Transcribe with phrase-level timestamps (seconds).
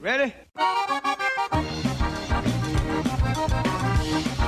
[0.00, 0.32] Ready?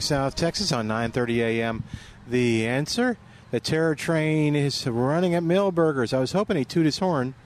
[0.00, 1.84] South Texas on 9:30 a.m.
[2.28, 3.16] The answer:
[3.50, 6.12] the terror train is running at Milberger's.
[6.12, 7.34] I was hoping he'd toot his horn.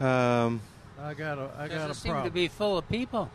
[0.00, 0.60] Um,
[1.02, 2.32] I got a I got Doesn't a seem to problem.
[2.34, 3.30] be full of people.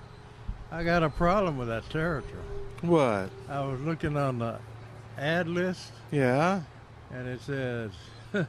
[0.72, 2.42] I got a problem with that territory.
[2.82, 3.30] what?
[3.50, 4.58] I was looking on the
[5.18, 6.62] ad list Yeah.
[7.12, 7.92] and it says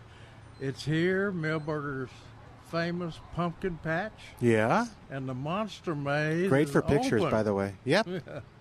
[0.61, 2.11] it's here, Milberger's
[2.71, 4.87] famous pumpkin patch Yeah.
[5.11, 6.49] and the monster maze.
[6.51, 7.31] Great is for pictures, open.
[7.31, 7.75] by the way.
[7.85, 8.09] Yep.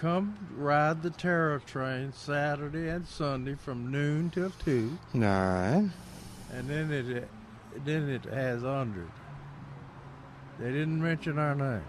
[0.00, 5.90] Come ride the terror train Saturday and Sunday from noon till two, All right.
[6.54, 7.28] and then it
[7.84, 9.02] then it has under.
[9.02, 9.08] it.
[10.58, 11.84] They didn't mention our name.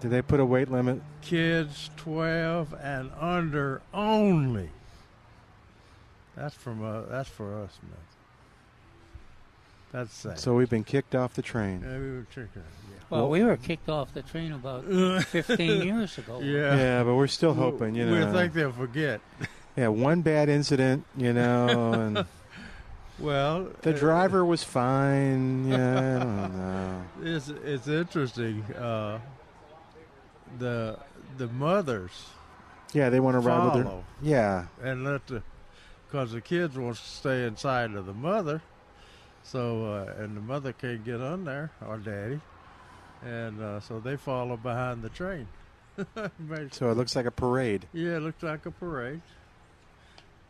[0.00, 1.02] Did they put a weight limit?
[1.22, 4.70] kids 12 and under only.
[6.36, 7.92] That's from uh, that's for us, man.
[9.90, 10.38] That's sad.
[10.38, 11.82] So we've been kicked off the train.
[11.84, 12.62] yeah, we were checking.
[13.10, 14.84] Well, we were kicked off the train about
[15.24, 16.40] 15 years ago.
[16.40, 16.76] Yeah.
[16.76, 18.26] Yeah, but we're still hoping, you know.
[18.26, 19.20] We think they'll forget.
[19.76, 22.24] yeah, one bad incident, you know, and
[23.18, 25.68] Well, the uh, driver was fine.
[25.68, 27.04] Yeah, I don't know.
[27.36, 28.62] It's it's interesting.
[28.74, 29.18] Uh,
[30.58, 30.98] the
[31.36, 32.26] the mothers
[32.94, 33.84] Yeah, they want to ride with their.
[33.84, 35.42] follow Yeah, and let the
[36.08, 38.62] because the kids want to stay inside of the mother,
[39.44, 42.40] so uh, and the mother can't get on there or daddy,
[43.24, 45.46] and uh, so they follow behind the train.
[46.72, 47.86] So it looks like a parade.
[47.92, 49.20] yeah, it looks like a parade.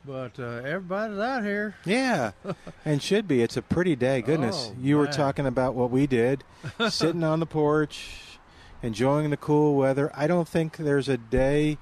[0.06, 1.75] But uh, everybody's out here.
[1.84, 2.32] Yeah,
[2.84, 3.42] and should be.
[3.42, 4.22] It's a pretty day.
[4.22, 6.44] Goodness, Oh, you were talking about what we did,
[6.88, 8.38] sitting on the porch,
[8.82, 10.10] enjoying the cool weather.
[10.14, 11.78] I don't think there's a day.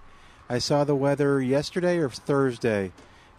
[0.48, 2.93] I saw the weather yesterday or Thursday,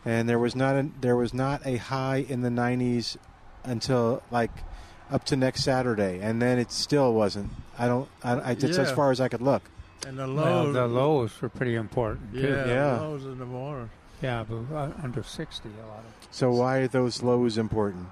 [0.05, 3.17] and there was not a there was not a high in the 90s
[3.63, 4.51] until like
[5.11, 7.49] up to next Saturday, and then it still wasn't.
[7.77, 8.07] I don't.
[8.23, 9.63] I, I that's as far as I could look.
[10.07, 12.39] And the Well, lows, the lows were pretty important, too.
[12.41, 12.95] yeah, Yeah.
[12.95, 13.89] the lows in the morning
[14.21, 18.07] Yeah, but uh, under 60 a lot of So why are those lows important?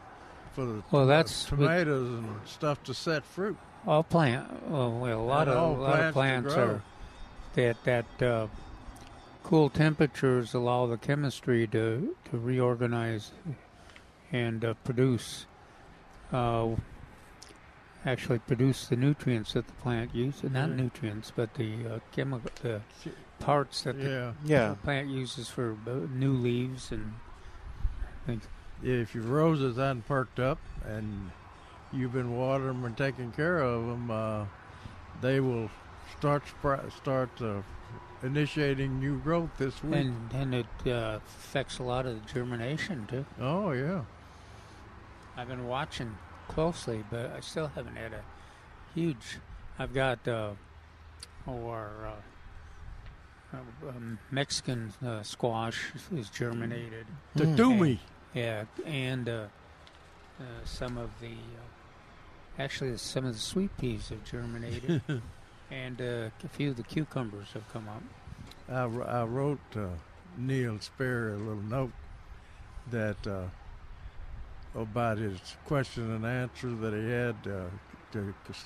[0.54, 3.58] for the Well, that's with- tomatoes and stuff to set fruit.
[3.88, 4.70] all plant.
[4.70, 6.66] Well, well, a lot And of a lot of plants plants to grow.
[6.76, 6.82] are
[7.56, 8.48] that that uh,
[9.44, 13.32] cool temperatures allow the chemistry to to reorganize
[14.34, 15.46] and uh, produce.
[16.32, 16.76] Uh,
[18.06, 20.76] actually produce the nutrients that the plant uses not Yeah.
[20.76, 22.82] nutrients but the uh, chemical the
[23.40, 25.76] parts that the Yeah, Yeah, plant uses for
[26.14, 27.14] new leaves and
[28.26, 28.48] things.
[28.84, 31.32] if your roses aren't perked up and
[31.92, 34.46] you've been watering them and taking care of them, uh,
[35.22, 35.70] they will
[36.18, 37.62] start spr- start uh,
[38.24, 39.96] initiating new growth this week.
[39.96, 43.26] And and it uh, affects a lot of the germination too.
[43.40, 44.02] oh yeah,
[45.38, 46.18] I've been watching
[46.48, 48.22] closely, but I still haven't had a
[48.96, 49.38] huge.
[49.78, 50.52] I've got uh,
[51.48, 57.06] oh, our uh, uh, um, Mexican uh, squash is germinated.
[57.36, 57.56] The Mm.
[57.56, 57.98] do.
[58.34, 59.46] Yeah, and uh,
[60.40, 65.02] uh, some of the uh, actually some of the sweet peas have germinated,
[65.72, 68.04] and uh, a few of the cucumbers have come up.
[68.70, 68.84] I,
[69.22, 69.88] I wrote uh,
[70.36, 71.94] Neil Sperry a little note
[72.92, 73.46] that uh,
[74.78, 77.66] about his question and answer that he had uh,
[78.12, 78.60] to c-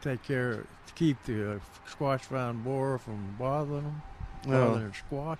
[0.00, 4.02] take care, to keep the uh, squash vine borer from bothering him,
[4.46, 4.50] Oh.
[4.74, 5.38] bothering squash,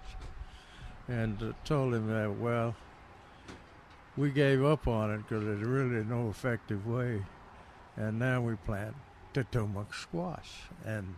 [1.09, 2.75] and uh, told him that well,
[4.17, 7.23] we gave up on it because there's really no effective way,
[7.97, 8.95] and now we plant
[9.35, 11.15] Potomac squash, and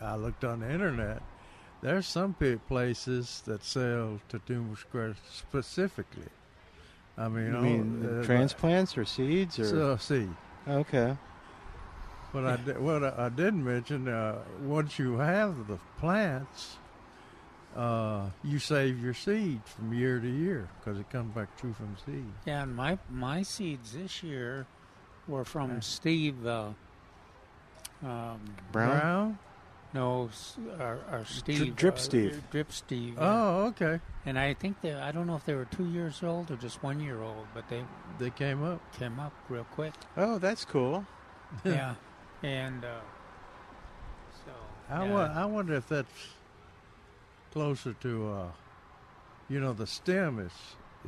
[0.00, 1.22] I looked on the internet.
[1.80, 2.34] There's some
[2.68, 6.28] places that sell Tatume squash specifically.
[7.16, 10.28] I mean, You mean uh, transplants or seeds or So, see,
[10.68, 11.16] okay?
[12.32, 16.76] But I did, what I, I did mention, uh, once you have the plants,
[17.76, 21.96] uh, you save your seed from year to year because it comes back true from
[22.04, 22.26] seed.
[22.46, 24.66] Yeah, and my my seeds this year
[25.26, 26.46] were from Steve.
[26.46, 26.70] Uh,
[28.02, 28.40] um,
[28.72, 29.00] Brown?
[29.00, 29.38] Brown?
[29.94, 30.28] No,
[30.80, 31.76] our, our Steve.
[31.76, 32.42] Drip uh, Steve.
[32.50, 33.14] Drip Steve.
[33.18, 34.00] Oh, okay.
[34.26, 36.82] And I think they I don't know if they were two years old or just
[36.82, 37.82] one year old, but they
[38.18, 38.80] They came up.
[38.98, 39.94] came up real quick.
[40.16, 41.06] Oh, that's cool.
[41.64, 41.94] yeah,
[42.42, 42.88] and uh,
[44.44, 44.52] so
[44.90, 45.12] I, yeah.
[45.12, 46.10] wo- I wonder if that's
[47.52, 48.46] closer to, uh,
[49.48, 50.52] you know, the stem is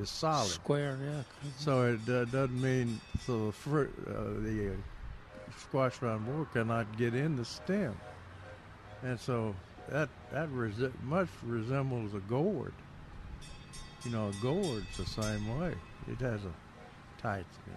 [0.00, 0.48] is solid.
[0.50, 0.98] square.
[1.02, 1.22] Yeah,
[1.58, 4.12] So it uh, doesn't mean so the fruit, uh,
[4.42, 7.96] the uh, squash round board cannot get in the stem,
[9.06, 9.54] and so
[9.88, 12.72] that that resi- much resembles a gourd.
[14.04, 15.74] You know, a gourd's the same way.
[16.10, 16.52] It has a
[17.22, 17.74] tight stem,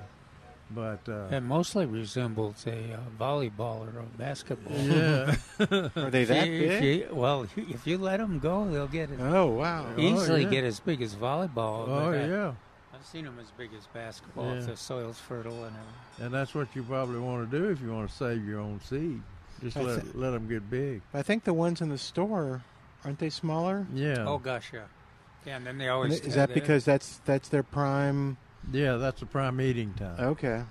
[0.71, 4.77] but uh, it mostly resembles a uh, volleyball or a basketball.
[4.77, 5.35] yeah,
[5.95, 6.99] Are they that you- if big?
[7.01, 9.19] you- well, if you let them go, they'll get it.
[9.19, 9.87] Oh, wow.
[9.97, 10.49] easily yeah.
[10.49, 11.87] get as big as volleyball.
[11.87, 12.53] oh I- yeah,
[12.93, 16.25] I've seen them as big as basketball if the soil's fertile and everything.
[16.25, 18.79] and that's what you probably want to do if you want to save your own
[18.81, 19.21] seed.
[19.61, 21.01] Just I let thi- let them get big.
[21.13, 22.61] I think the ones in the store,
[23.03, 23.85] aren't they smaller?
[23.93, 24.25] Yeah.
[24.27, 24.85] Oh gosh, yeah.
[25.45, 28.37] Yeah, and then they And always Is that because that's that's their prime?
[28.71, 30.19] Yeah, that's the prime eating time.
[30.19, 30.63] Okay.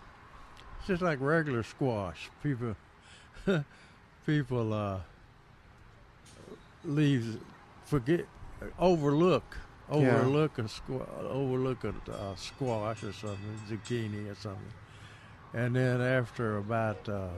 [0.79, 2.31] It's just like regular squash.
[2.43, 2.77] People,
[4.27, 4.99] people uh,
[6.85, 7.39] leave,
[7.85, 8.27] forget,
[8.79, 9.57] overlook,
[9.91, 9.97] Yeah.
[9.97, 14.73] overlook a squa- overlook a uh, squash or something, zucchini or something,
[15.55, 17.29] and then after about uh,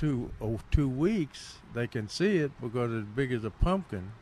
[0.00, 4.12] two oh, two weeks, they can see it because it's big as a pumpkin.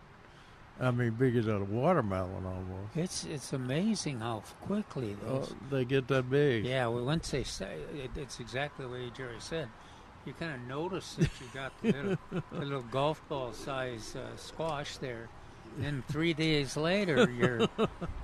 [0.81, 2.97] I mean, big as a watermelon almost.
[2.97, 6.65] It's it's amazing how quickly Oh, they get that big.
[6.65, 9.69] yeah, well, once they say it, it's exactly the way Jerry said.
[10.27, 12.19] You kind of notice that you got the little,
[12.53, 15.29] the little golf ball size uh, squash there.
[15.79, 17.69] Then three days later, you're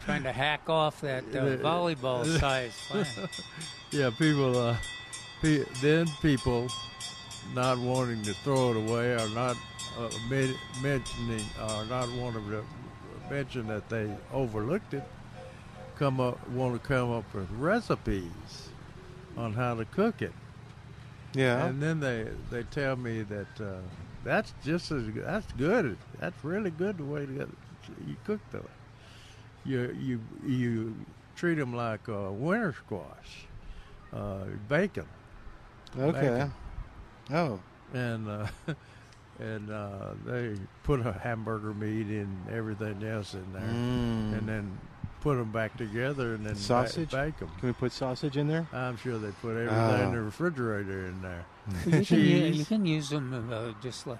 [0.04, 3.08] trying to hack off that uh, volleyball size plant.
[3.90, 4.58] Yeah, people.
[4.58, 4.76] Uh,
[5.40, 6.68] pe- then people
[7.52, 9.56] not wanting to throw it away, or not
[9.98, 12.64] uh, men- mentioning, or not wanting to
[13.30, 15.04] mention that they overlooked it,
[15.96, 18.68] come up want to come up with recipes
[19.36, 20.32] on how to cook it,
[21.34, 21.66] Yeah.
[21.66, 23.78] and then they they tell me that uh,
[24.24, 25.24] that's just as good.
[25.24, 25.96] That's good.
[26.20, 27.48] That's really good the way that
[28.06, 28.66] you cook them.
[29.64, 30.94] You you you
[31.36, 33.46] treat them like uh, winter squash,
[34.12, 35.06] uh, bacon,
[35.98, 36.20] okay.
[36.20, 36.52] bacon.
[37.32, 37.60] Oh.
[37.92, 38.46] and uh,
[39.40, 44.38] and uh, they put a hamburger meat and everything else in there, Mm.
[44.38, 44.78] and then
[45.20, 47.10] put them back together and then ba- Sausage?
[47.10, 47.48] bake them.
[47.58, 48.66] Can we put sausage in there?
[48.72, 51.44] I'm sure they put everything in the refrigerator in there.
[51.86, 52.58] You can, u- Cheese.
[52.58, 54.18] you can use them uh, just like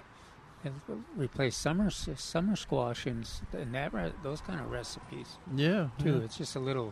[0.65, 0.69] uh,
[1.15, 6.17] replace summer summer squash and, and that re- those kind of recipes Yeah, too.
[6.17, 6.23] yeah.
[6.23, 6.91] It's just a little,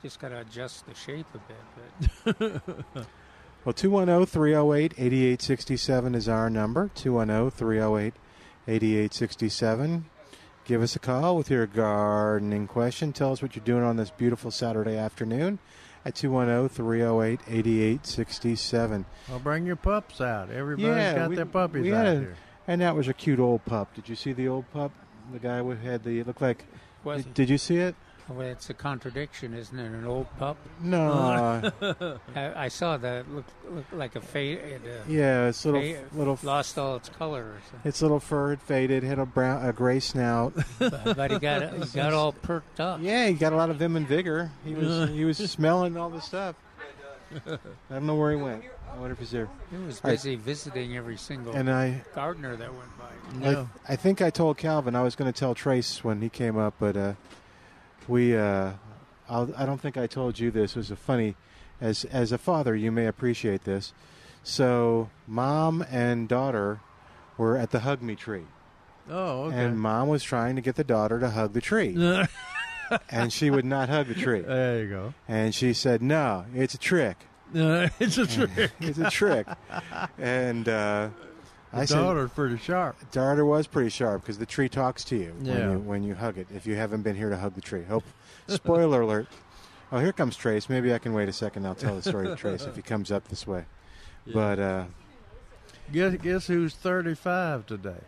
[0.00, 2.62] just got to adjust the shape a bit.
[2.64, 3.06] But
[3.64, 6.90] Well, 210 308 8867 is our number.
[6.94, 8.14] 210 308
[8.66, 10.04] 8867.
[10.64, 13.12] Give us a call with your gardening question.
[13.12, 15.58] Tell us what you're doing on this beautiful Saturday afternoon
[16.04, 19.04] at 210 308 8867.
[19.28, 20.50] Well, bring your pups out.
[20.50, 22.34] Everybody's Yeah, got we- their puppies out a- here.
[22.66, 23.92] And that was a cute old pup.
[23.94, 24.92] Did you see the old pup?
[25.32, 26.64] The guy who had the, it looked like,
[27.04, 27.94] was did, did you see it?
[28.28, 29.86] Well, it's a contradiction, isn't it?
[29.86, 30.56] An old pup.
[30.80, 31.72] No.
[32.36, 34.58] I, I saw that looked looked like a fade.
[34.58, 37.42] Uh, yeah, it's little, little, lost all its color.
[37.42, 37.88] Or something.
[37.88, 40.54] its little fur had faded, had a brown, a gray snout.
[40.78, 43.00] but, but he got he got all perked up.
[43.02, 44.50] Yeah, he got a lot of vim and vigor.
[44.64, 46.56] He was he was smelling all the stuff.
[47.46, 47.58] I
[47.90, 48.62] don't know where he went.
[48.92, 49.48] I wonder if he's there.
[49.70, 53.40] He was busy visiting every single And I, gardener that went by.
[53.40, 53.66] Yeah.
[53.88, 56.58] I, I think I told Calvin I was going to tell Trace when he came
[56.58, 57.14] up, but uh,
[58.08, 58.72] we, uh,
[59.28, 60.72] I'll, I don't think I told you this.
[60.72, 61.36] It was a funny,
[61.80, 63.92] as as a father, you may appreciate this.
[64.42, 66.80] So, mom and daughter
[67.38, 68.46] were at the hug me tree,
[69.08, 69.64] Oh, okay.
[69.64, 71.96] and mom was trying to get the daughter to hug the tree,
[73.10, 74.40] and she would not hug the tree.
[74.40, 75.14] there you go.
[75.28, 77.16] And she said, "No, it's a trick.
[77.54, 78.72] it's a trick.
[78.80, 79.46] It's a trick."
[80.18, 81.08] and uh,
[81.72, 82.96] I daughter's pretty sharp.
[83.12, 85.52] Darter was pretty sharp because the tree talks to you Yeah.
[85.54, 86.46] when you when you hug it.
[86.54, 88.04] If you haven't been here to hug the tree, hope.
[88.48, 89.26] Spoiler alert!
[89.90, 90.68] Oh, here comes Trace.
[90.68, 91.66] Maybe I can wait a second.
[91.66, 93.64] I'll tell the story to Trace if he comes up this way.
[94.26, 94.34] Yeah.
[94.34, 94.84] But uh,
[95.92, 98.00] Guess guess who's 35 today?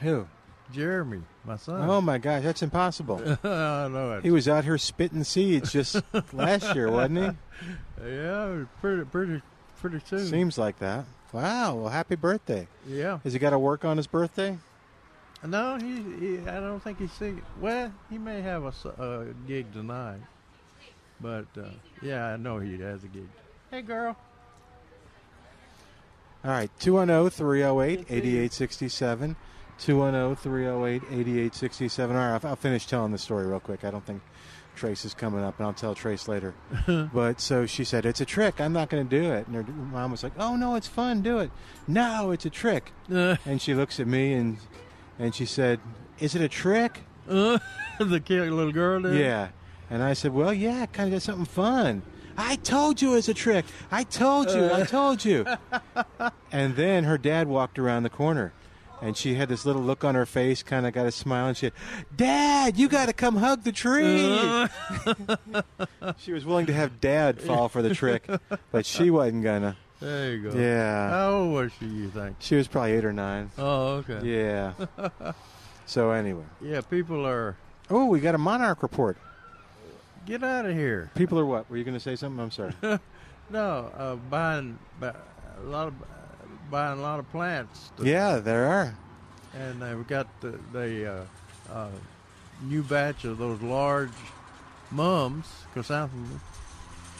[0.00, 0.26] who?
[0.72, 1.88] Jeremy, my son.
[1.90, 3.16] Oh my gosh, that's impossible.
[3.44, 4.22] I know it.
[4.22, 6.00] He was out here spitting seeds just
[6.32, 7.66] last year, wasn't he?
[8.08, 9.42] Yeah, pretty pretty
[9.80, 10.26] pretty soon.
[10.26, 11.04] Seems like that.
[11.32, 11.76] Wow.
[11.76, 12.66] Well, happy birthday.
[12.86, 13.18] yeah.
[13.24, 14.58] Has he got to work on his birthday?
[15.46, 16.38] No, he, he.
[16.46, 17.42] I don't think he's singing.
[17.60, 20.20] Well, he may have a gig tonight,
[21.20, 21.70] but uh,
[22.02, 23.28] yeah, I know he has a gig.
[23.70, 24.16] Hey, girl.
[26.44, 29.36] All right, oh, 210 308 8867.
[29.78, 32.16] 210 308 8867.
[32.16, 33.84] All right, I'll, I'll finish telling the story real quick.
[33.84, 34.22] I don't think
[34.76, 36.54] Trace is coming up, and I'll tell Trace later.
[37.12, 38.60] but so she said, It's a trick.
[38.60, 39.46] I'm not going to do it.
[39.46, 41.22] And her mom was like, Oh, no, it's fun.
[41.22, 41.50] Do it.
[41.86, 42.92] No, it's a trick.
[43.08, 44.58] and she looks at me and
[45.18, 45.80] and she said,
[46.18, 47.00] Is it a trick?
[47.26, 47.60] the
[48.24, 49.14] cute little girl there.
[49.14, 49.48] Yeah.
[49.90, 52.02] And I said, Well, yeah, kind of got something fun.
[52.36, 53.66] I told you it's a trick.
[53.90, 54.64] I told you.
[54.64, 54.86] I uh.
[54.86, 55.44] told you.
[56.50, 58.54] and then her dad walked around the corner.
[59.02, 61.56] And she had this little look on her face, kind of got a smile, and
[61.56, 61.72] she said,
[62.14, 64.18] Dad, you got to come hug the tree.
[66.18, 68.28] she was willing to have Dad fall for the trick,
[68.70, 69.76] but she wasn't going to.
[70.00, 70.58] There you go.
[70.58, 71.10] Yeah.
[71.10, 71.86] How old was she?
[71.86, 72.36] You think?
[72.38, 73.50] She was probably eight or nine.
[73.58, 74.20] Oh, okay.
[74.22, 74.72] Yeah.
[75.86, 76.44] so, anyway.
[76.62, 77.56] Yeah, people are.
[77.90, 79.18] Oh, we got a monarch report.
[80.26, 81.10] Get out of here.
[81.14, 81.68] People are what?
[81.70, 82.40] Were you going to say something?
[82.42, 82.74] I'm sorry.
[83.52, 85.94] No, uh, buying bu- a lot of
[86.70, 87.90] buying a lot of plants.
[87.96, 88.94] to- yeah, there are.
[89.54, 91.12] and they've got the, the
[91.70, 91.88] uh, uh,
[92.62, 94.10] new batch of those large
[94.90, 96.40] mums, chrysanthemums,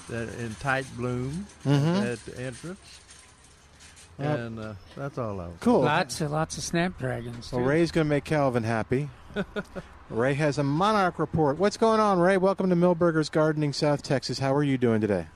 [0.09, 2.13] that in tight bloom Mhm.
[2.13, 3.01] at the entrance.
[4.19, 4.39] Yep.
[4.39, 5.57] And uh, that's all I was.
[5.61, 5.81] Cool.
[5.81, 7.51] Lots of lots of snapdragons.
[7.53, 7.63] Well.
[7.63, 9.09] Ray's going to make Calvin happy.
[10.11, 11.57] Ray has a monarch report.
[11.59, 12.37] What's going on, Ray?
[12.37, 14.39] Welcome to Milberger's Gardening, South Texas.
[14.41, 15.27] How are you doing today?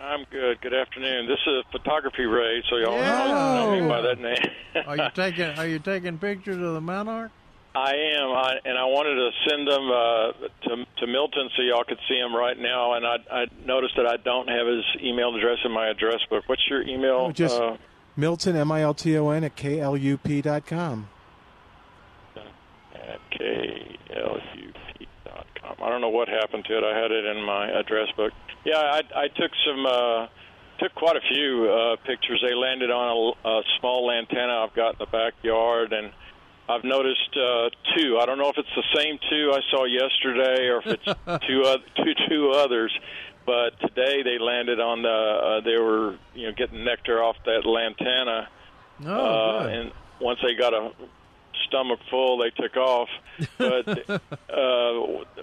[0.00, 0.60] I'm good.
[0.62, 1.26] Good afternoon.
[1.26, 3.54] This is photography Ray, so y'all Yeah.
[3.54, 4.84] know me by that name.
[4.86, 7.30] Are you taking Are you taking pictures of the monarch?
[7.72, 10.32] I am, I, and I wanted to send them uh,
[10.68, 12.94] to to Milton so y'all could see him right now.
[12.94, 16.44] And I I noticed that I don't have his email address in my address book.
[16.46, 17.26] What's your email?
[17.28, 17.76] Oh, just- uh,
[18.16, 21.08] Milton, M I L T O N, at KLUP dot com.
[22.94, 24.69] at klup.com.
[25.82, 26.84] I don't know what happened to it.
[26.84, 28.32] I had it in my address book.
[28.64, 30.26] Yeah, I, I took some, uh,
[30.78, 32.42] took quite a few uh, pictures.
[32.46, 36.12] They landed on a, a small antenna I've got in the backyard, and
[36.68, 38.18] I've noticed uh, two.
[38.20, 41.04] I don't know if it's the same two I saw yesterday or if it's
[41.46, 42.92] two, oth- two, two others.
[43.46, 45.08] But today they landed on the.
[45.08, 48.48] Uh, they were, you know, getting nectar off that lantana
[49.00, 49.72] No, uh, Oh, good.
[49.74, 50.92] and once they got a
[51.68, 53.08] stomach full, they took off.
[53.58, 54.20] But uh,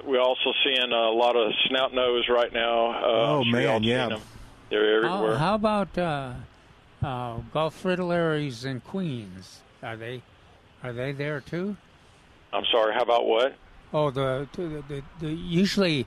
[0.04, 2.92] we're also seeing a lot of snout nose right now.
[2.92, 4.10] Uh, Oh, I'm man, yeah.
[4.10, 4.22] them.
[4.70, 5.38] They're How, everywhere.
[5.38, 6.34] how about uh,
[7.04, 9.62] uh, Gulf fritillaries and queens?
[9.84, 10.22] Are they
[10.84, 11.78] are they there too?
[12.54, 12.94] I'm sorry.
[12.94, 13.56] How about what?
[13.94, 16.06] Oh, the the, the, the usually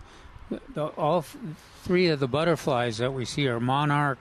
[0.75, 1.37] the, all f-
[1.85, 4.19] three of the butterflies that we see are monarch,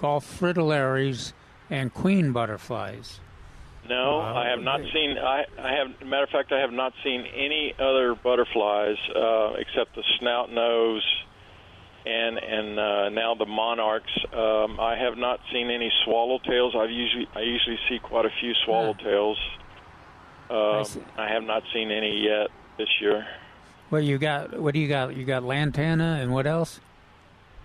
[0.00, 1.32] Gulf fritillaries,
[1.70, 3.20] and queen butterflies.
[3.88, 4.20] No.
[4.20, 5.16] I have not seen.
[5.18, 6.06] I, I have.
[6.06, 11.04] Matter of fact, I have not seen any other butterflies uh, except the snout nose,
[12.04, 14.12] and and uh, now the monarchs.
[14.32, 16.74] Um, I have not seen any swallowtails.
[16.76, 19.36] I usually I usually see quite a few swallowtails.
[20.50, 21.02] Um, see.
[21.16, 23.26] I have not seen any yet this year.
[23.90, 25.16] Well, you got what do you got?
[25.16, 26.80] You got lantana and what else?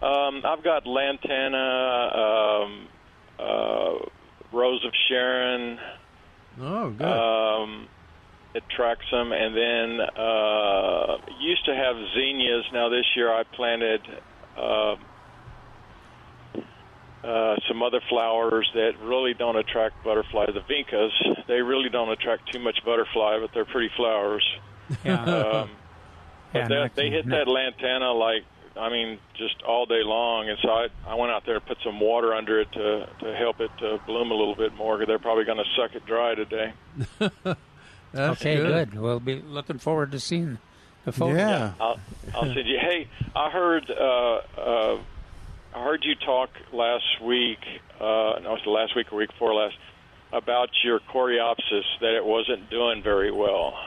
[0.01, 2.87] Um, I've got lantana, um,
[3.37, 3.93] uh,
[4.51, 5.77] rose of Sharon.
[6.59, 7.05] Oh, good.
[7.05, 7.87] Um,
[8.53, 12.65] it tracks them, and then uh, used to have zinnias.
[12.73, 14.01] Now this year I planted
[14.57, 14.95] uh,
[17.23, 20.49] uh, some other flowers that really don't attract butterflies.
[20.53, 21.11] The vincas,
[21.47, 24.43] they really don't attract too much butterfly, but they're pretty flowers.
[25.05, 25.69] Yeah, Um,
[26.53, 28.43] but Yeah, they, not- they hit that lantana like
[28.81, 31.77] I mean just all day long, and so I I went out there and put
[31.83, 34.97] some water under it to to help it to bloom a little bit more.
[34.97, 36.73] Because they're probably going to suck it dry today.
[38.13, 38.91] Okay, good.
[38.91, 38.99] good.
[38.99, 40.57] We'll be looking forward to seeing
[41.05, 41.37] the photos.
[41.37, 41.73] Yeah.
[41.79, 41.99] I'll,
[42.35, 42.77] I'll send you.
[42.77, 44.97] Hey, I heard uh, uh,
[45.73, 47.59] I heard you talk last week.
[47.99, 49.77] Uh, no, it was last week or week before last
[50.33, 53.79] about your coreopsis that it wasn't doing very well.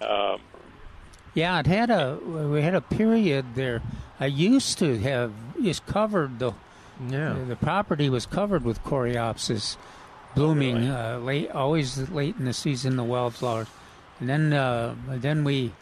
[0.00, 0.40] Um,
[1.34, 3.82] Yeah, it had a we had a period there.
[4.20, 6.52] I used to have just covered the
[7.08, 7.34] Yeah.
[7.48, 9.76] the property was covered with coreopsis,
[10.36, 10.90] blooming really?
[10.90, 12.96] uh, late, always late in the season.
[12.96, 13.66] The wildflowers,
[14.20, 15.72] and then uh, then we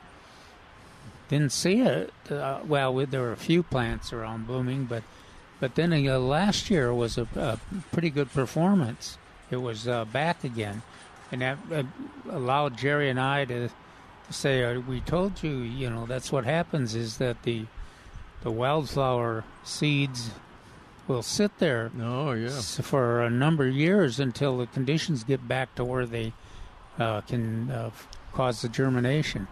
[1.28, 2.12] didn't see it.
[2.30, 5.02] Uh, well, we, there were a few plants around blooming, but
[5.61, 7.59] but then uh, last year was a, a
[7.92, 9.18] pretty good performance.
[9.50, 10.80] It was uh, back again,
[11.30, 11.82] and that uh,
[12.30, 13.68] allowed Jerry and I to
[14.33, 17.67] say, uh, "We told you, you know, that's what happens is that the
[18.43, 20.31] the wildflower seeds
[21.07, 22.49] will sit there Oh yeah.
[22.61, 26.33] for a number of years until the conditions get back to where they
[26.99, 27.91] uh, can uh,
[28.33, 29.47] cause the germination.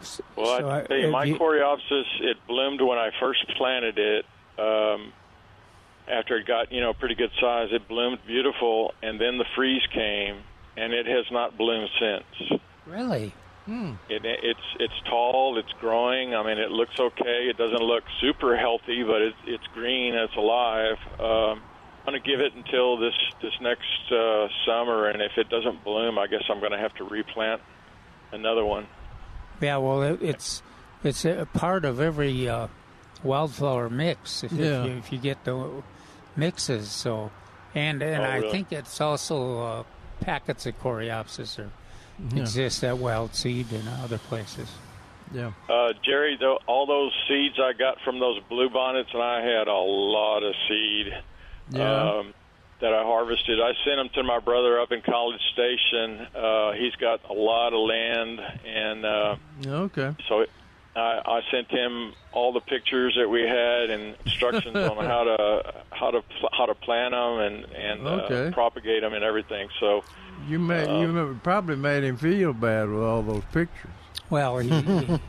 [0.00, 3.98] S- Well, so I I- tell my you- coreopsis it bloomed when I first planted
[3.98, 4.26] it.
[4.58, 5.12] Um,
[6.08, 9.82] after it got you know pretty good size, it bloomed beautiful, and then the freeze
[9.92, 10.36] came,
[10.76, 12.60] and it has not bloomed since.
[12.86, 13.32] Really?
[13.68, 16.34] It, it's it's tall, it's growing.
[16.34, 17.48] I mean, it looks okay.
[17.50, 20.96] It doesn't look super healthy, but it's it's green, it's alive.
[21.18, 21.62] Um,
[22.06, 25.82] I'm going to give it until this this next uh, summer, and if it doesn't
[25.82, 27.60] bloom, I guess I'm going to have to replant
[28.32, 28.86] another one.
[29.60, 30.62] Yeah, well, it, it's
[31.02, 32.68] it's a part of every uh,
[33.24, 34.44] wildflower mix.
[34.44, 34.84] If, Yeah.
[34.84, 35.82] if, you, if you get the
[36.36, 37.32] mixes, so
[37.74, 39.82] and and Oh, I think it's also uh,
[40.20, 41.70] packets of coreopsis or
[42.32, 42.40] Yeah.
[42.42, 44.68] exist at Wild Seed and other places.
[45.32, 45.52] Yeah.
[45.68, 49.68] Uh, Jerry, though, all those seeds I got from those blue bonnets, and I had
[49.68, 51.12] a lot of seed
[51.70, 52.18] Yeah.
[52.18, 52.34] um,
[52.80, 53.60] that I harvested.
[53.60, 56.26] I sent them to my brother up in College Station.
[56.34, 60.14] Uh, he's got a lot of land, and uh, okay.
[60.28, 60.44] so
[60.96, 65.74] I, I sent him all the pictures that we had and instructions on how to
[65.92, 66.22] how to
[66.52, 68.48] how to plant them and and Okay.
[68.48, 69.68] uh, propagate them and everything.
[69.80, 70.02] So
[70.48, 73.90] You made Uh, you probably made him feel bad with all those pictures.
[74.30, 75.20] Well, he, he,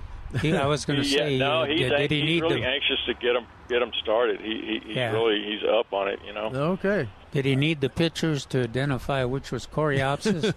[0.41, 2.25] he, I was going to yeah, say, no, uh, he's, did, an- did he he's
[2.29, 4.39] need really the anxious to get them get them started.
[4.41, 5.12] He, he he's Yeah.
[5.12, 6.19] really he's up on it.
[6.25, 6.45] You know.
[6.77, 7.09] Okay.
[7.31, 10.53] did he need the pictures to identify which was coreopsis?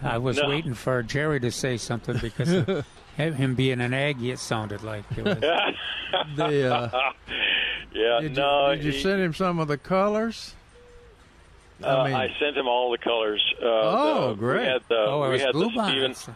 [0.04, 0.48] I was No.
[0.50, 2.86] waiting for Jerry to say something because of
[3.16, 5.04] him being an Aggie, it sounded like.
[5.16, 5.38] It was,
[6.36, 6.90] The, uh,
[7.92, 8.70] yeah, did no.
[8.70, 10.54] you, did you he- send him some of the colors?
[11.82, 13.42] uh, I mean, I sent him all the colors.
[13.60, 14.60] Uh, Oh, the, great.
[14.62, 16.00] We had the, oh, it we was had blue the Stephen.
[16.02, 16.28] bonnets.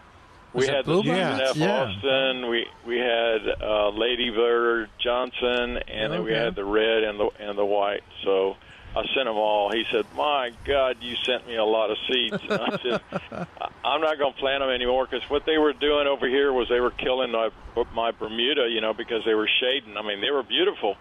[0.52, 1.50] We Was it had the blue Stephen bonnets?
[1.50, 1.56] F.
[1.56, 1.82] Yeah.
[1.84, 2.48] Austin.
[2.50, 7.28] We we had uh, Lady Bird Johnson, and then we had the red and the
[7.38, 8.02] and the white.
[8.24, 8.56] So
[8.98, 9.70] I sent them all.
[9.72, 13.00] He said, "My God, you sent me a lot of seeds." And I said,
[13.32, 13.46] "I-
[13.84, 16.68] "I'm not going to plant them anymore because what they were doing over here was
[16.68, 17.50] they were killing my
[17.94, 19.96] my Bermuda, you know, because they were shading.
[19.96, 20.96] I mean, they were beautiful,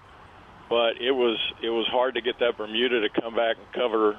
[0.69, 4.17] but it was it was hard to get that Bermuda to come back and cover."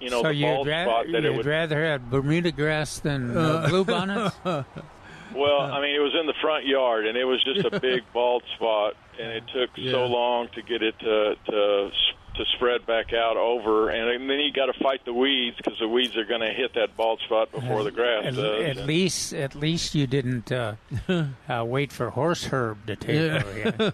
[0.00, 2.98] You know so the you'd, bald spot that it you'd would rather have Bermuda grass
[2.98, 4.34] than uh, blue bonnets?
[4.44, 8.02] Well, I mean, it was in the front yard, and it was just a big
[8.12, 9.92] bald spot, and it took Yeah.
[9.92, 11.90] so long to get it to to
[12.34, 15.86] to spread back out over, and then you got to fight the weeds because the
[15.88, 18.76] weeds are going to hit that bald spot before the grass At, does.
[18.78, 20.74] at least, at least you didn't uh,
[21.48, 23.42] uh, wait for horse herb to take Yeah.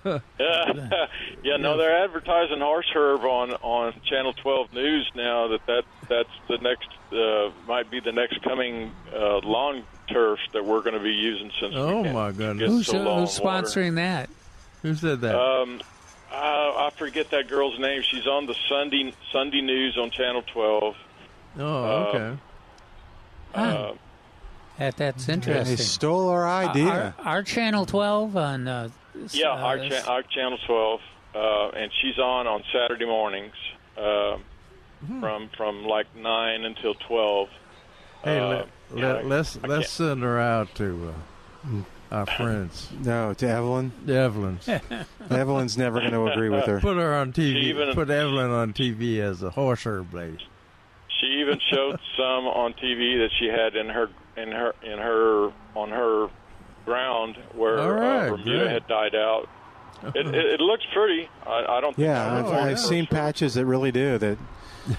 [0.03, 0.23] over.
[0.39, 1.07] Yeah.
[1.45, 5.49] yeah, no, they're advertising horse herb on on Channel 12 News now.
[5.49, 10.65] That that that's the next uh, might be the next coming uh, lawn turf that
[10.65, 11.75] we're going to be using since.
[11.77, 12.71] Oh can't my get goodness!
[12.71, 13.67] Who's, so uh, who's on water.
[13.67, 14.31] sponsoring that?
[14.83, 15.37] Who said that?
[15.39, 15.81] Um,
[16.33, 18.03] I, I forget that girl's name.
[18.03, 20.97] She's on the Sunday Sunday News on Channel 12.
[21.59, 22.39] oh, uh, okay.
[23.55, 23.93] Uh,
[24.79, 25.77] That, that's They interesting.
[25.79, 27.15] stole our idea.
[27.19, 28.69] Our, our Channel 12 on.
[28.69, 28.89] Uh,
[29.33, 31.01] yeah, uh, our, cha- our Channel 12,
[31.35, 33.55] uh, and she's on on Saturday mornings
[33.99, 34.39] uh,
[35.21, 37.49] from from like nine until 12.
[38.25, 41.13] Hey, uh, let, yeah, let, let's let's send her out to
[41.67, 41.69] uh,
[42.11, 43.93] our friends, no, to Evelyn.
[44.05, 44.69] the Evelyns.
[45.31, 46.81] Evelyn's never going to agree with her.
[46.81, 47.63] Put her on TV.
[47.65, 50.39] even- put Evelyn on TV as a horse herb lady.
[51.21, 55.53] She even showed some on TV that she had in her in her in her
[55.75, 56.29] on her
[56.87, 58.71] ground where All right, uh, Bermuda great.
[58.73, 59.49] had died out.
[60.15, 61.29] It, it, it looks pretty.
[61.47, 61.95] I, I don't.
[61.95, 62.47] Think Yeah, I I've.
[62.47, 64.39] I've seen patches that really do that,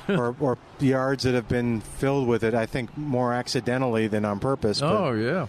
[0.08, 2.54] or, or yards that have been filled with it.
[2.54, 4.80] I think more accidentally than on purpose.
[4.80, 5.48] But Oh yeah.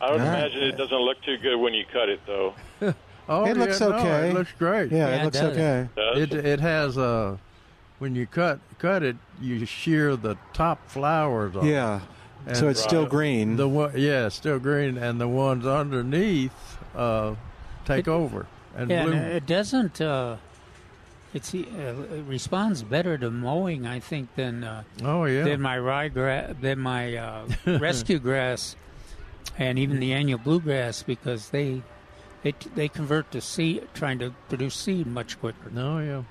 [0.00, 0.38] I would All right.
[0.38, 2.54] imagine it doesn't look too good when you cut it, though.
[3.28, 4.30] Oh, It looks yeah, no, okay.
[4.30, 4.90] it looks great.
[4.90, 5.52] yeah, Yeah, it it looks does.
[5.52, 5.88] okay.
[5.94, 7.36] Does It it has uh
[8.00, 11.64] when you cut cut it, you shear the top flowers off.
[11.64, 12.00] Yeah,
[12.46, 13.10] And so it's still Right.
[13.10, 13.56] green.
[13.56, 17.36] The one, yeah, it's still green, and the ones underneath uh,
[17.84, 19.22] take over and Yeah, and bloom.
[19.22, 20.00] it doesn't.
[20.00, 20.36] Uh,
[21.32, 25.76] it's uh, it responds better to mowing, I think, than uh, oh yeah, than my
[25.76, 27.46] ryegrass, than my uh,
[27.78, 28.74] rescue grass,
[29.60, 31.82] and even the annual bluegrass because they
[32.42, 35.70] they they convert to seed, trying to produce seed much quicker.
[35.70, 36.22] no yeah.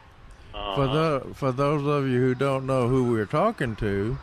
[0.53, 4.17] Uh, For the for those of you who don't know who we're talking to,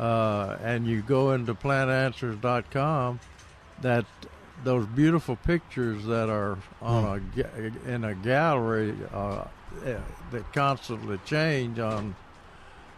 [0.00, 3.20] uh, and you go into plantanswers.com,
[3.82, 4.06] that
[4.64, 9.44] those beautiful pictures that are on a in a gallery uh,
[9.84, 9.98] eh,
[10.30, 12.16] that constantly change on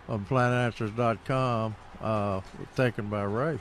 [0.09, 2.41] on plantanswers.com, uh,
[2.77, 3.59] taken by Ray.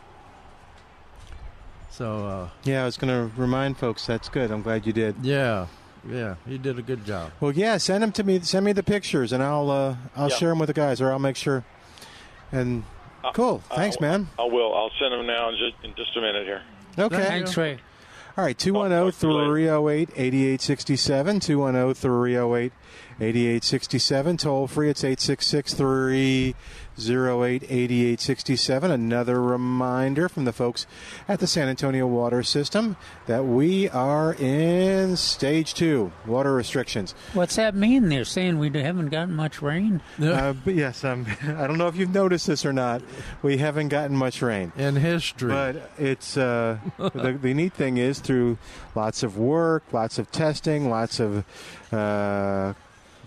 [1.91, 4.05] So uh, yeah, I was going to remind folks.
[4.05, 4.51] That's good.
[4.51, 5.15] I'm glad you did.
[5.21, 5.67] yeah,
[6.09, 7.31] Yeah, you did a good job.
[7.39, 8.39] Well, yeah, send them to me.
[8.41, 10.35] Send me the pictures, and I'll uh, I'll Yeah.
[10.35, 11.63] share them with the guys, or I'll make sure.
[12.51, 12.83] And
[13.33, 14.27] cool, thanks, I, man.
[14.39, 14.73] I will.
[14.73, 16.61] I'll send them now in just, in just a minute here.
[16.97, 17.17] Okay.
[17.17, 17.79] Thanks, Ray.
[18.37, 21.39] All right, 210 308 8867.
[21.41, 22.71] 210 308
[23.19, 24.37] 8867.
[24.37, 28.91] Toll free, it's 866 308 8867.
[28.91, 30.85] Another reminder from the folks
[31.27, 32.95] at the San Antonio Water System
[33.27, 37.13] that we are in stage two water restrictions.
[37.33, 38.09] What's that mean?
[38.09, 40.01] They're saying we haven't gotten much rain.
[40.21, 43.01] Uh, but yes, um, I don't know if you've noticed this or not.
[43.41, 44.71] We haven't gotten much rain.
[44.77, 45.49] In history.
[45.49, 48.57] But it's uh, the, the neat thing is through
[48.95, 51.45] lots of work, lots of testing, lots of
[51.91, 52.73] uh,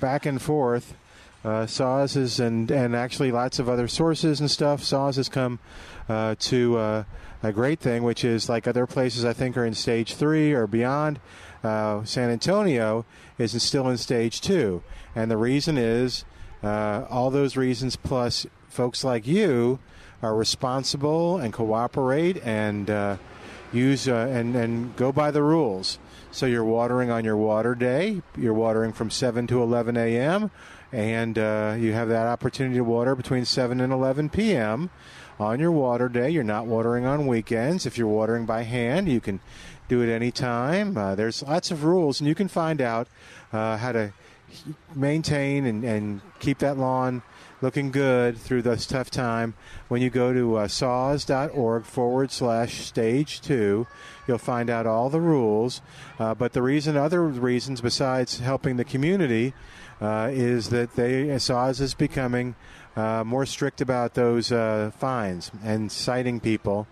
[0.01, 0.95] back and forth.
[1.45, 4.85] Uh, SAWS is and and actually lots of other sources and stuff.
[4.85, 5.59] SAWS has come
[6.09, 7.05] uh, to uh,
[7.43, 10.69] a great thing, which is like other places I think are in stage three or
[10.69, 11.19] beyond.
[11.65, 13.05] Uh, San Antonio
[13.39, 14.83] is still in stage two,
[15.17, 16.25] and the reason is
[16.63, 19.81] uh, all those reasons plus folks like you
[20.23, 23.19] are responsible and cooperate and
[23.73, 25.99] use and and go by the rules.
[26.33, 28.23] So you're watering on your water day.
[28.39, 30.51] You're watering from 7 to 11 a.m.
[30.91, 34.89] and uh, you have that opportunity to water between 7 and 11 p.m.
[35.39, 36.31] on your water day.
[36.31, 37.85] You're not watering on weekends.
[37.85, 39.41] If you're watering by hand, you can
[39.89, 40.97] do it anytime.
[40.97, 43.09] Uh, there's lots of rules, and you can find out
[43.53, 44.13] uh, how to
[44.95, 47.23] maintain and, and keep that lawn
[47.61, 49.55] looking good through this tough time
[49.89, 53.87] when you go to uh, saws.org forward slash stage two
[54.27, 55.81] you'll find out all the rules
[56.19, 59.55] uh, but the reason other reasons besides helping the community
[60.01, 62.55] uh, is that they saws is becoming
[62.97, 66.87] uh, more strict about those uh, fines and citing people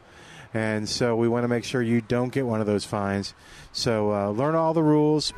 [0.52, 3.34] and so we want to make sure you don't get one of those fines
[3.72, 5.32] so uh, learn all the rules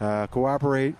[0.00, 0.94] uh, cooperate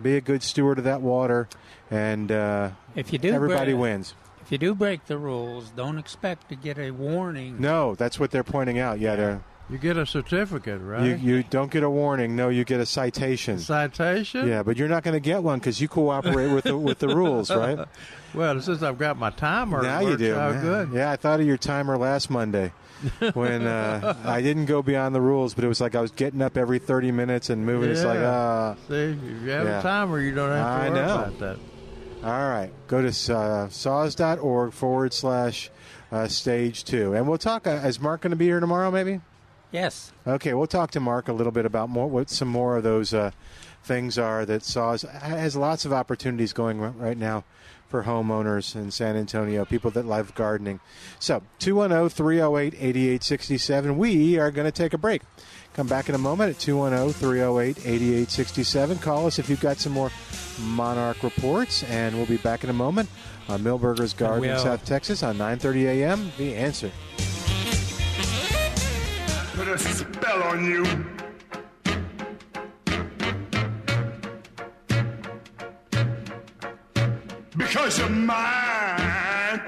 [0.00, 1.48] be a good steward of that water,
[1.90, 4.14] and uh, If you do, everybody break- wins.
[4.40, 7.60] If you do break the rules, don't expect to get a warning.
[7.60, 8.98] No, that's what they're pointing out.
[8.98, 11.02] Yeah, they're, you get a certificate, right?
[11.04, 12.36] you you don't get a warning.
[12.36, 13.58] No, you get a citation.
[13.58, 14.46] Citation?
[14.46, 17.08] Yeah, but you're not going to get one because you cooperate with the, with the
[17.08, 17.78] rules, right?
[18.34, 20.34] Well, since I've got my timer, now you do.
[20.34, 20.62] man.
[20.62, 20.92] good.
[20.94, 22.72] Yeah, I thought of your timer last Monday
[23.34, 26.40] when uh, I didn't go beyond the rules, but it was like I was getting
[26.40, 27.90] up every 30 minutes and moving.
[27.90, 28.30] It's like, Yeah.
[28.30, 28.74] ah.
[28.88, 29.78] See, if you have Yeah.
[29.80, 31.14] a timer, you don't have to I worry know.
[31.14, 31.56] about that.
[32.24, 32.70] All right.
[32.88, 35.70] Go to uh, saws.org forward slash
[36.10, 37.12] uh, stage two.
[37.12, 37.66] And we'll talk.
[37.66, 39.20] Uh, is Mark going to be here tomorrow, maybe?
[39.72, 40.12] Yes.
[40.26, 43.12] Okay, we'll talk to Mark a little bit about more what some more of those
[43.14, 43.30] uh,
[43.82, 47.44] things are that Saws has lots of opportunities going right now
[47.88, 50.80] for homeowners in San Antonio, people that love gardening.
[51.18, 53.98] So, oh, 210 308 8867.
[53.98, 55.22] We are going to take a break.
[55.74, 58.98] Come back in a moment at oh, 210 308 8867.
[58.98, 60.10] Call us if you've got some more
[60.60, 63.08] Monarch reports, and we'll be back in a moment
[63.48, 64.58] on Milberger's Garden in.
[64.58, 66.32] South Texas on 9:30 a.m.
[66.38, 66.90] The answer.
[69.54, 70.82] Put a spell on you.
[77.54, 79.60] Because you're mine.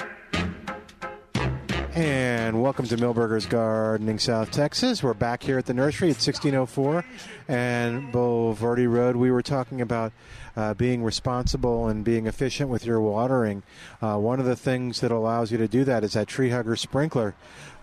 [1.95, 5.03] And welcome to Milberger's Gardening, South Texas.
[5.03, 7.05] We're back here at the nursery at 1604
[7.49, 9.17] and Bulverde Road.
[9.17, 10.15] We were talking about
[10.57, 13.63] uh, being responsible and being efficient with your watering.
[14.01, 16.77] Uh, one of the things that allows you to do that is that tree hugger
[16.77, 17.35] sprinkler.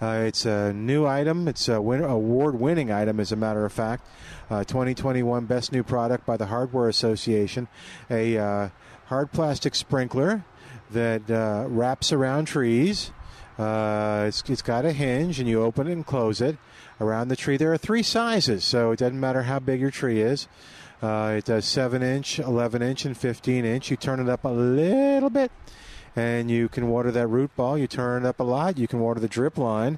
[0.01, 1.47] Uh, it's a new item.
[1.47, 4.07] It's a win- award-winning item, as a matter of fact.
[4.49, 7.67] Uh, 2021 Best New Product by the Hardware Association.
[8.09, 8.69] A uh,
[9.05, 10.43] hard plastic sprinkler
[10.91, 13.11] that uh, wraps around trees.
[13.59, 16.57] Uh, it's, it's got a hinge, and you open it and close it.
[16.99, 20.21] Around the tree, there are three sizes, so it doesn't matter how big your tree
[20.21, 20.47] is.
[21.01, 23.89] Uh, it does 7 inch, 11 inch, and 15 inch.
[23.89, 25.51] You turn it up a little bit,
[26.15, 27.77] and you can water that root ball.
[27.77, 29.97] You turn it up a lot, you can water the drip line.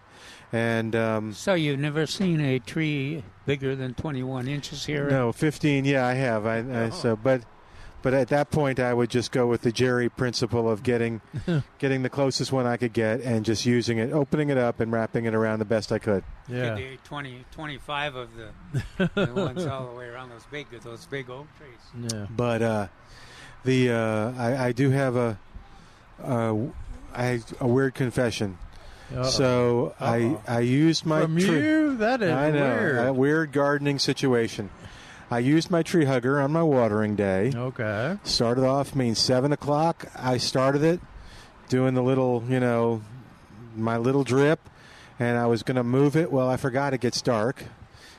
[0.53, 5.09] And um, So you've never seen a tree bigger than 21 inches here?
[5.09, 6.45] no, 15, yeah, I have.
[6.45, 7.41] I, I so, but
[8.03, 11.21] but at that point, I would just go with the Jerry principle of getting
[11.79, 14.91] getting the closest one I could get and just using it, opening it up, and
[14.91, 16.23] wrapping it around the best I could.
[16.47, 21.05] Could do 20, 25 of the, the ones all the way around those big, those
[21.07, 22.11] big oak trees.
[22.13, 22.27] Yeah.
[22.29, 22.87] But uh,
[23.65, 25.39] the uh, I, I do have a
[26.21, 26.55] uh,
[27.15, 28.57] I a weird confession.
[29.13, 29.23] Uh-oh.
[29.29, 30.41] So I Uh-oh.
[30.47, 31.97] I used my From tree- you?
[31.97, 33.07] That is I know weird.
[33.07, 34.69] a weird gardening situation.
[35.33, 37.51] I used my tree hugger on my watering day.
[37.55, 38.19] Okay.
[38.23, 40.05] Started off means seven o'clock.
[40.15, 40.99] I started it
[41.69, 43.01] doing the little you know
[43.75, 44.69] my little drip,
[45.19, 46.31] and I was going to move it.
[46.31, 47.63] Well, I forgot it gets dark,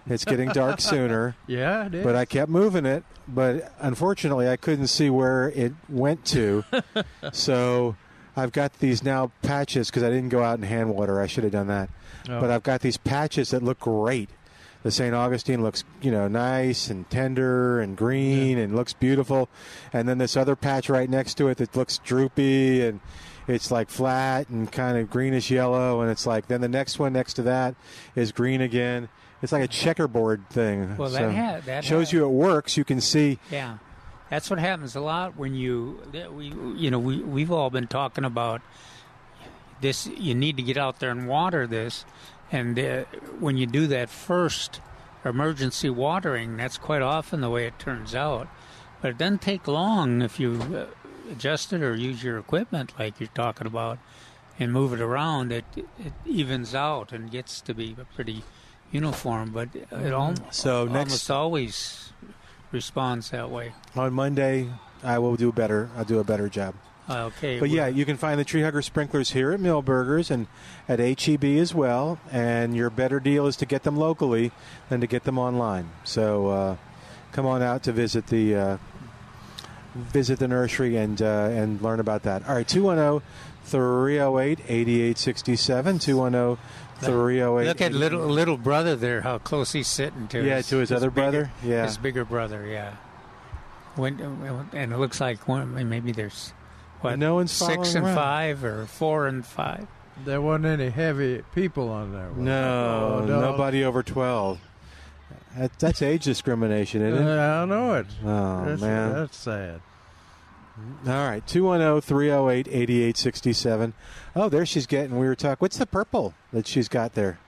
[0.09, 1.37] It's getting dark sooner.
[1.46, 2.05] Yeah, it is.
[2.05, 3.05] But I kept moving it.
[3.29, 6.64] But unfortunately, I couldn't see where it went to.
[7.33, 7.94] so
[8.37, 11.20] I've got these now patches because I didn't go out and hand water.
[11.20, 11.90] I should have done that.
[12.29, 12.40] Oh.
[12.40, 14.31] But I've got these patches that look great.
[14.85, 15.14] The St.
[15.14, 19.49] Augustine looks, you know, nice and tender and green and looks beautiful.
[19.92, 23.01] And then this other patch right next to it that looks droopy and
[23.49, 26.03] it's like flat and kind of greenish yellow.
[26.03, 27.75] And it's like, then the next one next to that
[28.14, 29.09] is green again.
[29.42, 30.97] It's like a checkerboard thing.
[30.97, 32.77] Well, that So, ha- that shows ha- you it works.
[32.79, 33.38] You can see.
[33.51, 33.77] Yeah,
[34.31, 36.01] that's what happens a lot when you
[36.33, 36.47] we
[36.79, 38.62] you know we we've all been talking about
[39.83, 40.07] this.
[40.07, 42.07] You need to get out there and water this,
[42.52, 43.04] and uh,
[43.40, 44.80] when you do that first
[45.24, 48.48] emergency watering, that's quite often the way it turns out.
[49.00, 50.87] But it doesn't take long if you uh,
[51.33, 53.98] adjust it or use your equipment like you're talking about,
[54.59, 55.52] and move it around.
[55.52, 58.44] It it evens out and gets to be pretty
[58.92, 59.50] uniform.
[59.50, 62.12] But it all So next- almost always
[62.72, 63.72] responds that way.
[63.96, 64.68] On Monday,
[65.02, 65.90] I will do better.
[65.96, 66.74] I'll do a better job.
[67.08, 67.60] Okay.
[67.60, 70.46] But yeah, you can find the Tree Hugger sprinklers here at Milberger's and
[70.88, 72.18] at HEB as well.
[72.32, 74.52] And your better deal is to get them locally
[74.88, 75.90] than to get them online.
[76.04, 76.76] So uh,
[77.32, 78.76] come on out to visit the uh,
[79.94, 82.48] visit the nursery and uh, and learn about that.
[82.48, 83.26] All right, 210
[83.64, 85.98] 308 8867.
[85.98, 86.64] 210
[87.00, 90.78] 308 Look at little little brother there, how close he's sitting to Yeah, his, to
[90.78, 91.50] his other bigger- brother?
[91.62, 91.84] Yeah.
[91.84, 92.66] his bigger brother.
[92.66, 92.94] Yeah.
[93.96, 94.20] When
[94.72, 96.52] and it looks like one, maybe there's
[97.04, 98.16] what No one's six and around.
[98.16, 99.86] five or four and five.
[100.24, 102.28] there wasn't any heavy people on there.
[102.28, 102.38] was?
[102.38, 103.40] No, Oh, no.
[103.40, 104.58] nobody over 12.
[105.56, 107.38] That, that's age discrimination, isn't it?
[107.38, 108.06] Uh, I know it.
[108.24, 109.12] Oh, that's, man.
[109.14, 109.80] that's sad.
[111.06, 113.94] All right, oh, 210 308 8867.
[114.34, 115.16] Oh, there she's getting.
[115.18, 115.58] We were talking.
[115.60, 117.38] What's the purple that she's got there?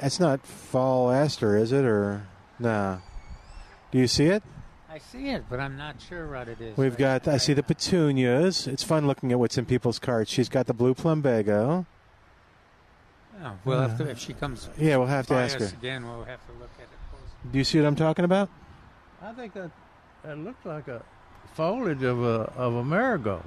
[0.00, 1.84] That's not fall aster, is it?
[1.84, 2.26] Or,
[2.60, 2.98] nah.
[3.90, 4.42] Do you see it?
[4.94, 6.76] I see it, but I'm not sure what it is.
[6.76, 8.68] We've got, I see the petunias.
[8.68, 10.30] It's fun looking at what's in people's carts.
[10.30, 11.84] She's got the blue plumbago.
[13.42, 15.76] Oh, well, if, uh, if she comes, Yeah, we'll have to ask us her.
[15.76, 16.06] again.
[16.06, 16.88] We'll have to look at it.
[17.10, 17.24] closer.
[17.50, 18.48] Do you see what I'm talking about?
[19.20, 19.70] I think that
[20.22, 21.02] that looked like a
[21.54, 23.42] foliage of a of a marigold.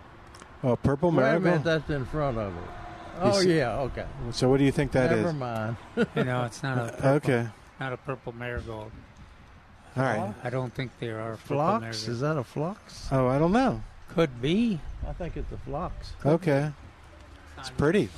[0.66, 1.64] Oh, purple Wait a minute, marigold?
[1.64, 2.60] that's in front of it.
[2.60, 4.06] You Oh see- yeah, okay.
[4.32, 5.20] So what do you think that is?
[5.24, 5.78] Never mind.
[5.96, 7.48] You know, it's not a purple, Okay.
[7.80, 8.92] not a purple marigold.
[9.98, 10.34] All right.
[10.44, 11.82] I don't think there are flocks.
[11.82, 12.08] Phlox?
[12.08, 13.08] Is that a phlox?
[13.12, 13.82] Oh, I don't know.
[14.10, 14.80] Could be.
[15.08, 16.14] I think it's a phlox.
[16.26, 16.72] Okay.
[17.58, 18.10] It's pretty.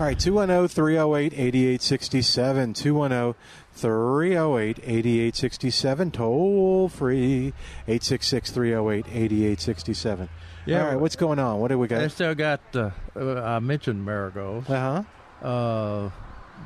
[0.00, 2.74] All right, 210 308 8867.
[2.74, 3.34] 210
[3.72, 6.10] 308 8867.
[6.12, 7.52] Toll free
[7.88, 10.28] 866 308 8867.
[10.66, 11.58] Yeah, All right, what's going on?
[11.58, 11.98] What do we got?
[11.98, 12.60] They still got.
[12.74, 14.68] Uh, uh, I mentioned marigolds.
[14.70, 15.04] Uh
[15.42, 15.46] huh.
[15.46, 16.10] Uh,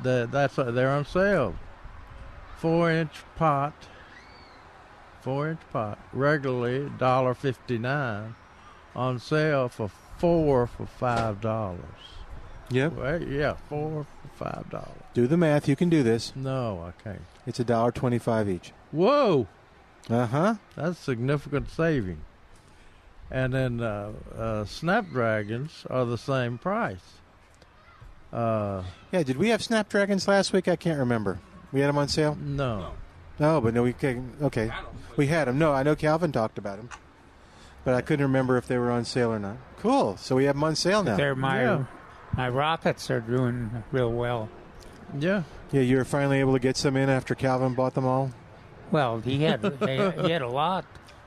[0.03, 1.55] the, that's uh, they're on sale.
[2.57, 3.73] Four inch pot.
[5.23, 5.97] Four inch pot.
[6.11, 8.35] Regularly dollar fifty nine.
[8.95, 11.79] On sale for four for five dollars.
[12.69, 12.93] Yep.
[12.93, 15.01] Well, yeah, four for five dollars.
[15.13, 15.67] Do the math.
[15.67, 16.33] You can do this.
[16.35, 17.21] No, I can't.
[17.47, 18.71] It's a dollar twenty-five each.
[18.91, 19.47] Whoa,
[20.09, 20.55] Uh huh.
[20.75, 22.21] that's significant saving.
[23.31, 27.13] And then uh, uh, snapdragons are the same price.
[28.31, 29.23] Uh, Yeah.
[29.23, 30.67] Did we have snapdragons last week?
[30.67, 31.39] I can't remember.
[31.71, 32.35] We had them on sale.
[32.39, 32.91] no,
[33.39, 34.33] No, but no, we can.
[34.41, 34.71] Okay,
[35.17, 35.57] we had them.
[35.57, 36.89] No, I know Calvin talked about them,
[37.83, 39.57] but I couldn't remember if they were on sale or not.
[39.79, 40.17] Cool.
[40.17, 41.15] So we have them on sale now.
[41.17, 41.83] They're my Yeah.
[42.37, 44.49] my rockets are doing real well.
[45.19, 48.31] yeah, Yeah, you were finally able to get some in after Calvin bought them all.
[48.91, 50.85] Well, he had they, he had a lot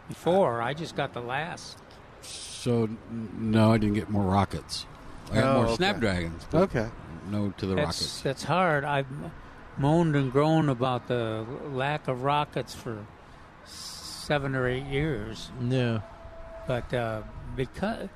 [0.09, 0.63] before.
[0.63, 1.79] I just got the last.
[2.23, 4.87] So no, I didn't get more rockets.
[5.33, 5.75] I got Oh, more okay.
[5.77, 6.47] snapdragons.
[6.55, 6.89] Okay.
[7.31, 8.21] No to the That's rockets.
[8.23, 8.85] that's hard.
[8.85, 9.07] I've
[9.79, 13.05] moaned and groaned about the lack of rockets for
[13.65, 16.01] seven or eight years, yeah.
[16.67, 17.23] but uh,
[17.55, 18.09] because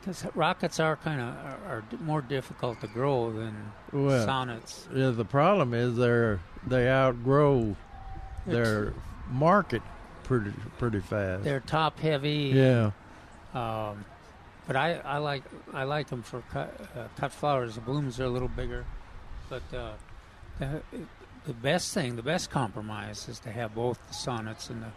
[0.00, 4.86] because rockets are kind of are, are more difficult to grow than Well, sonnets.
[4.94, 7.74] Yeah, the problem is they're they outgrow
[8.46, 8.92] their
[9.30, 9.82] market
[10.24, 11.44] pretty pretty fast.
[11.44, 12.52] They're top heavy.
[12.54, 12.90] yeah,
[13.54, 14.04] Um,
[14.66, 17.76] but I, I like I like them for cut, uh, cut flowers.
[17.76, 18.84] The blooms are a little bigger,
[19.48, 19.92] but uh,
[20.58, 20.82] the,
[21.46, 24.90] the best thing, the best compromise, is to have both the sonnets and the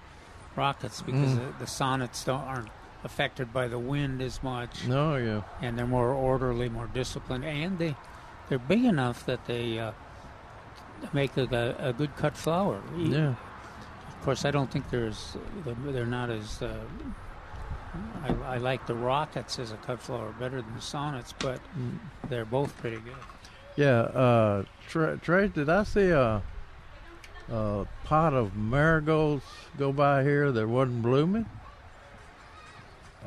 [0.55, 1.53] rockets because Mm.
[1.53, 2.69] the, the sonnets don't, aren't
[3.03, 7.77] affected by the wind as much, no, yeah, and they're more orderly, more disciplined, and
[7.79, 7.95] they
[8.49, 9.91] they're big enough that they uh,
[11.13, 11.43] make a,
[11.79, 12.81] a, a good cut flower.
[12.97, 13.35] yeah.
[14.09, 16.61] Of course, I don't think there's they're, they're not as.
[16.61, 16.79] Uh,
[18.23, 21.97] I, I like the rockets as a cut flower better than the sonnets, but Mm.
[22.29, 23.13] they're both pretty good.
[23.77, 26.41] Yeah, uh, Tra- Trace, did I see a,
[27.49, 29.45] a pot of marigolds
[29.77, 31.45] go by here that wasn't blooming?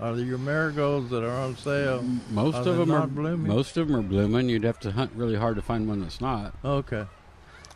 [0.01, 2.03] Are there your marigolds that are on sale?
[2.31, 3.47] Most are of them not are blooming.
[3.47, 4.49] Most of them are blooming.
[4.49, 6.55] You'd have to hunt really hard to find one that's not.
[6.65, 7.07] Okay.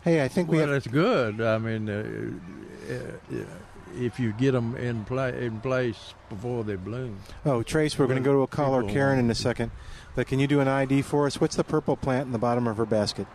[0.03, 0.77] Hey, I think we well, have.
[0.77, 1.41] it's good.
[1.41, 3.37] I mean, uh, uh,
[3.99, 7.19] if you get them in play in place before they bloom.
[7.45, 9.71] Oh, Trace, we're going to go to a caller, Karen, in a second.
[10.14, 11.40] But can you do an ID for us?
[11.40, 13.27] What's the purple plant in the bottom of her basket?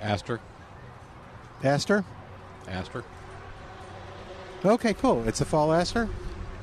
[0.00, 0.40] Aster.
[1.64, 2.04] Aster?
[2.68, 3.04] Aster.
[4.64, 5.26] Okay, cool.
[5.26, 6.08] It's a fall aster?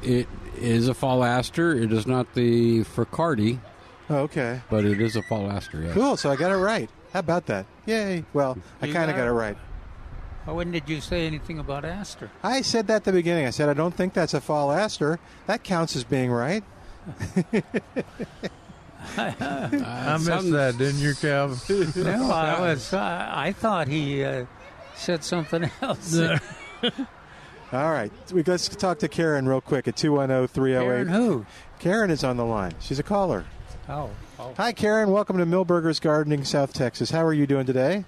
[0.01, 0.27] It
[0.57, 1.73] is a fall aster.
[1.75, 3.59] It is not the frikartii,
[4.09, 4.61] Oh, okay.
[4.69, 5.81] but it is a fall aster.
[5.81, 5.93] Yes.
[5.93, 6.89] Cool, so I got it right.
[7.13, 7.65] How about that?
[7.85, 8.23] Yay.
[8.33, 9.33] Well, I kind of got got it it.
[9.33, 9.57] right.
[10.47, 12.31] Oh, when did you say anything about aster?
[12.41, 13.45] I said that at the beginning.
[13.45, 15.19] I said, I don't think that's a fall aster.
[15.45, 16.63] That counts as being right.
[19.17, 21.91] I missed that, didn't you, Calvin?
[22.03, 22.93] no, I was.
[22.93, 24.45] I, I thought he uh,
[24.95, 26.17] said something else.
[26.17, 28.11] All right.
[28.31, 30.85] We Let's talk to Karen real quick at 210 308.
[30.85, 31.45] Karen who?
[31.79, 32.73] Karen is on the line.
[32.79, 33.45] She's a caller.
[33.89, 34.53] Oh, oh.
[34.57, 35.11] Hi, Karen.
[35.11, 37.11] Welcome to Milberger's Gardening, South Texas.
[37.11, 38.05] How are you doing today?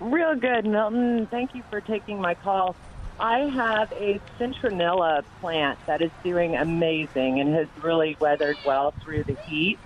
[0.00, 1.26] Real good, Milton.
[1.26, 2.76] Thank you for taking my call.
[3.18, 9.24] I have a citronella plant that is doing amazing and has really weathered well through
[9.24, 9.78] the heat.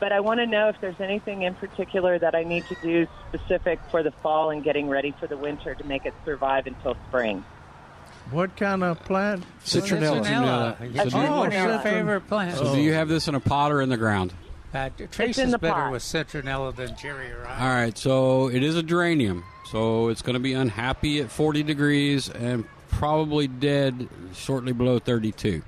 [0.00, 3.06] But I want to know if there's anything in particular that I need to do
[3.28, 6.96] specific for the fall and getting ready for the winter to make it survive until
[7.08, 7.44] spring.
[8.30, 9.44] What kind of plant?
[9.64, 10.76] Citronella.
[10.76, 11.10] Citronella.
[11.10, 12.58] So do of your favorite plants.
[12.58, 14.32] So do you have this in a pot or in the ground?
[14.72, 15.92] Uh, Trace in is the better pot.
[15.92, 17.60] with citronella than Jerry or I.
[17.60, 19.44] All right, so it is a geranium.
[19.70, 25.62] So it's going to be unhappy at 40 degrees and probably dead shortly below 32.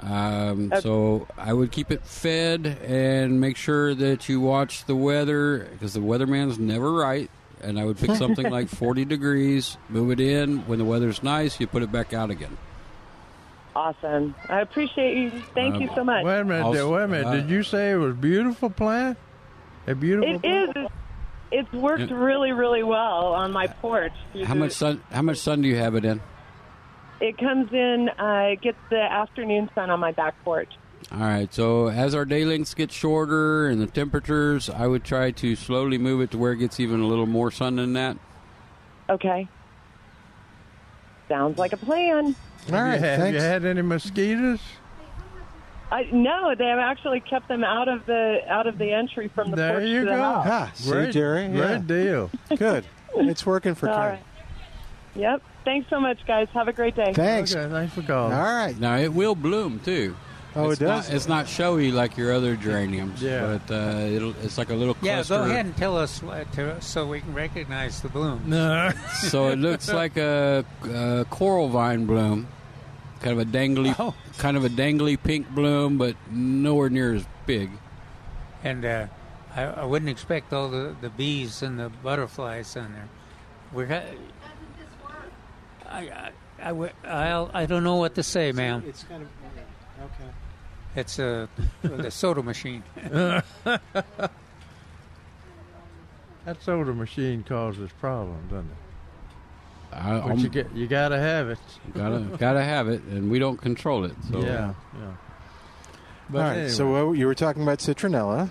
[0.00, 0.80] Um, Okay.
[0.80, 5.92] so I would keep it fed and make sure that you watch the weather because
[5.94, 7.30] the weatherman's never right.
[7.62, 10.58] And I would pick something like 40 degrees, move it in.
[10.66, 12.56] When the weather's nice, you put it back out again.
[13.74, 14.34] Awesome.
[14.48, 15.30] I appreciate you.
[15.54, 16.24] Thank you so much.
[16.24, 16.62] Wait a minute.
[16.64, 17.26] Also- wait a minute.
[17.26, 19.18] uh, Did you say it was beautiful plant?
[19.86, 20.34] A beautiful.
[20.36, 20.76] It plant?
[20.76, 20.86] is.
[21.50, 24.12] It's worked really, really well on my porch.
[24.32, 25.00] through How much sun?
[25.10, 26.20] How much sun do you have it in?
[27.20, 28.08] It comes in.
[28.18, 30.72] Uh, it gets the afternoon sun on my back porch.
[31.12, 31.52] All right.
[31.52, 35.98] So as our day lengths get shorter and the temperatures, I would try to slowly
[35.98, 38.16] move it to where it gets even a little more sun than that.
[39.10, 39.48] Okay.
[41.28, 42.34] Sounds like a plan.
[42.70, 44.60] All right, Have you, have you had any mosquitoes?
[45.90, 49.50] I, no, they have actually kept them out of the out of the entry from
[49.50, 50.22] the There porch you to the go.
[50.22, 50.46] house.
[50.48, 51.48] Ah, see, Great, Jerry?
[51.48, 52.30] Great deal.
[52.56, 52.84] Good.
[53.16, 54.14] It's working for All Karen.
[54.16, 54.22] right.
[55.18, 55.42] Yep.
[55.64, 56.48] Thanks so much, guys.
[56.54, 57.12] Have a great day.
[57.12, 57.54] Thanks.
[57.54, 58.32] Okay, thanks for calling.
[58.32, 58.78] All right.
[58.78, 60.16] Now it will bloom too.
[60.56, 61.08] Oh, it's it does?
[61.08, 63.58] Not, it's not showy like your other geraniums, Yeah.
[63.68, 65.34] but uh, it'll, it's like a little Cluster.
[65.34, 68.42] Yeah, go ahead and tell us uh, to, so we can recognize the bloom.
[68.46, 68.90] No.
[69.28, 72.48] so it looks like a, a coral vine bloom,
[73.20, 74.14] kind of a dangly, Oh.
[74.38, 77.70] kind of a dangly pink bloom, but nowhere near as big.
[78.64, 79.06] And uh,
[79.54, 83.08] I, I wouldn't expect all the, the bees and the butterflies on there.
[83.72, 84.16] We're ha-
[85.88, 86.30] I, I,
[86.62, 88.84] I, w- I'll, I don't know what to say, ma'am.
[88.86, 89.28] It's kind of
[90.04, 90.30] okay.
[90.96, 91.48] It's a
[91.82, 92.82] the soda machine.
[93.02, 93.82] that
[96.60, 98.76] soda machine causes problems, doesn't it?
[99.96, 101.58] I, But I'm- you get you got to have it.
[101.94, 104.12] gotta gotta have it, and we don't control it.
[104.30, 105.12] So Yeah, yeah.
[106.30, 106.52] But All right.
[106.56, 108.50] anyway, So uh, you were talking about citronella.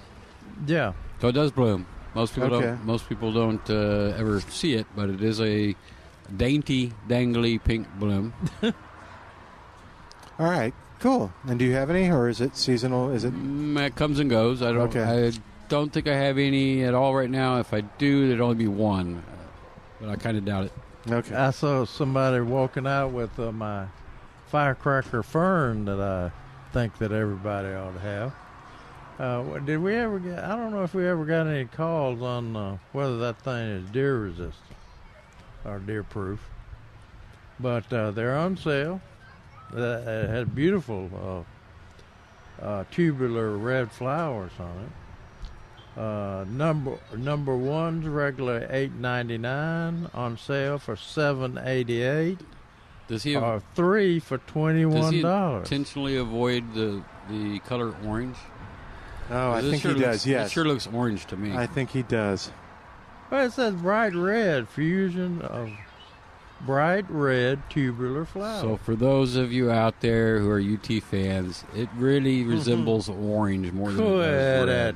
[0.65, 1.85] yeah, So it does bloom.
[2.15, 2.65] Most people Okay.
[2.67, 2.85] don't.
[2.85, 5.75] Most people don't uh, ever see it, but it is a
[6.35, 8.33] dainty, dangly pink bloom.
[8.63, 8.73] All
[10.39, 10.73] right.
[10.99, 11.31] Cool.
[11.47, 13.11] And do you have any, or is it seasonal?
[13.11, 13.33] Is it?
[13.33, 14.61] Mm, it comes and goes.
[14.61, 14.95] I don't.
[14.95, 15.27] Okay.
[15.27, 15.31] I
[15.69, 17.59] don't think I have any at all right now.
[17.59, 19.43] If I do, there'd only be one, uh,
[20.01, 20.71] but I kind of doubt it.
[21.09, 21.35] Okay.
[21.35, 23.87] I saw somebody walking out with uh, my
[24.47, 26.31] firecracker fern that I
[26.73, 28.33] think that everybody ought to have.
[29.19, 30.39] Uh, did we ever get?
[30.39, 33.89] I don't know if we ever got any calls on uh, whether that thing is
[33.89, 34.76] deer resistant
[35.67, 36.39] or deer proof,
[37.59, 39.01] but uh, they're on sale.
[39.75, 41.45] Uh, it had beautiful
[42.61, 45.99] uh, uh, tubular red flowers on it.
[45.99, 52.39] Uh, number number one's regular eight ninety nine on sale for seven eighty eight.
[53.07, 53.35] Does he?
[53.35, 55.63] Or three for twenty does one he dollars.
[55.63, 58.37] intentionally avoid the the color orange?
[59.29, 60.27] Oh, I think sure he looks- does.
[60.27, 60.47] Yes.
[60.47, 61.53] It sure looks orange to me.
[61.57, 62.51] I think he does.
[63.29, 65.69] Well, it says bright red fusion of
[66.61, 68.61] bright red tubular flowers.
[68.61, 73.71] So for those of you out there who are UT fans, it really resembles orange
[73.71, 74.95] more than it does red.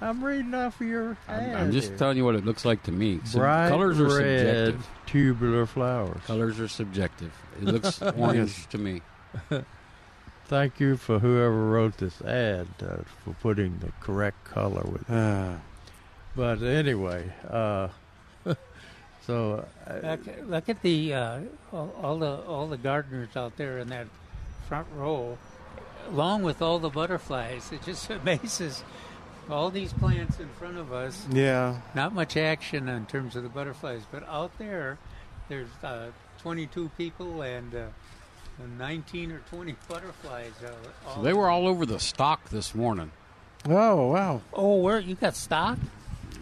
[0.00, 2.92] I'm reading off of your I'm, I'm just telling you what it looks like to
[2.92, 3.20] me.
[3.24, 4.88] Sub- Bright colors are red subjective.
[5.06, 6.20] tubular flowers.
[6.26, 7.32] Colors are subjective.
[7.60, 9.00] It looks orange to me.
[10.46, 15.06] Thank you for whoever wrote this ad uh, for putting the correct color with it.
[15.10, 15.56] Ah.
[16.36, 17.88] But anyway, uh,
[19.26, 21.40] so uh, Look, look at the uh,
[21.72, 24.06] all, all the all the gardeners out there in that
[24.68, 25.38] front row,
[26.08, 27.70] along with all the butterflies.
[27.72, 28.82] It just amazes
[29.48, 31.26] all these plants in front of us.
[31.30, 31.80] Yeah.
[31.94, 34.98] Not much action in terms of the butterflies, but out there,
[35.48, 36.08] there's uh,
[36.40, 37.86] 22 people and uh,
[38.78, 40.52] 19 or 20 butterflies.
[40.64, 40.72] Uh,
[41.06, 43.10] all So they were all over the stock this morning.
[43.66, 44.42] Oh wow.
[44.52, 45.78] Oh, where you got stock?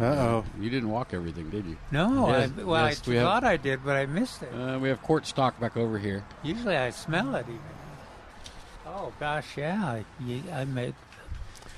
[0.00, 0.44] Uh oh.
[0.60, 1.76] You didn't walk everything, did you?
[1.90, 4.48] No, Yes, I, well, yes, I we have- thought I did, but I missed it.
[4.54, 6.24] Uh, we have court stock back over here.
[6.42, 7.60] Usually I smell it even.
[8.86, 10.02] Oh gosh, yeah.
[10.24, 10.92] You, I may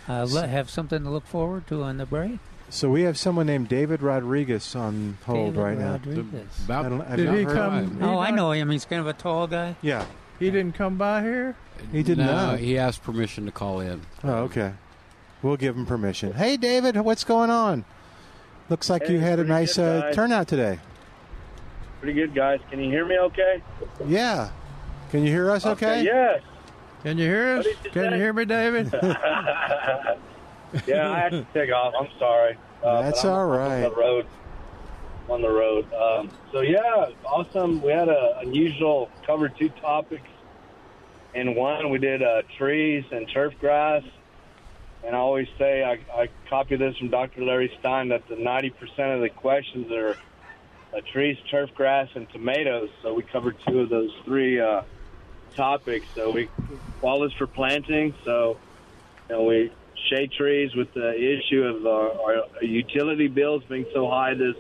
[0.08, 2.38] uh, le- have something to look forward to on the break.
[2.70, 6.48] So we have someone named David Rodriguez on hold David right Rodriguez.
[6.68, 6.80] now.
[6.80, 7.98] About- I I've Did he come- him.
[8.02, 8.70] Oh, I know him.
[8.70, 9.76] He's kind of a tall guy.
[9.82, 10.04] Yeah.
[10.38, 11.56] he didn't come by here.
[11.92, 12.58] He did no, not.
[12.60, 14.02] he asked permission to call in.
[14.22, 14.72] Oh, okay.
[15.42, 16.32] We'll give him permission.
[16.32, 17.84] Hey, David, what's going on?
[18.70, 20.78] Looks like you had a nice good, uh, turnout today.
[22.00, 22.60] Pretty good, guys.
[22.70, 23.62] Can you hear me okay?
[24.06, 24.50] Yeah.
[25.10, 26.02] Can you hear us okay?
[26.02, 26.42] yes.
[27.02, 27.66] Can you hear us?
[27.66, 28.90] You Can you hear me, David?
[30.86, 31.92] yeah, I had to take off.
[31.98, 32.56] I'm sorry.
[32.82, 33.84] Uh, That's all right.
[33.84, 34.26] I'm On the road.
[35.28, 35.92] On the road.
[35.92, 37.82] Um, so yeah, awesome.
[37.82, 40.28] We had a unusual cover two topics.
[41.34, 44.02] In one, we did uh, trees and turf grass.
[45.06, 47.44] And I always say I, I copy this from Dr.
[47.44, 48.72] Larry Stein that the 90%
[49.14, 50.16] of the questions are
[50.94, 52.88] uh, trees, turf grass, and tomatoes.
[53.02, 54.82] So we covered two of those three uh,
[55.54, 56.06] topics.
[56.14, 56.48] So we
[57.00, 58.14] fall is for planting.
[58.24, 58.58] So
[59.28, 59.72] you know, we
[60.10, 64.56] shade trees with the issue of uh, our, utility bills being so high this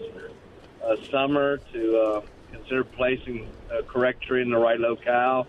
[0.84, 2.20] uh, summer to uh,
[2.52, 5.46] consider placing a correct tree in the right locale.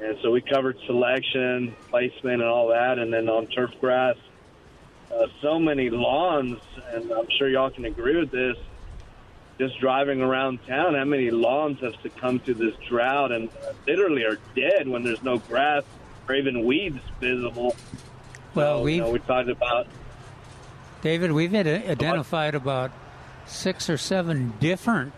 [0.00, 2.98] And so we covered selection, placement, and all that.
[2.98, 4.16] And then on turf grass,
[5.12, 6.60] uh, so many lawns,
[6.92, 8.56] and I'm sure y'all can agree with this.
[9.58, 14.24] Just driving around town, how many lawns have succumbed to this drought and uh, literally
[14.24, 15.82] are dead when there's no grass
[16.28, 17.74] or even weeds visible.
[18.54, 19.86] Well, So, we've you know, we talked about
[21.00, 22.90] David, we've identified about
[23.46, 25.14] six or seven different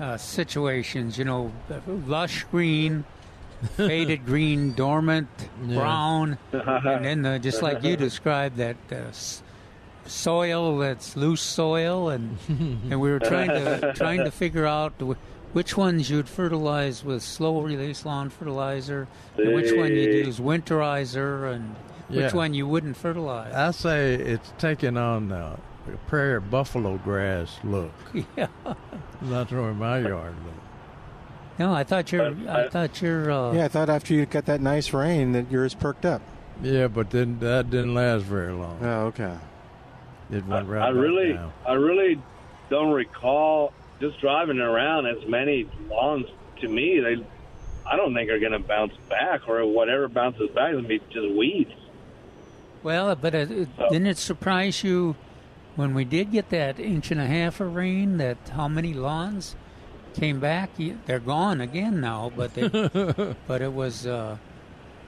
[0.00, 1.18] uh, situations.
[1.18, 1.52] You know,
[2.06, 3.04] lush green,
[3.76, 5.28] faded green, dormant,
[5.66, 5.76] Yeah.
[5.76, 9.42] brown, and then the, just like you described that uh, s-
[10.06, 15.54] soil that's loose soil, and and we were trying to trying to figure out wh-
[15.54, 19.06] which ones you'd fertilize with slow release lawn fertilizer,
[19.36, 21.76] and which one you'd use winterizer, and
[22.08, 23.54] which one you wouldn't fertilize.
[23.54, 25.56] I say it's taking on uh,
[26.08, 27.92] prairie buffalo grass look.
[28.36, 28.48] Yeah.
[29.22, 30.58] That's the way my yard looks.
[31.58, 32.34] No, I thought you're.
[32.48, 33.30] I thought you're.
[33.30, 36.22] Uh, Yeah, I thought after you got that nice rain that yours perked up.
[36.62, 38.78] Yeah, but then that didn't last very long.
[38.82, 39.36] Oh, okay.
[40.30, 41.52] It went right I back really, down.
[41.66, 42.20] I really
[42.70, 46.26] don't recall just driving around as many lawns.
[46.60, 47.24] To me, they,
[47.84, 51.34] I don't think are going to bounce back, or whatever bounces back will be just
[51.34, 51.72] weeds.
[52.82, 55.16] Well, but it, it, didn't it surprise you
[55.76, 59.56] when we did get that inch and a half of rain that how many lawns
[60.14, 60.70] came back?
[61.06, 62.68] They're gone again now, but they,
[63.46, 64.36] but it was uh,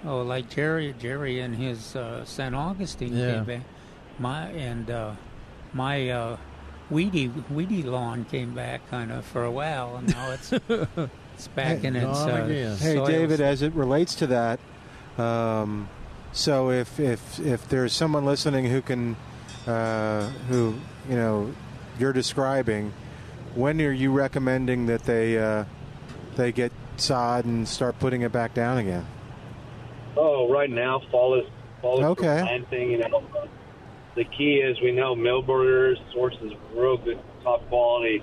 [0.05, 3.35] oh like Jerry Jerry and his uh, San Augustine Yeah.
[3.35, 3.63] came back.
[4.19, 5.13] My and uh,
[5.73, 6.37] my uh,
[6.91, 10.53] weedy weedy lawn came back kind of for a while, and now it's
[11.35, 12.77] it's back in its uh, again.
[12.77, 14.61] Hey, soil David, as it relates to that,
[15.19, 15.89] um,
[16.33, 19.17] so if if if there's someone listening who can,
[19.67, 20.75] uh, who
[21.09, 21.53] you know,
[21.99, 22.93] you're describing,
[23.55, 25.65] when are you recommending that they uh,
[26.37, 29.07] they get sod and start putting it back down again?
[30.17, 31.47] Oh, right now, fall is
[31.81, 32.23] fall is Okay.
[32.41, 32.93] for planting.
[32.93, 33.25] You know,
[34.15, 38.23] the key is we know Milberger's sources real good, top quality,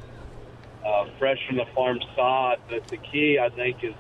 [0.86, 2.60] uh, fresh from the farm sod.
[2.70, 3.96] But the key, I think, is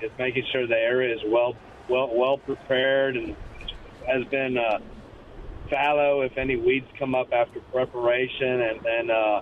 [0.00, 1.54] is making sure the area is well
[1.88, 3.36] well well prepared and
[4.06, 4.78] has been uh,
[5.70, 9.40] fallow if any weeds come up after preparation, and then uh,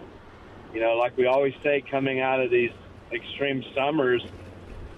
[0.72, 2.70] you know, like we always say, coming out of these
[3.12, 4.22] extreme summers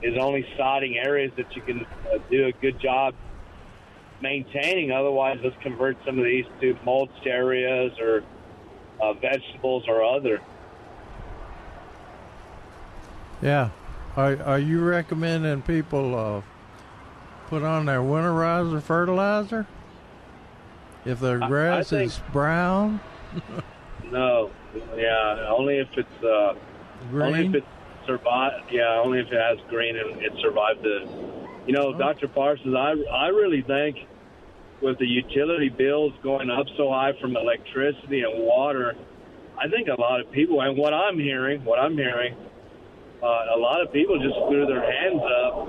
[0.03, 3.15] is only sodding areas that you can uh, do a good job
[4.21, 4.93] maintaining.
[4.93, 8.23] Otherwise, let's convert some of these to mulched areas or
[9.01, 10.41] uh, vegetables or other.
[13.43, 13.71] Yeah.
[14.17, 16.43] Are are you recommending people uh,
[17.49, 19.67] put on their winterizer fertilizer?
[21.05, 23.01] If the I- I grass think- is brown,
[24.11, 24.51] No,
[24.97, 26.55] yeah, only if it's uh,
[27.15, 27.55] only if Green?
[27.57, 27.65] it
[28.07, 28.71] survived.
[28.71, 31.07] Yeah, only if it has green and it survived the.
[31.67, 32.29] You know, Dr.
[32.29, 33.97] Parsons, I I really think
[34.83, 38.95] with the utility bills going up so high from electricity and water,
[39.59, 42.35] I think a lot of people, and what I'm hearing, what I'm hearing,
[43.23, 45.69] uh, a lot of people just threw their hands up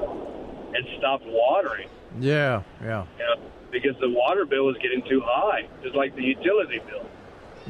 [0.76, 1.88] and stopped watering.
[2.20, 6.24] yeah, yeah, You know, because the water bill was getting too high, just like the
[6.24, 7.06] utility bill.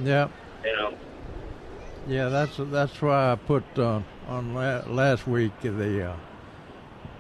[0.03, 0.29] yeah,
[0.63, 0.97] You know.
[2.07, 2.29] Yeah.
[2.29, 6.15] That's that's why I put uh, on la- last week the uh,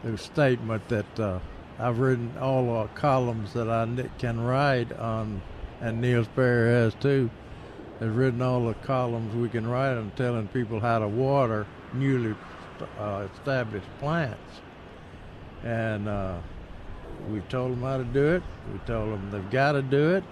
[0.03, 1.39] the statement that uh,
[1.79, 3.85] I've written all the columns that I
[4.17, 5.41] can write on,
[5.81, 7.29] and Neil Sperry has too.
[7.99, 12.35] Has written all the columns we can write on telling people how to water newly
[12.99, 14.61] uh, established plants,
[15.63, 16.35] and uh,
[17.31, 18.43] we told them how to do it.
[18.73, 20.23] We told them they've got to do it,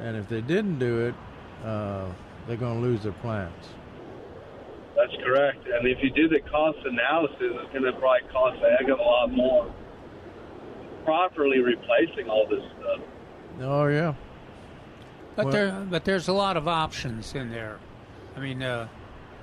[0.00, 1.14] and if they didn't do it,
[1.64, 2.06] uh,
[2.46, 3.68] they're going to lose their plants.
[4.96, 5.66] That's correct.
[5.66, 8.98] And if you do the cost analysis, it's going to probably cost a heck of
[8.98, 9.74] a lot more
[11.04, 13.00] properly replacing all this stuff.
[13.60, 14.14] Oh yeah.
[15.34, 17.78] But Well- there, but there's a lot of options in there.
[18.36, 18.88] I mean, uh,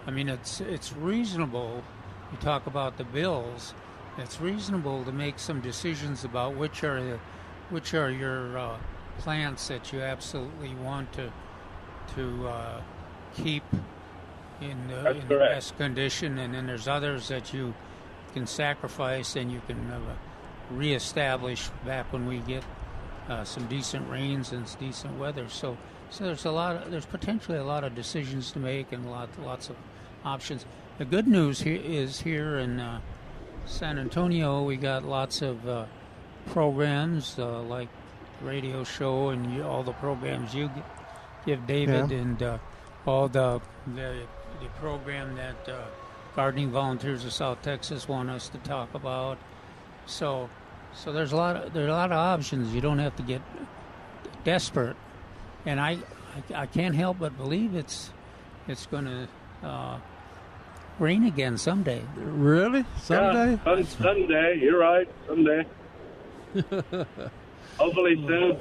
[0.08, 1.84] I mean, it's it's reasonable.
[2.32, 3.74] You talk about the bills.
[4.18, 7.20] It's reasonable to make some decisions about which are the,
[7.70, 8.78] which are your uh,
[9.18, 11.32] plants that you absolutely want to
[12.16, 12.82] to uh,
[13.36, 13.64] keep
[14.62, 17.74] in the, in the best condition, and then there's others that you
[18.34, 20.00] can sacrifice and you can uh,
[20.72, 22.64] reestablish back when we get
[23.28, 25.48] uh, some decent rains and decent weather.
[25.50, 25.78] So,
[26.10, 26.76] so there's a lot.
[26.76, 29.76] Of, there's potentially a lot of decisions to make and lot, lots of
[30.26, 30.66] options.
[30.98, 33.00] The good news here is here in uh,
[33.66, 35.86] San Antonio, we got lots of uh,
[36.48, 37.88] programs uh, like
[38.42, 40.82] radio show and all the programs you g-
[41.46, 42.18] give David Yeah.
[42.18, 42.58] and uh,
[43.06, 43.62] all the,
[43.96, 44.22] the
[44.62, 45.82] the program that uh,
[46.36, 49.38] Gardening Volunteers of South Texas want us to talk about.
[50.06, 50.50] So,
[50.94, 52.74] so there's a lot of there's a lot of options.
[52.74, 53.42] You don't have to get
[54.44, 54.96] desperate,
[55.66, 55.98] and I
[56.52, 58.12] I, I can't help but believe it's
[58.68, 59.98] it's going to uh,
[61.00, 62.02] rain again someday.
[62.16, 62.86] Really?
[63.02, 63.52] Someday?
[63.66, 64.60] Yeah, some, someday.
[64.62, 65.08] You're right.
[65.28, 65.66] Someday.
[67.78, 68.60] Hopefully soon.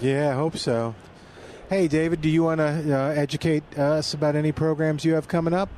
[0.00, 0.94] Yeah, I hope so.
[1.68, 5.52] Hey, David, do you want to uh, educate us about any programs you have coming
[5.52, 5.68] up?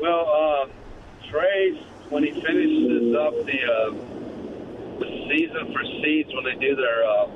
[0.00, 3.90] Well, uh, Trey's when he finishes up the uh,
[5.00, 7.26] the season for seeds when they do their uh,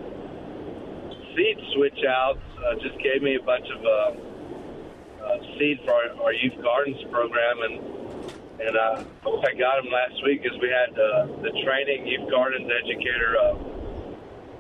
[1.35, 6.23] seed switch outs, uh, just gave me a bunch of uh, uh, seed for our,
[6.23, 10.97] our youth gardens program, and and uh, I got them last week because we had
[10.97, 13.78] uh, the training youth gardens educator uh,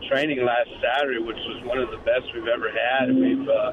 [0.09, 3.15] training last Saturday, which was one of the best we've ever had.
[3.15, 3.73] We've uh,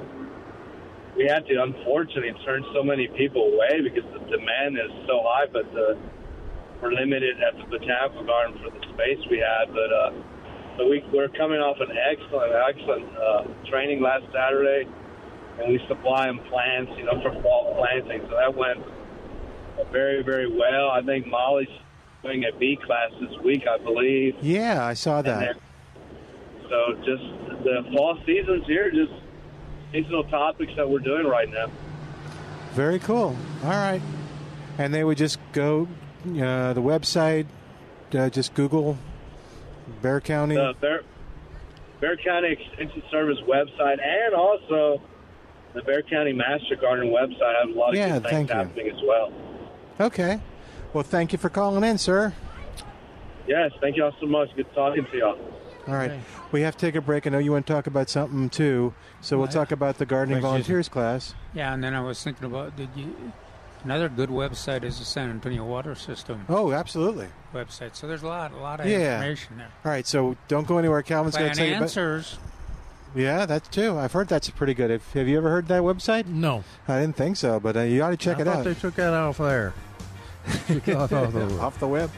[1.16, 5.48] we had to unfortunately turn so many people away because the demand is so high,
[5.48, 5.98] but the,
[6.82, 9.72] we're limited at the botanical garden for the space we had.
[9.72, 10.12] But uh,
[10.78, 14.84] so we, we're coming off an excellent, excellent uh, training last Saturday,
[15.64, 18.28] and we supply them plants, you know, for fall planting.
[18.28, 18.84] So that went
[19.92, 20.92] very, very well.
[20.92, 21.72] I think Molly's
[22.24, 24.36] doing a B class this week, I believe.
[24.42, 25.56] Yeah, I saw that.
[26.70, 27.24] So just
[27.64, 29.12] the fall season's here, just
[29.92, 31.68] seasonal topics that we're doing right now.
[32.74, 33.36] Very cool.
[33.64, 34.02] All right.
[34.78, 35.88] And they would just go
[36.26, 37.46] uh, the website,
[38.14, 38.98] uh, just Google
[40.02, 40.56] Bexar County.
[40.56, 41.04] The Bexar,
[42.02, 45.02] Bexar County Extension Service website and also
[45.74, 48.50] the Bexar County Master Garden website I have a lot of Yeah, good things thank
[48.50, 48.56] you.
[48.56, 49.32] happening as well.
[50.02, 50.42] Okay.
[50.94, 52.34] Well, thank you for calling in, sir.
[53.48, 54.50] Yes, thank y'all so much.
[54.56, 55.38] Good talking to y'all.
[55.88, 56.20] All right.
[56.52, 57.28] We have to take a break.
[57.28, 59.54] I know you want to talk about something too, so we'll Right.
[59.54, 60.50] talk about the gardening Thank you.
[60.50, 61.34] volunteers class.
[61.54, 63.32] Yeah, and then I was thinking about did you
[63.84, 67.28] another good website is the San Antonio Water System Oh, absolutely.
[67.54, 67.96] website.
[67.96, 69.18] So there's a lot a lot of Yeah.
[69.18, 69.68] information there.
[69.86, 70.08] All right.
[70.08, 71.04] So don't go anywhere.
[71.04, 71.84] Calvin's going to Plan tell you about.
[71.84, 72.40] answers.
[73.14, 73.98] Yeah, that's too.
[73.98, 74.90] I've heard that's pretty good.
[74.90, 76.26] Have, have you ever heard that website?
[76.26, 76.64] No.
[76.88, 78.64] I didn't think so, but uh, you ought to check I it thought out.
[78.66, 79.74] they took that off there.
[80.68, 82.10] Took off the- Off the web.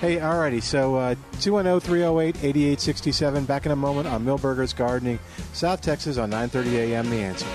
[0.00, 0.62] Hey, alrighty.
[0.62, 3.46] So uh, 210-308-8867.
[3.46, 5.18] Back in a moment on Milberger's Gardening,
[5.52, 7.10] South Texas on 9:30 a.m.
[7.10, 7.46] The Answer.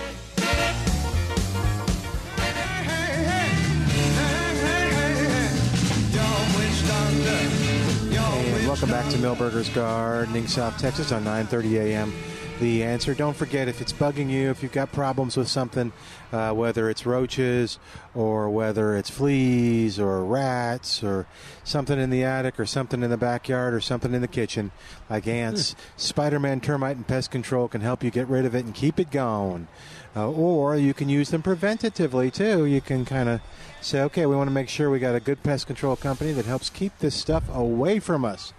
[8.72, 12.14] Welcome back to Milberger's Gardening, South Texas on 9:30 a.m.
[12.62, 13.16] the answer.
[13.16, 15.92] Don't forget if it's bugging you, if you've got problems with something,
[16.32, 17.80] uh, whether it's roaches
[18.14, 21.26] or whether it's fleas or rats or
[21.64, 24.72] something in the attic or something in the backyard or something in the kitchen,
[25.10, 28.64] like ants, Spider Man Termite and Pest Control can help you get rid of it
[28.64, 29.68] and keep it going.
[30.16, 32.66] Uh, or you can use them preventatively too.
[32.66, 33.42] You can kind of
[33.82, 36.46] say, okay, we want to make sure we got a good pest control company that
[36.46, 38.54] helps keep this stuff away from us.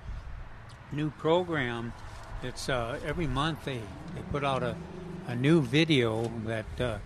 [0.91, 1.93] new program.
[2.41, 3.82] It's uh, every month they,
[4.16, 4.76] they put out a,
[5.28, 6.97] a new video that uh,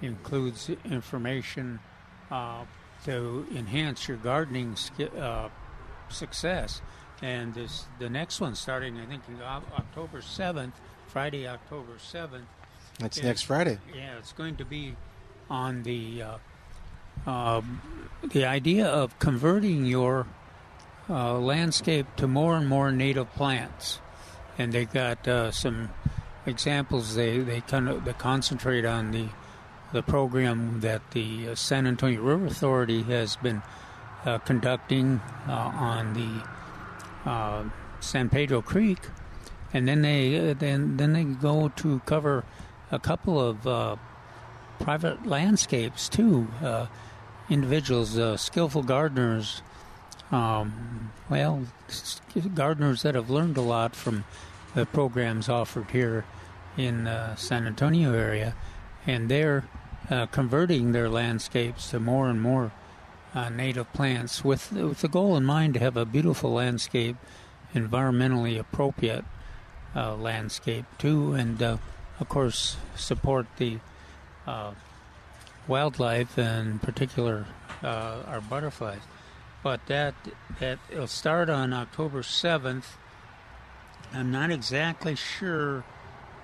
[0.00, 1.80] includes information
[2.30, 2.64] uh,
[3.04, 4.76] to enhance your gardening
[5.18, 5.48] uh,
[6.08, 6.80] success.
[7.20, 10.74] And this the next one starting I think October seventh,
[11.06, 12.46] Friday, October seventh.
[12.98, 13.78] That's is- next Friday.
[13.94, 14.96] Yeah, it's going to be
[15.48, 17.80] on the uh, um,
[18.22, 20.26] the idea of converting your
[21.08, 24.00] uh, landscape to more and more native plants,
[24.58, 25.90] and they got uh, some
[26.46, 27.14] examples.
[27.14, 29.28] They they kind of they concentrate on the
[29.92, 33.62] the program that the uh, San Antonio River Authority has been
[34.24, 37.64] uh, conducting uh, on the uh,
[38.00, 38.98] San Pedro Creek,
[39.72, 42.44] and then they uh, then then they go to cover
[42.90, 43.96] a couple of uh,
[44.80, 46.48] private landscapes too.
[47.50, 49.62] Individuals, skillful gardeners,
[50.30, 51.66] um, well,
[52.54, 54.24] gardeners that have learned a lot from
[54.74, 56.24] the programs offered here
[56.78, 58.54] in the San Antonio area,
[59.06, 59.64] and they're
[60.10, 62.72] uh, converting their landscapes to more and more
[63.34, 67.16] uh, native plants with with the goal in mind to have a beautiful landscape,
[67.74, 69.24] environmentally appropriate
[69.96, 71.76] uh, landscape too, and uh,
[72.20, 73.78] of course support the
[74.46, 74.72] uh,
[75.66, 77.46] wildlife and in particular
[77.82, 79.00] uh, our butterflies.
[79.62, 80.14] But that
[80.60, 82.96] that it'll start on October seventh.
[84.12, 85.84] I'm not exactly sure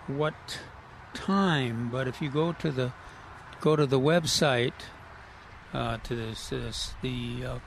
[0.06, 0.58] what
[1.12, 2.92] time, but if you go to the
[3.60, 4.72] go to the website
[5.74, 7.58] uh, to this, this the uh,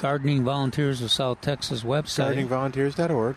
[0.00, 3.36] Gardening Volunteers of South Texas website, gardeningvolunteers.org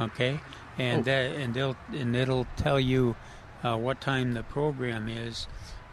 [0.00, 0.40] Okay,
[0.76, 1.02] and Oh.
[1.04, 3.14] that and they'll and it'll tell you
[3.62, 5.46] uh, what time the program is,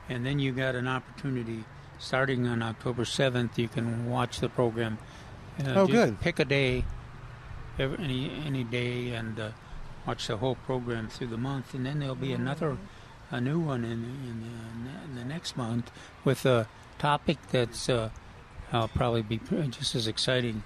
[0.09, 1.63] and then you got an opportunity
[1.99, 3.59] starting on October seventh.
[3.59, 4.97] You can watch the program.
[5.63, 6.19] Uh, Oh, good.
[6.19, 6.83] Pick a day,
[7.77, 9.49] every, any any day, and uh,
[10.07, 12.75] watch the whole program through the month, and then there'll be another
[13.31, 15.91] a new one in in the, in the next month
[16.23, 16.67] with a
[16.99, 18.09] topic that's uh,
[18.71, 20.63] uh, probably be just as exciting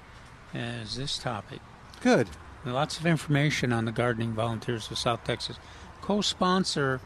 [0.53, 1.59] as this topic.
[2.01, 2.27] Good.
[2.65, 5.57] Lots of information on the Gardening Volunteers of South Texas.
[6.01, 6.99] Co-sponsor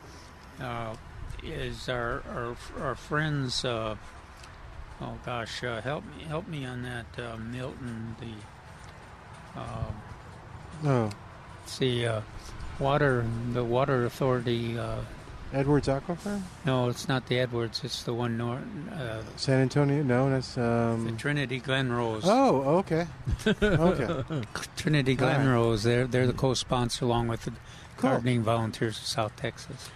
[0.62, 0.96] uh,
[1.44, 3.66] is our our, our friends.
[3.66, 3.96] Uh,
[5.02, 8.16] oh gosh, uh, help me help me on that, uh, Milton.
[8.20, 9.84] The uh,
[10.86, 11.10] Oh.
[11.64, 12.22] it's the uh,
[12.80, 14.78] water the water authority.
[15.52, 16.42] Edwards Aquifer?
[16.66, 17.82] no, it's not the Edwards.
[17.84, 18.62] It's the one north.
[18.92, 20.04] Uh, San Antonio?
[20.04, 20.58] No, that's.
[20.58, 21.16] Um...
[21.18, 22.24] Trinity Glen Rose.
[22.26, 23.08] Oh, okay.
[23.48, 24.24] okay.
[24.78, 25.36] Trinity All right.
[25.38, 25.84] Glen Rose.
[25.84, 27.54] They're they're the co-sponsor along with the
[27.98, 29.90] Gardening Volunteers of South Texas.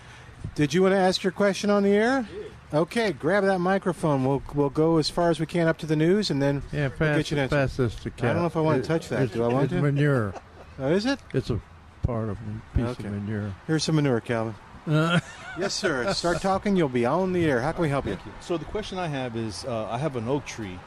[0.56, 2.28] Did you want to ask your question on the air?
[2.74, 4.26] Okay, grab that microphone.
[4.26, 6.89] We'll we'll go as far as we can up to the news, and then Yeah,
[6.99, 7.56] we'll get you an answer.
[7.56, 8.32] pass this to Cat.
[8.32, 9.22] I don't know if I want It- to touch that.
[9.24, 9.82] it's- Do I want it's to?
[9.82, 10.34] manure.
[10.80, 11.20] Oh, is it?
[11.34, 11.62] It's a
[12.01, 13.06] part of a piece Okay.
[13.08, 13.54] of manure.
[13.68, 14.56] Here's some manure, Calvin.
[14.88, 15.20] Uh.
[15.60, 16.14] yes, sir.
[16.14, 16.76] Start talking.
[16.76, 17.62] You'll be on the air.
[17.62, 18.16] How can we help you?
[18.16, 18.32] Thank you.
[18.42, 20.80] So the question I have is, uh, I have an oak tree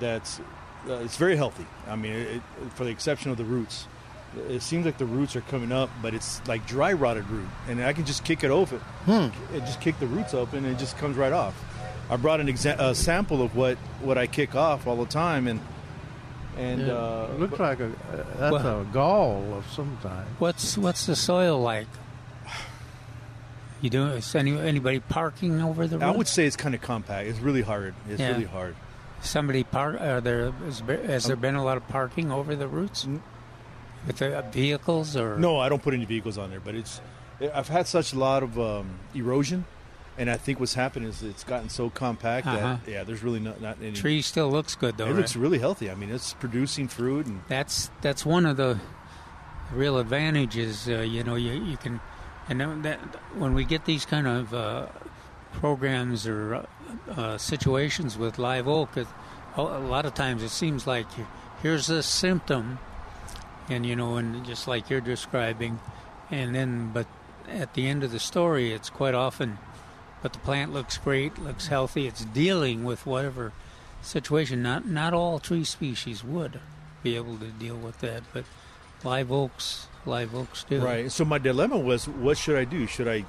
[0.00, 0.40] that's
[0.88, 1.66] uh, it's very healthy.
[1.88, 2.42] I mean, it, it,
[2.74, 3.86] for the exception of the roots,
[4.48, 7.82] it seems like the roots are coming up, but it's like dry rotted root, and
[7.82, 8.78] I can just kick it over.
[9.06, 9.28] Hmm.
[9.54, 11.54] It just kick the roots open, and it just comes right off.
[12.10, 15.46] I brought an exa- a sample of what what I kick off all the time,
[15.46, 15.60] and
[16.56, 17.90] and Yeah, uh, it looks but- like a
[18.38, 20.26] that's a gall of some kind.
[20.38, 21.86] What's what's the soil like?
[23.82, 24.12] You doing?
[24.12, 25.98] Is any, anybody parking over the?
[26.04, 27.28] I would say it's kind of compact.
[27.28, 27.94] It's really hard.
[28.08, 28.30] It's Yeah.
[28.32, 28.74] really hard.
[29.20, 30.00] somebody park?
[30.00, 33.06] Are there has, has there been a lot of parking over the routes
[34.06, 37.00] with the uh, vehicles or No, I don't put any vehicles on there, but it's.
[37.54, 39.64] I've had such a lot of um, erosion,
[40.18, 42.78] and I think what's happened is it's gotten so compact Uh-huh.
[42.84, 43.92] that yeah, there's really not, not any.
[43.92, 45.06] tree still looks good though?
[45.06, 45.90] It looks really healthy.
[45.90, 48.78] I mean, it's producing fruit and That's that's one of the
[49.72, 50.88] real advantages.
[50.88, 52.00] Uh, you know, you you can,
[52.48, 52.98] and then that
[53.34, 54.86] when we get these kind of uh,
[55.52, 56.66] programs or uh,
[57.10, 59.06] uh, situations with live oak, it,
[59.56, 61.06] a lot of times it seems like
[61.62, 62.78] here's a symptom,
[63.68, 65.78] and you know, and just like you're describing,
[66.30, 67.06] and then but
[67.48, 69.58] at the end of the story, it's quite often,
[70.22, 73.52] but the plant looks great, looks healthy, it's dealing with whatever
[74.00, 74.62] situation.
[74.62, 76.60] Not not all tree species would
[77.02, 78.44] be able to deal with that, but
[79.04, 80.80] live oaks, live oaks do.
[80.80, 81.10] right.
[81.10, 82.86] So my dilemma was, what should I do?
[82.86, 83.24] Should I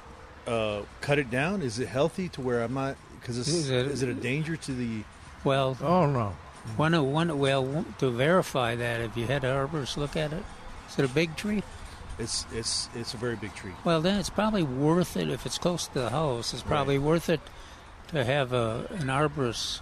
[0.50, 1.62] uh, cut it down?
[1.62, 2.96] Is it healthy to where I'm not?
[3.20, 5.02] Because Is is it- it a danger to the?
[5.44, 6.36] Well, oh no.
[6.76, 10.42] One, of- one, well, to verify that, if you had an arborist look at it,
[10.88, 11.62] is it a big tree?
[12.18, 13.72] It's it's it's a very big tree.
[13.84, 16.54] Well, then it's probably worth it if it's close to the house.
[16.54, 17.40] It's probably worth it
[18.08, 19.80] to have a, an arborist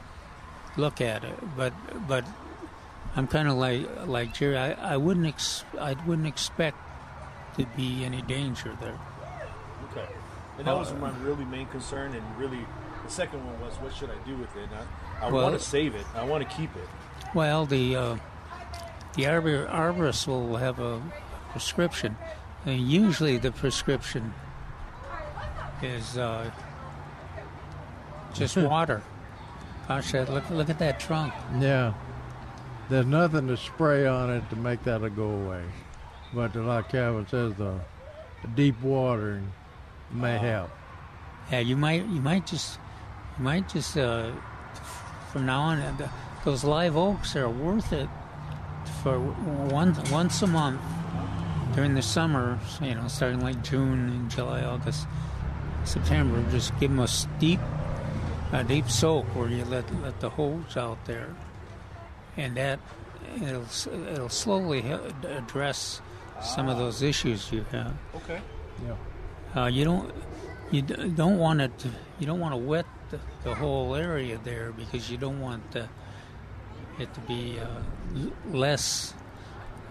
[0.78, 1.38] look at it.
[1.56, 1.74] But
[2.08, 2.24] but
[3.14, 4.56] I'm kind of like like Jerry.
[4.56, 6.78] I, I wouldn't ex, I wouldn't expect
[7.56, 8.98] to be any danger there.
[9.90, 10.06] Okay.
[10.58, 12.60] And that was my really main concern, and really
[13.04, 14.68] the second one was, what should I do with it?
[14.70, 14.80] And
[15.20, 16.06] I, I Well- want to save it.
[16.14, 16.88] I want to keep it.
[17.34, 18.16] Well, the uh,
[19.14, 21.00] the arbor, arborist will have a
[21.50, 22.16] prescription.
[22.64, 24.32] And usually, the prescription
[25.82, 26.50] is uh,
[28.34, 29.02] just water.
[29.88, 31.32] Gosh, that- look look at that trunk.
[31.58, 31.94] Yeah.
[32.88, 35.62] There's nothing to spray on it to make that go away.
[36.34, 37.78] But like Calvin says, the,
[38.42, 39.52] the deep watering
[40.10, 40.70] may help.
[41.50, 42.78] Yeah, you might you might just
[43.38, 44.32] you might just uh,
[45.32, 46.08] from now on uh,
[46.44, 48.08] those live oaks are worth it
[49.02, 50.80] for one once a month
[51.74, 52.58] during the summer.
[52.80, 55.06] You know, starting like June and July, August,
[55.84, 56.42] September.
[56.50, 57.60] Just give them a steep
[58.52, 61.34] a deep soak where you let let the hose out there,
[62.36, 62.78] and that
[63.36, 63.66] it'll
[64.08, 64.80] it'll slowly
[65.24, 66.00] address
[66.40, 67.94] some of those issues you have.
[68.14, 68.40] Okay.
[68.86, 69.62] Yeah.
[69.62, 70.12] Uh, you don't
[70.70, 74.72] you don't want it to, you don't want to wet the, the whole area there
[74.72, 75.86] because you don't want the,
[76.98, 77.66] it to be uh,
[78.50, 79.12] less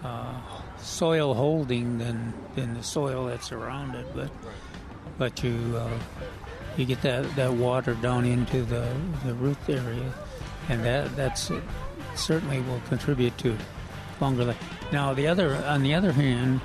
[0.02, 0.34] uh,
[0.78, 4.06] soil holding than than the soil that's around it.
[4.14, 4.30] But
[5.18, 5.98] but you uh,
[6.76, 8.88] you get that, that water down into the,
[9.24, 10.12] the root area,
[10.68, 11.62] and that that's it
[12.14, 13.56] certainly will contribute to
[14.22, 14.56] longer life.
[14.92, 16.60] Now the other on the other hand,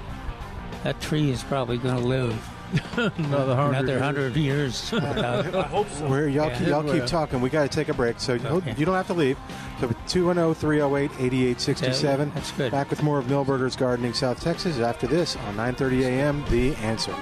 [0.84, 2.50] that tree is probably going to live
[2.98, 4.02] Another hundred another years.
[4.02, 4.92] hundred years.
[4.92, 6.06] without- I hope so.
[6.10, 6.58] Where y'all, Yeah.
[6.60, 7.40] keep, y'all keep talking.
[7.40, 8.76] We got to take a break, so Okay.
[8.78, 9.38] you don't have to leave.
[9.80, 12.34] So 210-308-8867.
[12.34, 12.72] That's good.
[12.72, 16.44] Back with more of Milberger's Gardening South Texas after this on 9:30 a.m.
[16.50, 17.16] The Answer.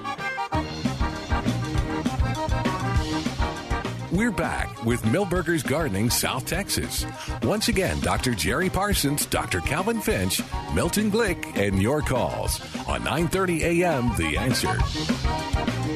[4.15, 7.05] We're back with Milberger's Gardening South Texas.
[7.43, 8.33] Once again, Dr.
[8.33, 9.59] Jerry Parsons, Dr.
[9.59, 10.41] Calvin Finch,
[10.73, 14.15] Milton Glick, and your calls on 9:30 a.m.
[14.15, 14.77] The Answer.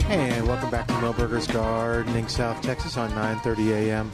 [0.10, 4.12] And welcome back to Milberger's Gardening South Texas on 9:30 a.m.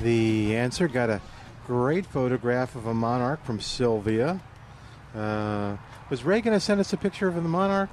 [0.00, 1.22] The Answer got a
[1.66, 4.42] great photograph of a monarch from Sylvia.
[5.14, 5.78] Uh,
[6.10, 7.88] was Ray going to send us a picture of the monarch?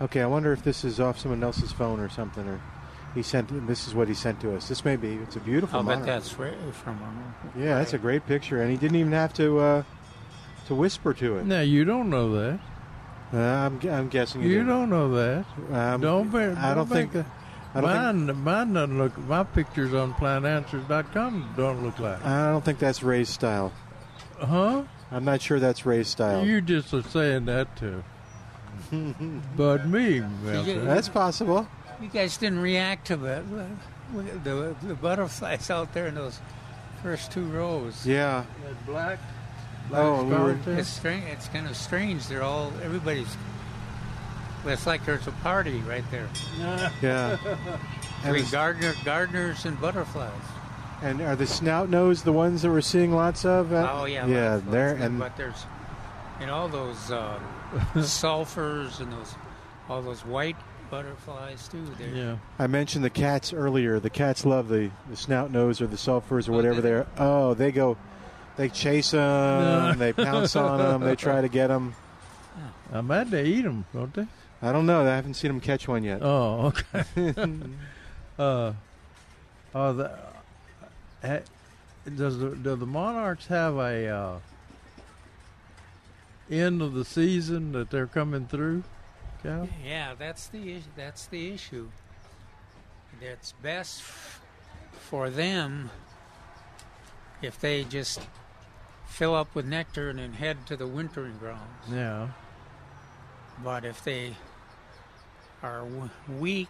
[0.00, 2.60] Okay, I wonder if this is off someone else's phone or something, or
[3.14, 3.66] he sent.
[3.66, 4.68] This is what he sent to us.
[4.68, 5.14] This may be.
[5.14, 5.78] It's a beautiful.
[5.78, 5.88] One.
[5.88, 6.22] I'll bet monarch.
[6.24, 7.34] that's right from him.
[7.58, 9.82] Yeah, that's a great picture, and he didn't even have to uh,
[10.66, 11.46] to whisper to it.
[11.46, 12.60] Now you don't know that.
[13.32, 14.66] Uh, I'm, I'm guessing You didn't.
[14.66, 15.44] don't know that.
[15.72, 17.24] Um, don't be, I don't think- the-
[17.72, 19.16] I don't think- mine, mine doesn't look.
[19.18, 22.24] My pictures on plantanswers.com don't look like.
[22.24, 23.72] I don't think that's Ray's style.
[24.40, 24.82] Huh?
[25.12, 26.44] I'm not sure that's Ray's style.
[26.44, 28.02] You just are saying that too.
[29.56, 30.84] but me, Milton.
[30.86, 31.68] That's possible.
[32.00, 33.42] You guys didn't react to the,
[34.44, 36.40] the, the butterflies out there in those
[37.02, 38.06] first two rows.
[38.06, 38.44] Yeah.
[38.64, 39.18] That black.
[39.92, 41.24] Oh, we were- It's strange.
[41.26, 42.26] It's kind of strange.
[42.28, 43.36] They're all everybody's.
[44.66, 46.28] It's like there's a party right there.
[47.02, 47.36] Yeah.
[48.22, 50.30] And, Between gardener, gardeners and butterflies.
[51.02, 53.72] and are the snout nose the ones that we're seeing lots of?
[53.72, 55.64] at- Oh yeah, Yeah, lots- there lots, and but there's,
[56.38, 57.38] you know, all those uh,
[57.94, 59.34] sulfurs and those,
[59.88, 60.56] all those white
[60.90, 61.84] butterflies too.
[61.98, 62.36] They're, Yeah.
[62.58, 64.00] I mentioned the cats earlier.
[64.00, 66.88] The cats love the, the snout nose or the sulfurs or Oh, whatever do they?
[66.90, 67.06] they're.
[67.18, 67.96] Oh, they go,
[68.56, 71.94] they chase them, they pounce on them, they try to get them.
[72.92, 74.26] I'm mad they eat them, don't they?
[74.62, 75.02] I don't know.
[75.02, 76.20] I haven't seen them catch one yet.
[76.22, 77.32] Oh, okay.
[78.38, 78.72] uh,
[79.74, 80.18] oh, the,
[81.24, 81.38] ha,
[82.16, 84.38] does the, do the Monarchs have a uh,
[86.50, 88.82] end of the season that they're coming through?
[89.84, 91.88] Yeah, that's the is- that's the issue.
[93.20, 94.40] It's best f-
[94.92, 95.90] for them
[97.42, 98.20] if they just
[99.06, 101.88] fill up with nectar and then head to the wintering grounds.
[101.90, 102.28] Yeah.
[103.62, 104.36] But if they
[105.62, 106.68] are w- weak,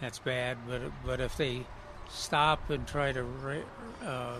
[0.00, 0.58] that's bad.
[0.68, 1.64] But but if they
[2.08, 4.36] stop and try to ra- uh,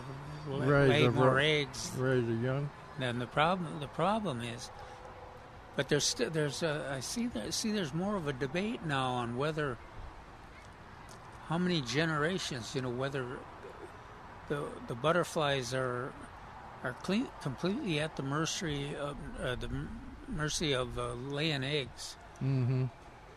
[0.47, 2.68] Raise lay more ro- eggs, Raise the young.
[2.99, 4.70] then the problem the problem is,
[5.77, 9.11] but there's still there's a, I see that see there's more of a debate now
[9.12, 9.77] on whether
[11.49, 13.24] how many generations you know whether
[14.49, 16.12] the the butterflies are
[16.85, 19.68] are clean, completely at the mercy of uh, the
[20.29, 22.85] mercy of uh, laying eggs Mm-hmm.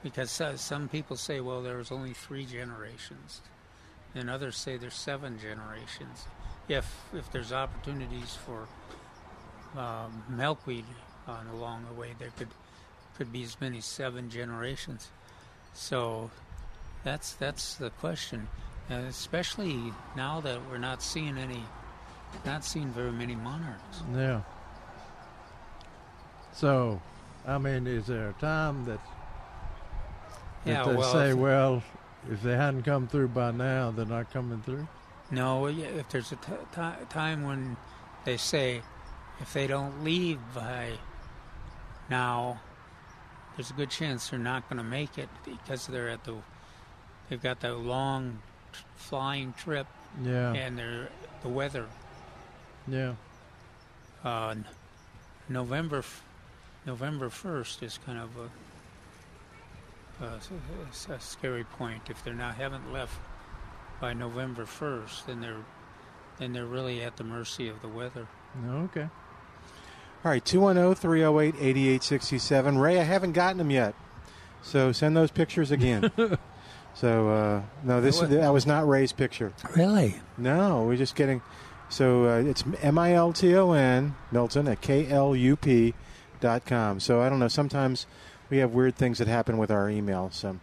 [0.04, 3.42] because uh, some people say well there's only three generations
[4.14, 6.26] and others say there's seven generations
[6.68, 8.68] if if there's opportunities for
[9.80, 10.84] um, milkweed
[11.30, 12.48] on along the way there could
[13.18, 15.10] could be as many seven generations
[15.74, 16.30] so
[17.04, 18.48] that's that's the question
[18.90, 19.78] uh, especially
[20.16, 21.64] now that we're not seeing any
[22.46, 24.42] not seeing very many monarchs Yeah.
[26.54, 27.02] So,
[27.48, 29.00] I mean, is there a time that,
[30.66, 31.84] that Yeah, they well, say, if- well,
[32.30, 34.88] if they hadn't come through by now, they're not coming through?
[35.32, 37.78] No, if there's a t- ti- time when
[38.26, 38.82] they say
[39.40, 40.90] if they don't leave by
[42.10, 42.60] now,
[43.55, 46.36] there's a good chance they're not going to make it because they're at the
[47.30, 48.39] they've got that long
[48.74, 49.88] t- flying trip.
[50.24, 50.53] Yeah.
[50.53, 51.10] And they're
[51.43, 51.86] the weather.
[52.88, 53.14] Yeah.
[54.24, 54.55] Uh,
[55.47, 56.03] November
[56.86, 58.30] November first is kind of
[60.22, 62.03] a scary point.
[62.10, 63.20] If they're not haven't left
[64.01, 65.64] by November first, then they're
[66.38, 68.28] then they're really at the mercy of the weather.
[68.68, 69.07] Okay.
[70.26, 72.78] All right, 210 308 8867.
[72.78, 73.95] Ray, I haven't gotten them yet.
[74.61, 76.11] So send those pictures again.
[76.93, 78.30] so, uh, no, this What?
[78.32, 79.53] that was not Ray's picture.
[79.76, 80.15] Really?
[80.38, 81.41] No, we're just getting.
[81.88, 85.93] So uh, it's M I L T O N, Milton, at KLUP
[86.41, 86.99] dot com.
[86.99, 87.47] So I don't know.
[87.47, 88.05] Sometimes
[88.49, 90.30] we have weird things that happen with our email.
[90.32, 90.59] So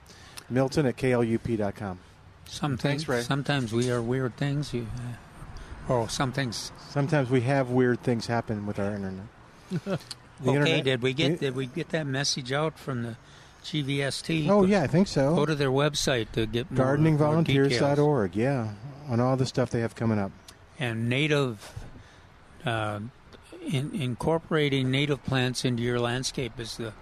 [0.50, 1.98] Milton at KLUP dot com.
[2.44, 3.22] Some Thanks, things, Ray.
[3.22, 4.72] sometimes we are weird things.
[4.72, 6.70] You, uh, oh, some things.
[6.90, 9.24] Sometimes we have weird things happen with our internet.
[10.43, 13.17] Okay, internet- did we get did we get that message out from the
[13.64, 14.49] GVST?
[14.49, 15.35] Oh, yeah, I think so.
[15.35, 17.73] Go to their website to get more, more details.
[17.81, 18.37] GardeningVolunteers.org.
[18.37, 18.69] Yeah,
[19.09, 20.31] on all the stuff they have coming up.
[20.79, 21.73] and native
[22.67, 23.01] uh,
[23.67, 26.93] in, incorporating native plants into your landscape is the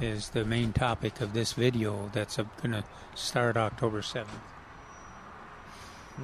[0.00, 2.82] is the main topic of this video that's going to
[3.14, 4.26] start October 7th.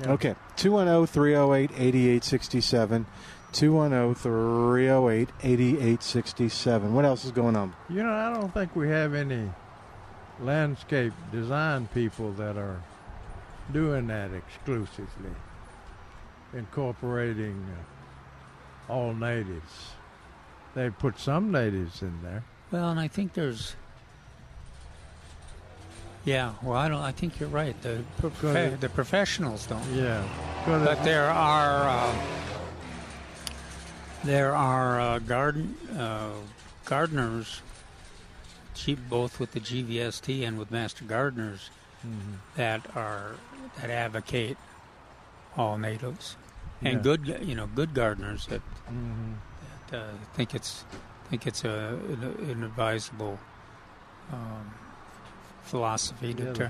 [0.05, 3.07] Okay, oh, 210 308 8867.
[3.53, 6.95] 210 308 8867.
[6.95, 7.75] What else is going on?
[7.89, 9.51] You know, I don't think we have any
[10.41, 12.83] landscape design people that are
[13.73, 15.31] doing that exclusively,
[16.55, 17.65] incorporating
[18.89, 19.93] uh, all natives.
[20.75, 22.45] They put some natives in there.
[22.71, 23.75] Well, and I think there's.
[26.25, 27.01] Yeah, well, I don't.
[27.01, 27.81] I think you're right.
[27.83, 29.85] The prof- the professionals don't.
[29.93, 30.23] Yeah,
[30.67, 32.15] but there are uh,
[34.25, 36.31] there are uh, garden uh,
[36.85, 37.63] gardeners,
[38.75, 41.71] cheap both with the GVST and with Master Gardeners,
[42.07, 42.37] Mhm.
[42.57, 43.33] that are
[43.81, 44.57] that advocate
[45.57, 46.37] all natives,
[46.83, 47.03] and Yeah.
[47.03, 49.35] good you know good gardeners that, Mhm.
[49.91, 50.85] that uh, think it's
[51.29, 53.39] think it's a an, an advisable
[54.33, 54.71] um,
[55.65, 56.67] philosophy to, Yeah, try,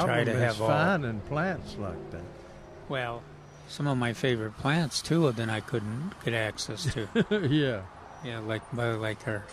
[0.00, 0.68] to try to have all.
[0.68, 2.22] finding plants like that.
[2.88, 3.22] Well,
[3.70, 5.30] some of my favorite plants too.
[5.32, 7.08] Then I couldn't get access to.
[7.48, 7.82] yeah.
[8.24, 9.44] Yeah, like like our,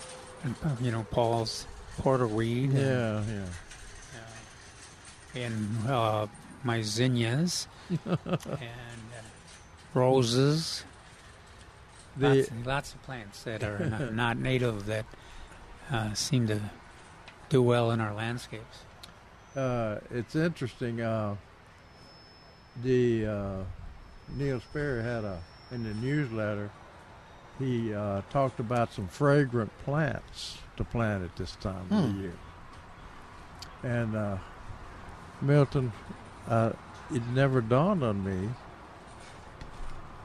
[0.81, 1.65] you know, Paul's
[2.01, 2.71] porterweed.
[2.71, 3.23] and- Yeah,
[5.35, 5.41] yeah.
[5.45, 6.27] and uh,
[6.63, 8.27] my zinnias and uh,
[9.93, 10.83] roses.
[12.17, 15.05] The- lots, lots of plants that are not, not native that
[15.91, 16.59] uh, seem to
[17.49, 18.79] do well in our landscapes.
[19.55, 20.99] Uh, it's interesting.
[21.01, 21.35] Uh,
[22.83, 23.57] the uh,
[24.35, 25.39] Neil Sperry had a
[25.71, 26.69] in the newsletter.
[27.59, 32.15] He uh, talked about some fragrant plants to plant at this time of Hmm.
[32.17, 32.33] the year.
[33.83, 34.37] And uh,
[35.41, 35.91] Milton,
[36.47, 36.71] uh,
[37.13, 38.49] it never dawned on me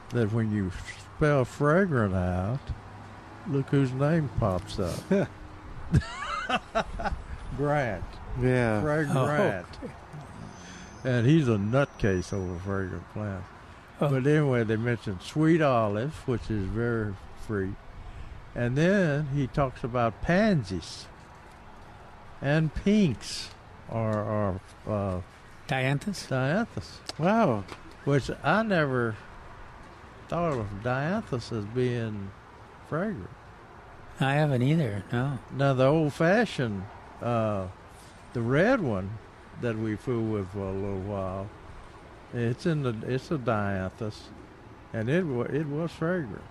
[0.09, 0.71] that when you
[1.17, 2.59] spell fragrant out,
[3.47, 4.99] look whose name pops up.
[7.57, 8.03] Grant.
[8.41, 8.81] Yeah.
[8.81, 9.65] Craig Oh, Grant.
[11.03, 13.47] And he's a nutcase over fragrant plants.
[14.09, 17.13] But anyway, they mentioned sweet olive, which is very
[17.47, 17.73] free.
[18.55, 21.07] And then he talks about pansies
[22.41, 23.49] and pinks
[23.89, 25.21] or, or uh,
[25.67, 26.27] dianthus.
[26.27, 26.97] Dianthus.
[27.17, 27.63] Wow.
[28.05, 29.15] Which I never
[30.27, 32.31] thought of dianthus as being
[32.89, 33.29] fragrant.
[34.19, 35.03] I haven't either.
[35.11, 35.39] No.
[35.51, 36.83] Now the old fashioned,
[37.21, 37.67] uh,
[38.33, 39.17] the red one
[39.61, 41.49] that we fooled with for a little while,
[42.33, 44.19] it's in the it's a dianthus,
[44.93, 46.43] and it wa- it was fragrant.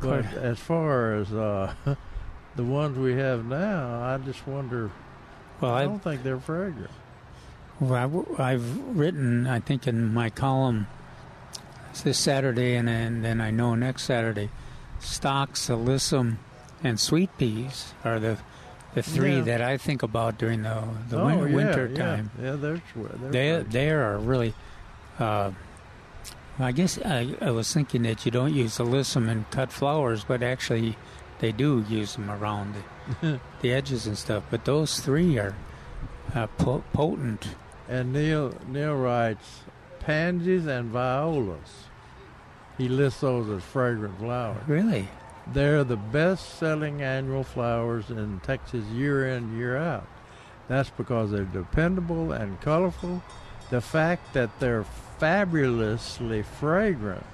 [0.00, 0.34] But Quite.
[0.36, 1.74] as far as uh,
[2.56, 4.90] the ones we have now, I just wonder.
[5.60, 6.90] Well, I I- don't think they're fragrant.
[7.80, 10.88] Well, I, have written, I think, in my column
[12.02, 14.50] this Saturday, and, and then I know next Saturday,
[14.98, 16.38] stocks, alyssum,
[16.82, 18.38] and sweet peas are the
[18.94, 19.42] the three Yeah.
[19.42, 22.30] that I think about during the the Oh, win- yeah, winter time.
[22.40, 24.54] Yeah, they're, they're They they are really.
[25.18, 25.52] Uh,
[26.60, 30.42] I guess I, I was thinking that you don't use alyssum and cut flowers, but
[30.42, 30.96] actually
[31.38, 32.74] they do use them around
[33.20, 34.42] the, the edges and stuff.
[34.50, 35.54] But those three are
[36.34, 37.46] uh, po- potent.
[37.88, 39.60] And Neil Neil writes
[40.00, 41.84] pansies and violas.
[42.76, 44.62] He lists those as fragrant flowers.
[44.66, 45.08] Really?
[45.52, 50.06] They're the best selling annual flowers in Texas year in, year out.
[50.68, 53.22] That's because they're dependable and colorful.
[53.70, 54.84] The fact that they're
[55.18, 57.24] fabulously fragrant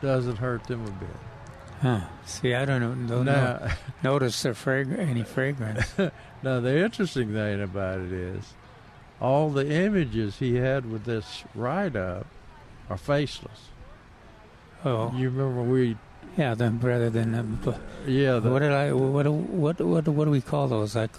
[0.00, 1.08] doesn't hurt them a bit.
[1.82, 2.00] Huh.
[2.24, 3.16] See, I don't know.
[3.16, 3.68] Don't Now- know,
[4.02, 5.92] notice the frag- any fragrance.
[6.42, 8.54] now, the interesting thing about it is
[9.20, 12.26] all the images he had with this write up
[12.88, 13.68] are faceless.
[14.84, 15.96] Oh, You remember we
[16.36, 16.54] yeah.
[16.54, 18.92] Then rather than uh, Yeah, the- what did I?
[18.92, 20.94] What do- what what what do we call those?
[20.96, 21.10] Like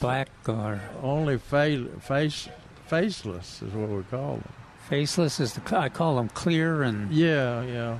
[0.00, 2.48] black or only fa- face
[2.86, 4.48] faceless is what we call them.
[4.90, 7.98] faceless is the I call them clear and Yeah, yeah.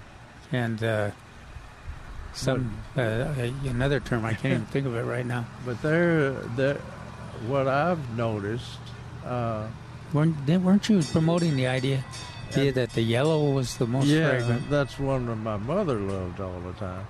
[0.53, 1.11] and uh,
[2.35, 3.33] some uh,
[3.65, 5.47] another term I can't even think of it right now.
[5.67, 6.79] But they're, they're
[7.49, 8.79] what I've noticed.
[9.25, 9.67] Uh,
[10.13, 12.05] weren't they, weren't you promoting the idea
[12.57, 14.71] yeah, that the yellow was the most yeah, fragrant?
[14.71, 17.07] that's one that my mother loved all the time.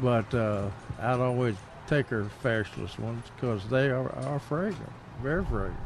[0.00, 0.70] But uh,
[1.00, 1.56] I'd always
[1.86, 5.76] take her faceless ones because they are, are fragrant, very fragrant.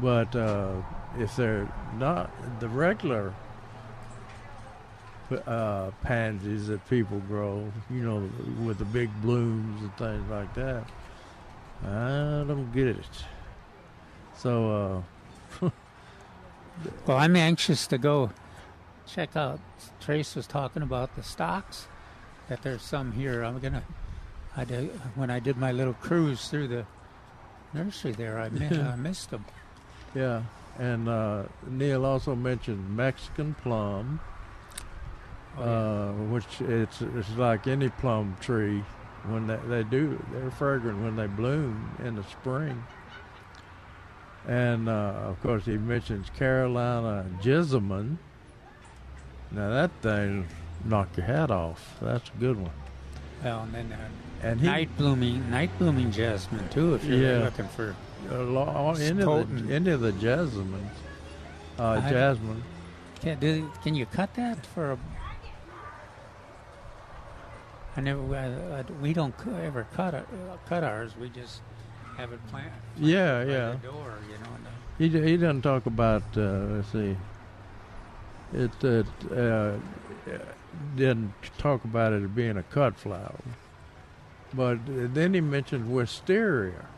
[0.00, 0.82] But uh,
[1.18, 1.68] if they're
[1.98, 3.32] not the regular
[5.46, 8.28] uh, pansies that people grow, you know,
[8.64, 10.84] with the big blooms and things like that,
[11.84, 13.24] I don't get it.
[14.36, 15.02] So, uh,
[17.06, 18.30] Well, I'm anxious to go
[19.06, 19.60] check out.
[20.00, 21.88] Trace was talking about the stocks.
[22.48, 23.42] That there's some here.
[23.42, 23.82] I'm gonna.
[24.56, 26.86] I did, when I did my little cruise through the
[27.72, 28.38] nursery there.
[28.38, 29.44] I, I missed them.
[30.14, 30.42] Yeah,
[30.78, 34.20] and uh, Neil also mentioned Mexican plum,
[35.58, 38.82] uh, which it's it's like any plum tree.
[39.26, 42.82] When they, they do, they're fragrant when they bloom in the spring.
[44.50, 48.18] And uh, of course, he mentions Carolina jessamine.
[49.52, 50.48] Now that thing
[50.84, 51.96] knock your hat off.
[52.02, 52.72] That's a good one.
[53.44, 56.94] Well, and then uh, And he- night blooming, night blooming jasmine too.
[56.96, 57.44] If you're Yeah.
[57.44, 57.94] looking for
[58.28, 60.90] lo- It's any, of the, any of the jasmines,
[61.78, 62.64] uh, jasmine.
[63.20, 64.98] Can, do, can you cut that for a?
[67.96, 68.20] I never.
[68.34, 71.16] I, I, we don't ever cut it, uh, cut ours.
[71.16, 71.60] We just
[72.20, 72.72] have it planted.
[72.96, 73.70] Yeah, by yeah.
[73.80, 74.68] The door, you know.
[74.68, 77.16] uh, He d- he doesn't talk about uh, let's see.
[78.52, 79.78] It it uh,
[80.94, 83.40] didn't talk about it being a cut flower,
[84.52, 84.78] but
[85.14, 86.88] then he mentioned wisteria.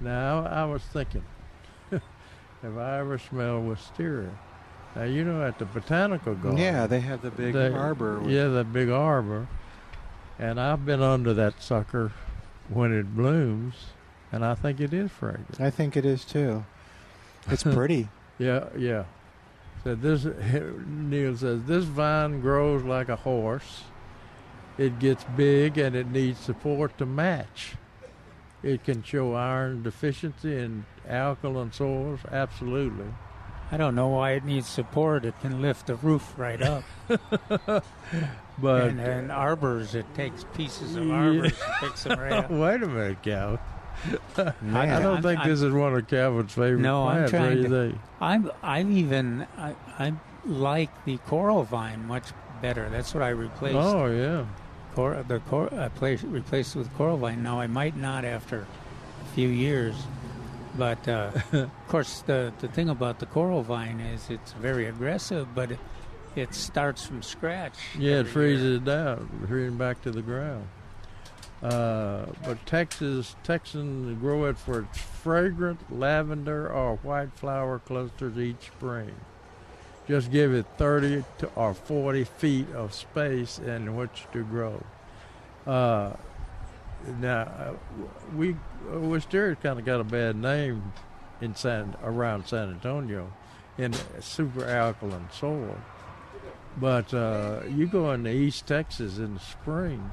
[0.00, 1.24] Now I was thinking,
[1.90, 4.38] have I ever smelled wisteria?
[4.94, 6.62] Now you know at the botanical garden.
[6.62, 9.48] Yeah, they have the big arbor Yeah, the big arbor,
[10.38, 12.12] and I've been under that sucker
[12.72, 13.74] when it blooms,
[14.32, 15.60] and I think it is fragrant.
[15.60, 16.64] I think it is too.
[17.48, 18.08] It's pretty.
[18.38, 19.04] Yeah, yeah.
[19.84, 20.26] So this
[20.86, 23.84] Neil says this vine grows like a horse.
[24.78, 27.74] It gets big and it needs support to match.
[28.62, 32.20] It can show iron deficiency in alkaline soils.
[32.30, 33.06] Absolutely.
[33.72, 35.24] I don't know why it needs support.
[35.24, 36.82] It can lift the roof right up.
[38.60, 42.50] But and, and arbors, it takes pieces of arbors and picks them right up.
[42.50, 43.58] Wait a minute, Cal.
[44.36, 44.76] I, Man.
[44.76, 47.32] I don't I'm- think I'm- this is one of Calvin's favorite No, I'm plants.
[47.32, 47.90] What do trying you to.
[47.90, 48.00] think?
[48.20, 50.12] I'm I'm even I, I
[50.46, 52.28] like the coral vine much
[52.62, 52.88] better.
[52.88, 53.76] That's what I replaced.
[53.76, 54.44] Oh yeah.
[54.94, 57.42] Cor, the cor, I placed, replaced with coral vine.
[57.42, 58.66] Now I might not after
[59.22, 59.94] a few years,
[60.76, 65.54] But uh, of course, the the thing about the coral vine is it's very aggressive,
[65.54, 65.70] but
[66.36, 67.74] it, starts from scratch.
[67.98, 68.76] Yeah, it freezes year.
[68.76, 70.68] it down, freezing back to the ground.
[71.62, 78.62] Uh, but Texas Texans grow it for its fragrant lavender or white flower clusters each
[78.66, 79.14] spring.
[80.08, 84.82] Just give it 30 to, or 40 feet of space in which to grow.
[85.66, 86.14] Uh,
[87.20, 87.74] now, uh,
[88.34, 88.56] we
[88.92, 90.92] uh, Wisteria kind of got a bad name
[91.40, 93.32] in San around San Antonio
[93.78, 95.76] in super alkaline soil.
[96.76, 100.10] But uh, you go into East Texas in the spring,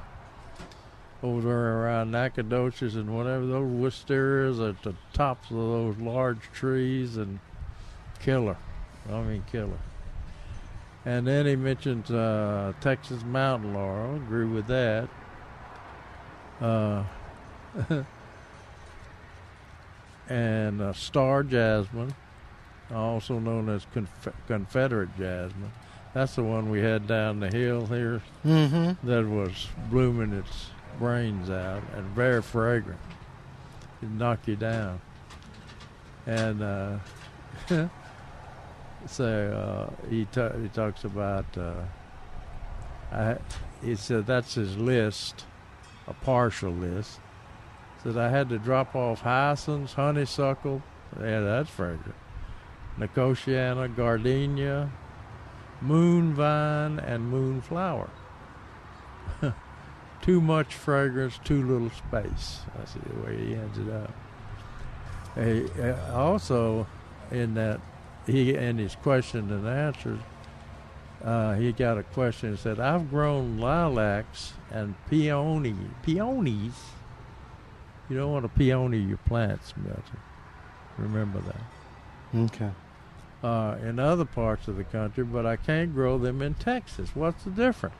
[1.22, 7.16] over there around Nacogdoches and whatever, those wisterias at the tops of those large trees
[7.16, 7.40] and
[8.20, 8.56] killer.
[9.10, 9.78] I mean, killer.
[11.04, 14.16] And then he mentioned uh, Texas mountain laurel.
[14.16, 15.08] Agree with that.
[16.60, 17.04] Uh,
[20.28, 22.14] and uh, star jasmine,
[22.92, 25.72] also known as Conf- Confederate jasmine.
[26.14, 28.96] That's the one we had down the hill here Mhm.
[29.04, 33.00] that was blooming its brains out and very fragrant.
[34.02, 35.00] It'd knock you down.
[36.26, 36.98] And uh,
[39.06, 41.46] so uh, he ta- he talks about.
[41.56, 41.72] Uh,
[43.12, 43.36] I,
[43.82, 45.44] he said that's his list,
[46.06, 47.20] a partial list.
[48.02, 50.82] Said I had to drop off hyacinths, honeysuckle.
[51.20, 52.14] Yeah, that's fragrant.
[52.98, 54.90] Nicotiana, gardenia,
[55.80, 58.10] moon vine, and moonflower.
[60.22, 62.60] too much fragrance, too little space.
[62.76, 64.12] That's the way he ends it up.
[65.34, 66.86] He, uh, also,
[67.30, 67.80] in that,
[68.26, 70.20] he in his question and answers,
[71.24, 72.50] uh, he got a question.
[72.50, 76.92] and said, "I've grown lilacs and peony peonies.
[78.08, 80.20] You don't want to peony your plants, Milton.
[80.96, 82.70] Remember that." Okay.
[83.42, 87.10] Uh, in other parts of the country, but I can't grow them in Texas.
[87.14, 87.94] What's the difference?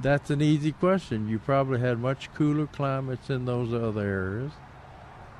[0.00, 1.28] That's an easy question.
[1.28, 4.52] You probably had much cooler climates in those other areas.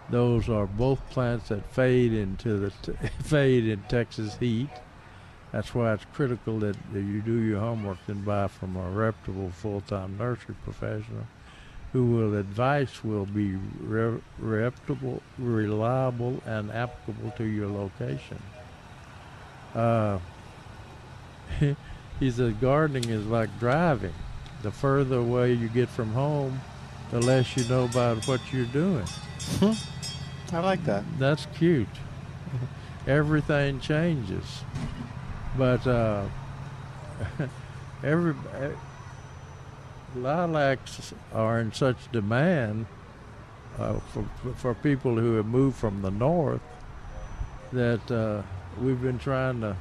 [0.08, 4.70] Those are both plants that fade into the t- fade in Texas heat.
[5.52, 9.50] That's why it's critical that, that you do your homework and buy from a reputable
[9.50, 11.26] full-time nursery professional
[11.92, 18.38] who will advice will be re- reputable, reliable, and applicable to your location.
[19.74, 20.18] Uh,
[22.20, 24.14] he said gardening is like driving.
[24.62, 26.60] The further away you get from home,
[27.10, 29.04] the less you know about what you're doing.
[30.52, 31.04] I like that.
[31.18, 31.88] That's cute.
[33.06, 34.62] Everything changes,
[35.56, 36.24] but uh,
[38.02, 38.34] every
[40.16, 42.86] lilacs are in such demand
[43.78, 44.24] uh, for
[44.56, 46.62] for people who have moved from the north
[47.72, 48.42] that uh,
[48.80, 49.76] we've been trying to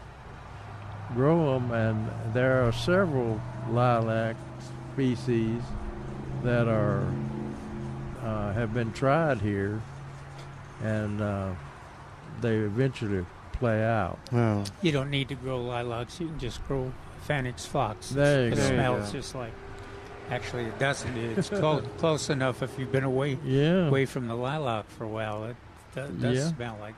[1.13, 4.35] grow them, and there are several lilac
[4.93, 5.61] species
[6.43, 7.05] that are
[8.23, 9.81] uh, have been tried here,
[10.83, 11.51] and uh,
[12.41, 14.19] they eventually play out.
[14.33, 14.63] Oh.
[14.81, 16.19] You don't need to grow lilacs.
[16.19, 16.91] You can just grow
[17.23, 18.09] Phoenix phlox.
[18.09, 18.55] There you it go.
[18.55, 19.17] There you smells go.
[19.19, 19.53] just like.
[20.29, 21.15] Actually, it doesn't.
[21.17, 22.63] It's close, close enough.
[22.63, 23.87] If you've been away, Yeah.
[23.87, 25.55] away from the lilac for a while, it
[25.93, 26.47] does, does Yeah.
[26.55, 26.95] smell like.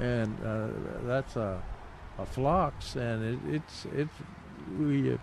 [0.00, 0.66] and uh,
[1.06, 1.62] that's a,
[2.18, 4.12] a phlox, and it, it's it's
[4.78, 5.20] we have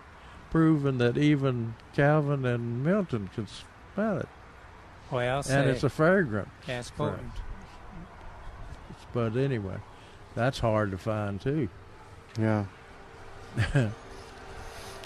[0.50, 3.46] proven that even Calvin and Milton can
[3.94, 4.28] smell it,
[5.10, 6.48] Well, I'll and say it's a fragrant.
[6.66, 7.20] gas fragrance.
[7.20, 7.32] potent.
[9.12, 9.76] But anyway,
[10.34, 11.68] that's hard to find too.
[12.38, 12.64] Yeah.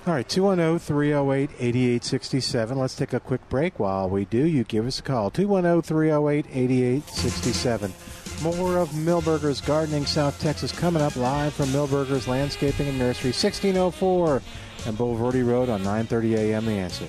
[0.07, 2.79] All right, oh, 210 308 8867.
[2.79, 3.79] Let's take a quick break.
[3.79, 7.95] While we do, you give us a call 210 308 8867.
[8.43, 14.43] More of Milberger's Gardening South Texas coming up live from Milberger's Landscaping and Nursery, 1604
[14.87, 16.67] and Bulverde Road on 930 a.m.
[16.67, 17.09] The Answer.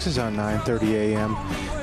[0.00, 1.36] Texas on 9:30 a.m.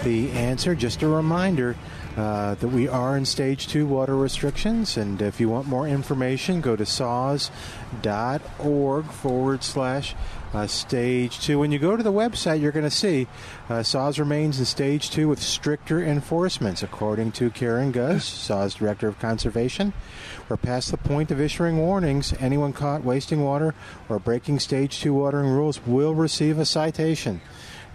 [0.03, 0.73] The answer.
[0.73, 1.75] Just a reminder,
[2.17, 4.97] uh, that we are in stage two water restrictions.
[4.97, 7.51] And if you want more information, go to saws.org
[9.05, 10.15] forward slash
[10.51, 11.59] uh, stage two.
[11.59, 13.27] When you go to the website, you're going to see
[13.69, 19.07] uh, SAWS remains in stage two with stricter enforcements, according to Karen Guz, SAWS Director
[19.07, 19.93] of Conservation.
[20.49, 22.33] We're past the point of issuing warnings.
[22.39, 23.75] Anyone caught wasting water
[24.09, 27.41] or breaking stage two watering rules will receive a citation.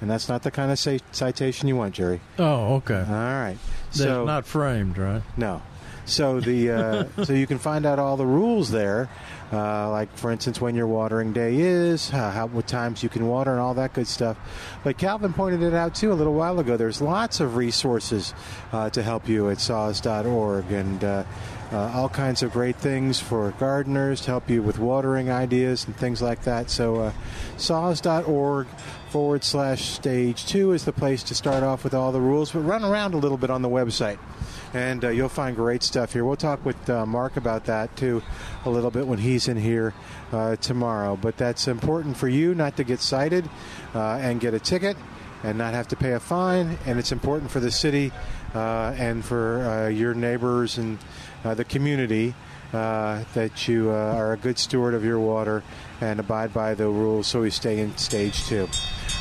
[0.02, 2.20] And that's not the kind of ci- citation you want, Jerry.
[2.38, 2.98] Oh, okay.
[3.08, 3.56] All right.
[3.94, 5.22] They're So not framed, right?
[5.38, 5.62] no.
[6.04, 9.08] So the uh, so you can find out all the rules there,
[9.52, 13.28] uh, like for instance when your watering day is, uh, how what times you can
[13.28, 14.36] water, and all that good stuff.
[14.82, 16.76] But Calvin pointed it out too a little while ago.
[16.76, 18.34] There's lots of resources
[18.72, 21.04] uh, to help you at saws.org and.
[21.04, 21.24] Uh,
[21.72, 25.96] uh, all kinds of great things for gardeners to help you with watering ideas and
[25.96, 26.68] things like that.
[26.68, 27.12] So, uh,
[27.56, 28.66] saws.org
[29.12, 32.50] forward slash stage two is the place to start off with all the rules.
[32.50, 34.18] But run around a little bit on the website
[34.72, 36.24] and uh, you'll find great stuff here.
[36.24, 38.22] We'll talk with uh, Mark about that too
[38.64, 39.92] a little bit when he's in here
[40.32, 41.18] uh, tomorrow.
[41.20, 43.50] But that's important for you not to get cited
[43.94, 44.96] uh, and get a ticket
[45.42, 46.78] and not have to pay a fine.
[46.86, 48.12] And it's important for the city
[48.54, 50.98] uh, and for uh, your neighbors and
[51.44, 52.34] the community
[52.72, 55.62] uh, that you uh, are a good steward of your water
[56.00, 58.66] and abide by the rules so we stay in stage two.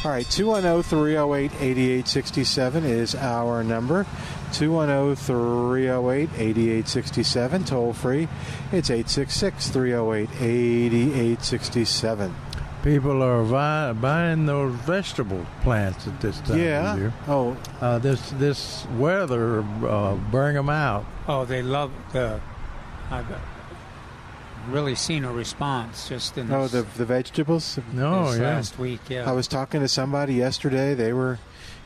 [0.04, 4.08] All right, 210 308 8867 is our number.
[4.54, 8.28] 210 308 8867, toll free.
[8.72, 12.36] It's 866 308 8867.
[12.84, 16.94] People are vi- buying those vegetable plants at this time Yeah.
[16.94, 17.14] of year.
[17.28, 21.06] Oh, uh, this this weather uh, bring them out.
[21.28, 22.40] Oh, they love the.
[23.12, 23.28] I've
[24.72, 27.80] really seen a response just in Oh, this, the, the vegetables?
[27.94, 28.48] No, this yeah.
[28.48, 29.02] last week.
[29.10, 30.94] Yeah, I was talking to somebody yesterday.
[30.94, 31.40] They were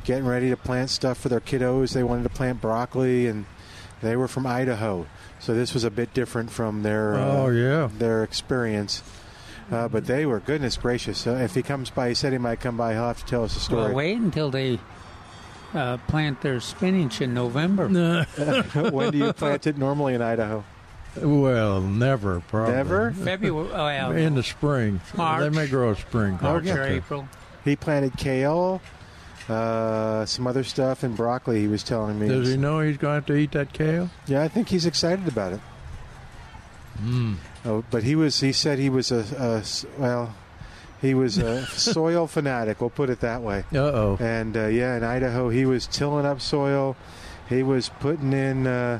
[0.03, 1.93] getting ready to plant stuff for their kiddos.
[1.93, 3.45] They wanted to plant broccoli, and
[4.01, 5.07] they were from Idaho.
[5.39, 7.89] So this was a bit different from their uh, Oh, yeah.
[7.97, 9.03] their experience.
[9.71, 11.25] Uh, but they were goodness gracious.
[11.25, 12.93] Uh, if he comes by, he said he might come by.
[12.93, 13.85] He'll have to tell us a story.
[13.85, 14.79] Well, wait until they
[15.73, 17.87] uh, plant their spinach in November.
[18.91, 20.63] when do you plant it normally in Idaho?
[21.21, 22.75] Well, never, probably.
[22.75, 23.11] Never?
[23.11, 23.69] February.
[23.71, 24.11] Oh, yeah.
[24.11, 25.01] In the spring.
[25.15, 25.41] March.
[25.41, 26.37] They may grow a spring.
[26.41, 26.77] March crop.
[26.77, 27.27] or April.
[27.63, 28.81] He planted kale,
[29.49, 31.61] uh, some other stuff, and broccoli.
[31.61, 32.27] He was telling me.
[32.27, 34.09] Does he know he's going to have to eat that kale?
[34.27, 35.61] Yeah, I think he's excited about it.
[37.01, 37.37] Mm.
[37.65, 38.39] Oh, but he was.
[38.39, 39.63] He said he was a.
[39.97, 40.35] well.
[41.01, 42.79] He was a soil fanatic.
[42.79, 43.65] We'll put it that way.
[43.73, 44.17] Uh oh.
[44.19, 46.95] And uh, yeah, in Idaho, he was tilling up soil.
[47.49, 48.65] He was putting in.
[48.65, 48.99] Uh,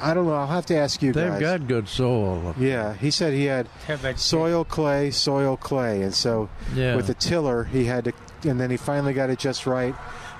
[0.00, 0.34] I don't know.
[0.34, 1.22] I'll have to ask you guys.
[1.22, 1.58] They've guys.
[1.60, 2.54] got good soil.
[2.58, 3.68] Yeah, he said he had
[4.16, 6.96] soil clay, soil clay, and so Yeah.
[6.96, 8.12] with the tiller, he had to,
[8.48, 9.94] and then he finally got it just right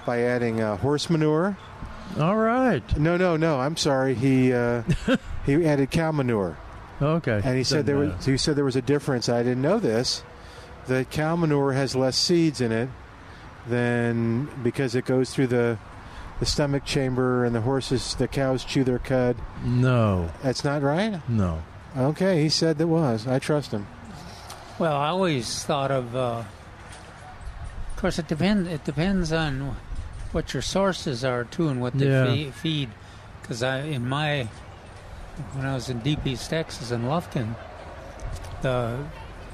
[0.05, 1.57] by adding uh, horse manure.
[2.19, 2.83] All right.
[2.97, 3.59] No, no, no.
[3.61, 4.15] I'm sorry.
[4.15, 4.83] He uh,
[5.45, 6.57] he added cow manure.
[7.03, 7.41] Okay.
[7.45, 9.29] And he said Doesn't there was he said there was a difference.
[9.29, 10.23] I didn't know this.
[10.87, 12.89] That cow manure has less seeds in it
[13.69, 15.79] than because it goes through the
[16.41, 19.37] the stomach chamber and the horses the cows chew their cud.
[19.65, 20.31] No.
[20.43, 21.21] That's not right?
[21.29, 21.63] No.
[21.97, 23.27] Okay, he said that was.
[23.27, 23.87] I trust him.
[24.79, 26.15] Well, I always thought of.
[26.15, 26.43] Uh,
[27.91, 28.69] of course, it depends.
[28.69, 29.77] It depends on
[30.33, 32.27] what your sources are too, and what they Yeah.
[32.27, 32.91] fe- feed.
[33.41, 34.49] Because I, in my,
[35.55, 37.55] when I was in Deep East Texas in Lufkin,
[38.61, 38.99] the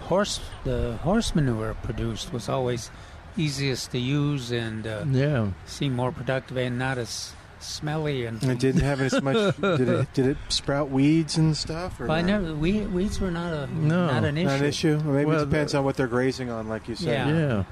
[0.00, 2.90] horse, the horse manure produced was always
[3.36, 5.48] easiest to use and uh, Yeah.
[5.66, 8.42] seemed more productive and not as smelly and.
[8.42, 9.56] It didn't have as much.
[9.60, 10.12] did it?
[10.14, 12.00] Did it sprout weeds and stuff?
[12.00, 12.54] Or But I never.
[12.54, 14.46] We, weeds were not a No, not an issue.
[14.48, 14.96] Not an issue.
[14.98, 17.28] Well, maybe Well, it depends on what they're grazing on, like you said.
[17.28, 17.38] Yeah.
[17.38, 17.64] Yeah.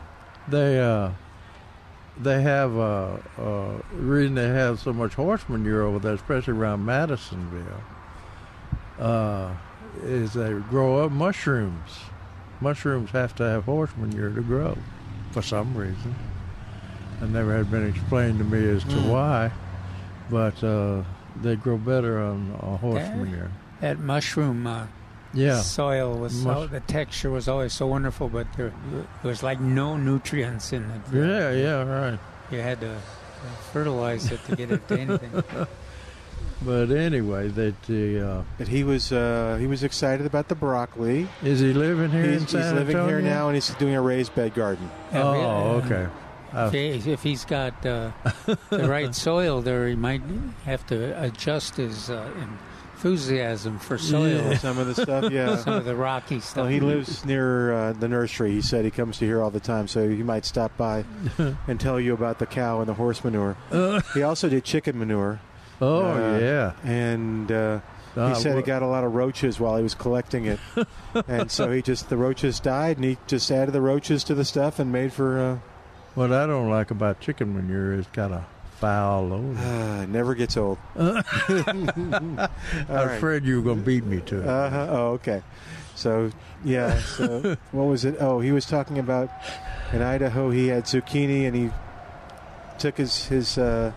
[0.48, 1.10] They uh
[2.18, 6.84] they have uh uh reason they have so much horse manure over there, especially around
[6.84, 7.82] Madisonville,
[8.98, 9.52] uh,
[10.02, 11.98] is they grow up mushrooms.
[12.60, 14.76] Mushrooms have to have horse manure to grow
[15.30, 16.14] for some reason.
[17.22, 19.10] It never had been explained to me as to Mm.
[19.10, 19.50] why,
[20.30, 21.02] but uh,
[21.42, 23.14] they grow better on, on horse Yeah.
[23.14, 23.50] manure.
[23.80, 24.86] That mushroom uh,
[25.34, 25.60] Yeah.
[25.60, 29.96] soil was so, the texture was always so wonderful, but there, there was like no
[29.96, 31.00] nutrients in it.
[31.12, 32.18] Yeah, yeah, right.
[32.50, 32.96] You had to
[33.72, 35.30] fertilize it to get it to anything.
[36.62, 41.26] But anyway, that the uh, But he was uh, he was excited about the broccoli.
[41.42, 44.02] is he living here he's in San he's living here now, and he's doing a
[44.02, 44.90] raised bed garden.
[45.14, 46.06] Oh, okay.
[46.52, 48.10] Uh, If, he, if he's got uh,
[48.70, 50.20] the right soil there, he might
[50.64, 52.58] have to adjust his uh, and
[52.94, 54.54] enthusiasm for soil.
[54.56, 55.56] Some of the stuff, yeah.
[55.64, 56.56] Some of the rocky stuff.
[56.56, 58.50] Well, he lives near uh, the nursery.
[58.50, 61.04] He said he comes to here all the time, so he might stop by
[61.38, 63.56] and tell you about the cow and the horse manure.
[64.12, 65.40] he also did chicken manure.
[65.80, 66.72] Oh, Uh, yeah.
[66.84, 67.80] and uh,
[68.14, 70.58] he said he got a lot of roaches while he was collecting it,
[71.28, 74.44] and so he just the roaches died, and he just added the roaches to the
[74.44, 75.38] stuff and made for.
[75.38, 75.58] Uh,
[76.14, 78.42] What I don't like about chicken manure is kind of
[78.80, 79.58] foul odor.
[79.58, 80.78] uh, never gets old.
[80.96, 82.50] I'm right.
[82.88, 84.46] afraid you were going to beat me to it.
[84.48, 84.86] Uh-huh.
[84.90, 85.42] Oh, okay.
[85.94, 86.30] So,
[86.64, 86.98] yeah.
[87.00, 88.16] So, what was it?
[88.20, 89.30] Oh, he was talking about
[89.92, 90.50] in Idaho.
[90.50, 91.70] He had zucchini, and he
[92.78, 93.92] took his his uh,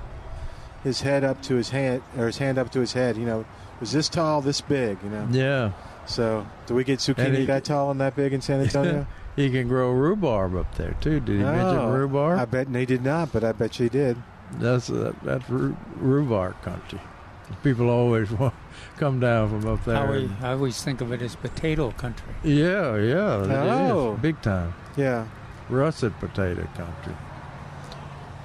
[0.84, 3.18] his head up to his hand, or his hand up to his head.
[3.18, 3.46] You know,
[3.80, 4.98] was this tall, this big.
[5.04, 5.28] You know.
[5.32, 5.72] yeah.
[6.06, 9.08] So, do we get And zucchini he- that tall and that big in San Antonio?
[9.38, 11.20] he can grow rhubarb up there, too.
[11.22, 12.40] Did he mention Oh, rhubarb?
[12.40, 14.18] I bet they did not, but I bet she did.
[14.60, 17.00] That's uh, that's rhubarb country.
[17.64, 18.54] People always want
[18.98, 19.96] come down from up there.
[19.98, 22.28] I always, I always think of it as potato country.
[22.44, 24.18] yeah, yeah, it is Oh.
[24.22, 24.74] big time.
[24.98, 25.26] Yeah.
[25.70, 27.16] russet potato country.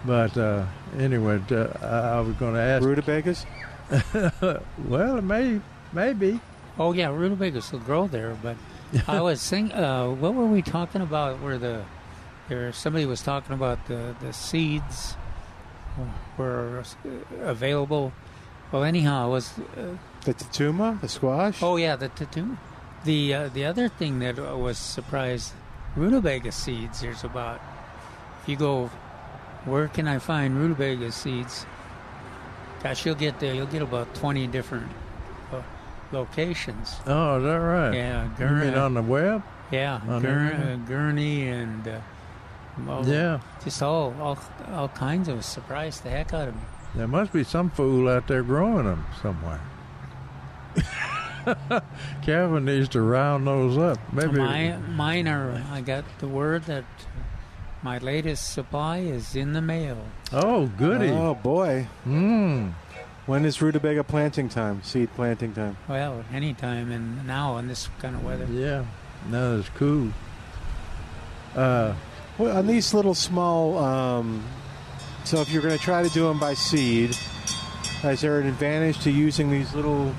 [0.04, 0.66] But uh,
[0.98, 2.84] anyway, uh, I I was going to ask.
[2.84, 3.46] Rutabagas?
[4.86, 5.60] well, it may,
[5.92, 6.40] maybe.
[6.78, 8.36] Oh yeah, rutabagas will grow there.
[8.42, 8.56] But
[9.08, 11.40] I was think, uh, what were we talking about?
[11.40, 11.84] Where the
[12.48, 15.16] there somebody was talking about the the seeds
[16.36, 16.82] were
[17.42, 18.12] available.
[18.70, 21.62] Well, anyhow, it was uh, The Tatume, the squash.
[21.62, 22.58] Oh yeah, the Tatume.
[23.04, 25.52] The uh, the other thing that was surprised,
[25.96, 27.00] rutabaga seeds.
[27.00, 27.60] There's about
[28.42, 28.90] if you go,
[29.64, 31.66] where can I find rutabaga seeds?
[32.82, 33.54] Gosh, you'll get there.
[33.54, 34.86] You'll get about twenty different
[35.52, 35.62] uh,
[36.12, 36.94] locations.
[37.06, 37.92] Oh, is that right?
[37.94, 38.66] Yeah, You Gurney.
[38.66, 39.42] mean on the web?
[39.70, 42.00] Yeah, On the Gur- uh, Gurney and uh,
[42.86, 43.40] well, Yeah.
[43.64, 44.38] just all all
[44.72, 46.62] all kinds of surprise the heck out of me.
[46.94, 49.60] There must be some fool out there growing them somewhere.
[52.22, 53.98] Calvin needs to round those up.
[54.12, 54.38] Maybe.
[54.38, 55.62] My, mine are.
[55.72, 56.84] I got the word that
[57.82, 59.98] my latest supply is in the mail.
[60.32, 61.10] Oh, goody.
[61.10, 61.86] Oh boy.
[62.06, 62.72] Mm.
[63.26, 64.82] When is rutabaga planting time?
[64.82, 65.76] Seed planting time.
[65.86, 68.46] Well, anytime and now in this kind of weather.
[68.50, 68.84] Yeah,
[69.28, 70.10] no, it's cool.
[71.54, 71.94] Uh,
[72.38, 74.44] Well, on these little small, um,
[75.24, 77.16] so if you're going to try to do them by seed,
[78.04, 80.14] is there an advantage to using these little,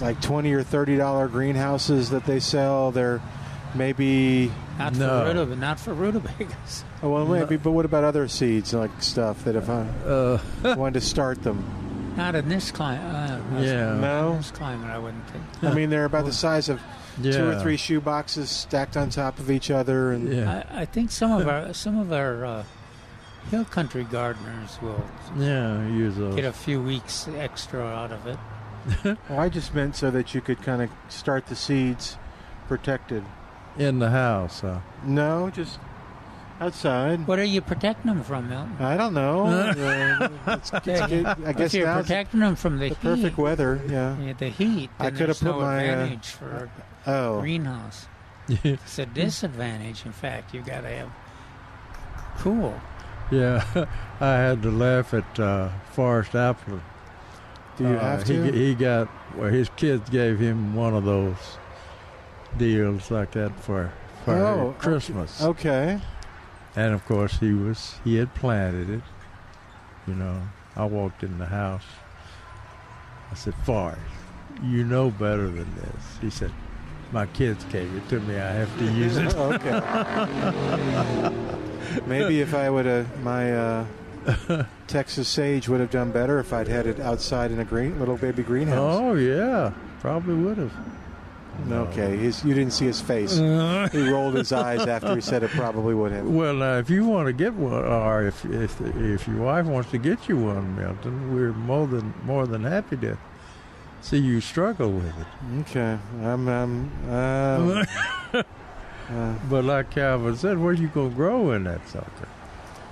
[0.00, 2.90] like twenty or thirty dollar greenhouses that they sell?
[2.92, 3.20] They're
[3.74, 5.24] maybe Not No.
[5.24, 6.84] for rutab- not for rutabagas.
[7.02, 7.56] oh, well, maybe.
[7.56, 10.38] But what about other seeds like stuff that if I uh,
[10.76, 11.64] wanted to start them?
[12.16, 13.04] Not in this climate.
[13.14, 14.30] Uh, Yeah.
[14.30, 15.44] In this climate, I wouldn't think.
[15.62, 16.80] I mean, they're about the size of
[17.22, 20.84] two or three shoe boxes stacked on top of each other, and yeah, I, I
[20.86, 22.64] think some of our some of our uh,
[23.50, 25.04] hill country gardeners will
[25.36, 26.34] yeah, use those.
[26.34, 28.38] get a few weeks extra out of it.
[29.28, 32.16] Well, I just meant so that you could kind of start the seeds
[32.66, 33.22] protected.
[33.78, 34.60] In the house.
[34.60, 34.80] Huh?
[35.04, 35.78] No, just
[36.60, 37.26] outside.
[37.26, 38.76] What are you protecting them from, Milton?
[38.80, 39.46] I don't know.
[40.46, 41.26] Uh, it's- it's good.
[41.26, 43.80] I guess if you're protecting them from the, the heat, perfect weather.
[43.88, 44.16] Yeah.
[44.18, 46.70] yeah, the heat, I could have there's put no my, uh, advantage for
[47.06, 48.06] a Oh, greenhouse.
[48.64, 50.04] It's a disadvantage.
[50.04, 51.10] In fact, you got to have
[52.38, 52.74] cool.
[53.30, 53.64] Yeah,
[54.20, 56.80] I had to laugh at uh, Forrest Appler.
[57.76, 58.52] do you Uh, have he, to?
[58.52, 59.48] He got well.
[59.50, 61.36] His kids gave him one of those
[62.58, 63.92] deals like that for
[64.24, 65.98] for Oh, Christmas, okay.
[66.76, 69.02] and of course he was he had planted it.
[70.06, 70.42] You know,
[70.76, 71.84] I walked in the house.
[73.30, 74.00] I said, Forrest,
[74.62, 76.18] you know better than this.
[76.20, 76.50] He said,
[77.12, 78.34] My kids gave it to me.
[78.34, 79.34] I have to use it.
[79.36, 79.80] okay.
[82.06, 83.86] Maybe if I would have my uh,
[84.86, 88.16] Texas sage would have done better if I'd had it outside in a green little
[88.16, 88.98] baby greenhouse.
[89.00, 90.72] oh yeah, probably would have.
[91.70, 93.36] Okay, his, you didn't see his face.
[93.36, 96.26] he rolled his eyes after he said it probably would have.
[96.26, 99.90] Well, now, if you want to get one, or if if if your wife wants
[99.90, 103.18] to get you one, Milton, we're more than more than happy to
[104.00, 105.26] see you struggle with it.
[105.60, 106.48] Okay, I'm.
[106.48, 107.84] I'm uh,
[109.10, 112.28] uh, But like Calvin said, where you gonna grow in that sucker?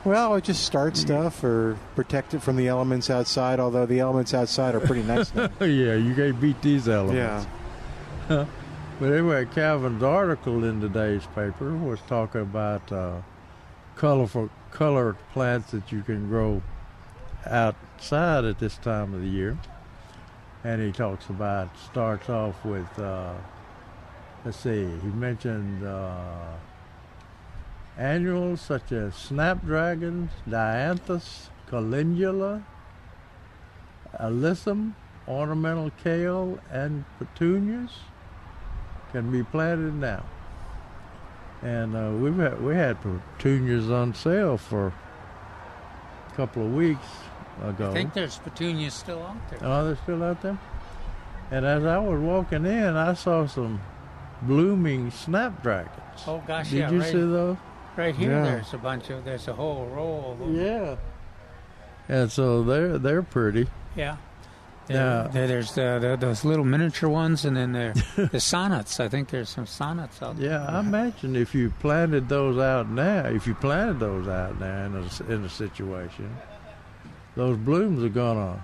[0.05, 3.61] well, I just start stuff or protect it from the elements outside.
[3.61, 5.51] Although the elements outside are pretty nice now.
[5.61, 7.47] yeah, you can't beat these elements.
[8.29, 8.47] Yeah.
[8.99, 13.21] But anyway, Calvin's article in today's paper was talking about uh,
[13.95, 16.63] colorful colored plants that you can grow
[17.47, 19.57] outside at this time of the year.
[20.65, 23.35] And he talks about starts off with uh,
[24.45, 26.55] let's see, he mentioned uh,
[27.97, 32.65] annuals such as snapdragons, dianthus, calendula,
[34.19, 34.95] alyssum,
[35.29, 37.93] ornamental kale and petunias
[39.13, 40.25] can be planted now.
[41.63, 47.07] And uh, we've had, we had petunias on sale for a couple of weeks
[47.63, 47.91] ago.
[47.91, 49.59] I think there's petunias still out there.
[49.63, 50.59] Oh, they're still out there.
[51.51, 53.81] And as I was walking in, I saw some
[54.43, 56.23] blooming snapdragons.
[56.27, 57.57] Oh gosh, Did yeah, you right, see those?
[57.97, 58.43] Right here, Yeah.
[58.45, 59.25] there's a bunch of.
[59.25, 60.55] There's a whole row of them.
[60.55, 60.97] Yeah.
[62.09, 63.67] And so they're they're pretty.
[63.97, 64.19] Yeah.
[64.89, 65.29] Yeah.
[65.31, 69.01] There, there's the, the, those little miniature ones, and then there the sonnets.
[69.01, 70.51] I think there's some sonnets out there.
[70.51, 74.87] Yeah, I imagine if you planted those out now, if you planted those out now
[74.87, 76.35] in a, in a situation,
[77.35, 78.63] those blooms are gonna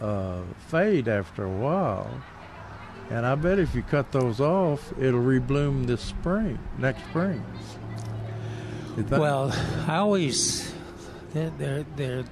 [0.00, 2.10] uh, fade after a while,
[3.10, 7.44] and I bet if you cut those off, it'll rebloom this spring, next spring.
[9.10, 9.52] Well,
[9.86, 10.74] I always
[11.32, 12.24] they're, they're, they're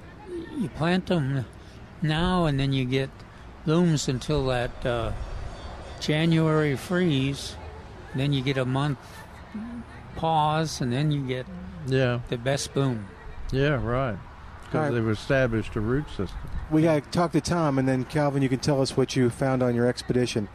[0.57, 1.45] you plant them
[2.01, 3.09] now, and then you get
[3.67, 5.11] blooms until that uh,
[5.99, 7.57] January freeze.
[8.15, 8.97] Then you get a month
[10.15, 11.45] pause, and then you get
[11.85, 13.05] yeah the best bloom.
[13.51, 14.17] yeah, right,
[14.63, 14.91] because All right.
[14.91, 16.37] they've established a root system.
[16.71, 19.29] We got to talk to Tom, and then Calvin, you can tell us what you
[19.29, 20.47] found on your expedition.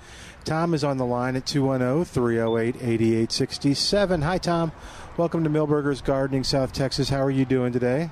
[0.45, 4.23] Tom is on the line at 210 308 8867.
[4.23, 4.73] Hi, Tom.
[5.19, 7.11] Welcome to Milberger's Gardening, South Texas.
[7.11, 8.11] How are you doing today?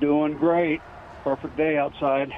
[0.00, 0.82] Doing great.
[1.24, 2.30] Perfect day outside.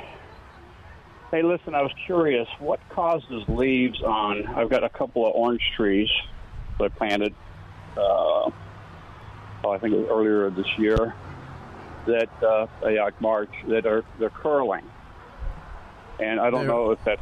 [1.36, 2.48] Hey, listen, I was curious.
[2.60, 4.46] What causes leaves on?
[4.46, 6.08] I've got a couple of orange trees
[6.78, 7.34] that I planted.
[7.94, 8.52] Uh, oh,
[9.70, 11.14] I think it was earlier this year.
[12.06, 13.50] That uh, yeah, like March.
[13.68, 14.84] That are they're curling,
[16.20, 17.20] and I don't They're- know if that's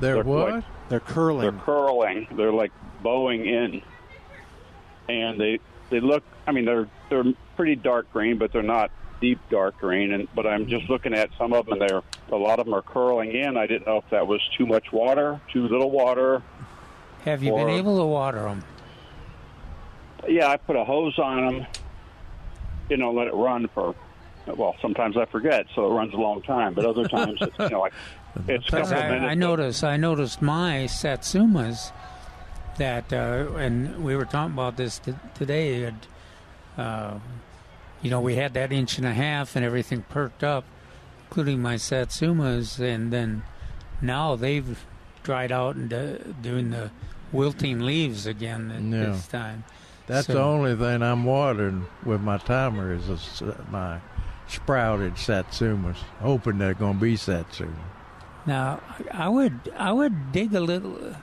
[0.00, 0.52] They're, what?
[0.52, 1.40] like- They're curling.
[1.40, 2.26] they're curling.
[2.36, 2.72] They're like
[3.02, 3.80] bowing in,
[5.08, 6.24] and they they look.
[6.46, 7.24] I mean, they're they're
[7.56, 10.12] pretty dark green, but they're not deep dark green.
[10.12, 11.80] And but I'm just looking at some of them.
[11.80, 12.02] and They're
[12.32, 13.56] a lot of them are curling in.
[13.56, 16.42] I didn't know if that was too much water, too little water.
[17.24, 18.62] Have you Or- been able to water them?
[20.28, 21.66] Yeah, I put a hose on them.
[22.88, 23.94] You know, let it run for.
[24.46, 26.74] Well, sometimes I forget, so it runs a long time.
[26.74, 27.92] But other times, it's, you know, like
[28.48, 29.30] it's a Because couple of I, minutes.
[29.30, 31.90] I noticed, I noticed my satsumas
[32.78, 35.92] that, uh, and we were talking about this t- today.
[36.78, 37.14] Uh,
[38.02, 40.64] you know, we had that inch and a half, and everything perked up,
[41.28, 43.42] including my satsumas, and then
[44.00, 44.84] now they've
[45.22, 46.90] dried out and uh, doing the
[47.32, 49.06] wilting leaves again at Yeah.
[49.12, 49.64] this time.
[50.06, 53.98] That's So- the only thing I'm watering with my timer is a s my
[54.46, 57.72] sprouted satsumas, hoping they're going to be satsuma.
[58.46, 58.78] Now,
[59.12, 61.16] I would I would dig a little.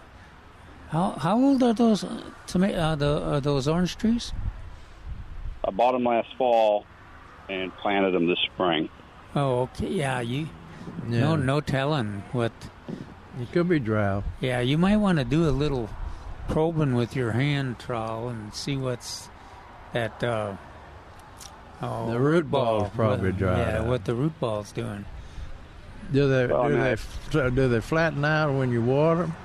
[0.89, 4.33] How how old are those uh, toma- uh, the uh, those orange trees?
[5.65, 6.85] I bought them last fall
[7.49, 8.89] and planted them this spring.
[9.35, 9.87] Oh, okay.
[9.89, 10.47] Yeah, you.
[11.07, 11.19] Yeah.
[11.21, 12.51] No, no telling what.
[13.41, 14.23] It could be drought.
[14.41, 15.89] Yeah, you might want to do a little
[16.49, 19.29] probing with your hand trowel and see what's
[19.93, 20.23] that.
[20.23, 20.55] Uh,
[21.81, 23.87] oh, The root ball, ball's probably what- dried Yeah, out.
[23.87, 25.05] what the root ball's doing.
[26.11, 26.97] Do they Well, do I mean,
[27.31, 29.35] they do they flatten out when you water 'em?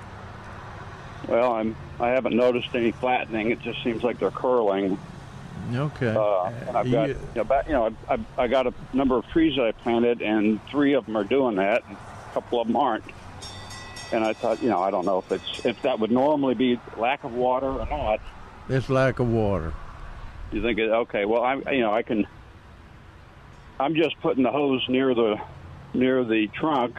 [1.27, 3.49] Well, I'm I haven't noticed any flattening.
[3.51, 4.99] It just seems like they're curling.
[5.73, 6.15] Okay.
[6.15, 9.17] Uh, and I've got You- you know, you know I, I, I got a number
[9.17, 12.59] of trees that I planted, and three of them are doing that, and a couple
[12.61, 13.03] of them aren't.
[14.11, 16.79] And I thought, you know, I don't know if it's if that would normally be
[16.97, 18.19] lack of water or not.
[18.67, 19.73] It's lack of water.
[20.51, 22.25] You think, it, okay, well, I you know I can.
[23.79, 25.39] I'm just putting the hose near the
[25.93, 26.97] near the trunk,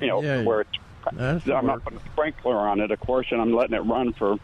[0.00, 0.70] you know, Yeah, where it's.
[1.06, 1.62] I'm work.
[1.62, 4.36] not putting a sprinkler on it, of course, and I'm letting it run for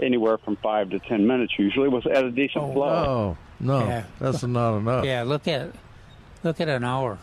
[0.00, 2.86] anywhere from five to ten minutes usually, with at a decent oh, flow.
[2.88, 4.04] Oh no, Yeah.
[4.20, 5.04] that's not enough.
[5.04, 5.70] Yeah, look at
[6.42, 7.18] look at an hour.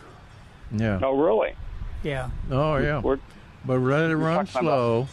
[0.72, 1.00] Yeah.
[1.02, 1.54] Oh, really?
[2.02, 2.30] Yeah.
[2.50, 3.00] Oh yeah.
[3.00, 3.20] We're-
[3.64, 5.08] But let it run slow,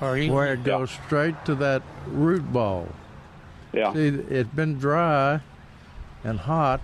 [0.00, 2.88] Or even, where it goes straight to that root ball.
[3.72, 3.92] Yeah.
[3.92, 5.40] See, it's been dry
[6.22, 6.80] and hot,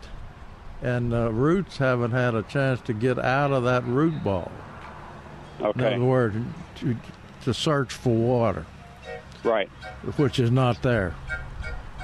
[0.82, 4.50] and the roots haven't had a chance to get out of that root ball.
[5.60, 5.94] Okay.
[5.94, 6.36] In other words,
[6.76, 6.96] to,
[7.44, 8.66] to search for water,
[9.44, 9.68] Right.
[10.16, 11.14] which is not there.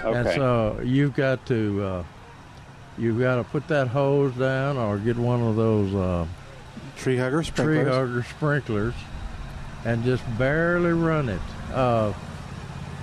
[0.02, 0.18] Okay.
[0.18, 2.04] And so you've got to uh,
[2.96, 6.26] you've got to put that hose down or get one of those uh,
[6.96, 8.94] Tree hugger tree hugger sprinklers
[9.84, 11.40] and just barely run it.
[11.72, 12.12] Uh,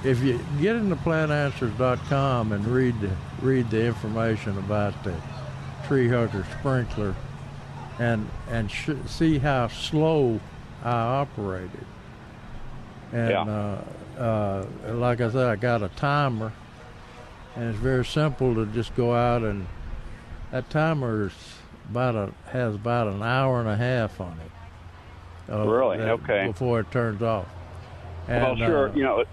[0.04, 3.10] if you get into plantanswers.com and read the,
[3.42, 5.16] read the information about the
[5.88, 7.16] tree hugger sprinkler
[8.00, 10.40] and and sh- see how slow
[10.84, 11.86] I operated.
[13.14, 13.78] And Yeah.
[14.18, 16.52] Uh, like I said, I got a timer,
[17.56, 19.68] and it's very simple to just go out and
[20.52, 21.34] that timer is
[21.90, 25.52] about a has about an hour and a half on it.
[25.54, 25.98] Uh, Really?
[25.98, 26.48] that- Okay.
[26.48, 27.46] Before it turns off.
[28.28, 28.90] well, sure.
[28.90, 29.24] uh, you know,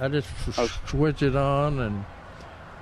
[0.00, 2.04] I just f- switch it on and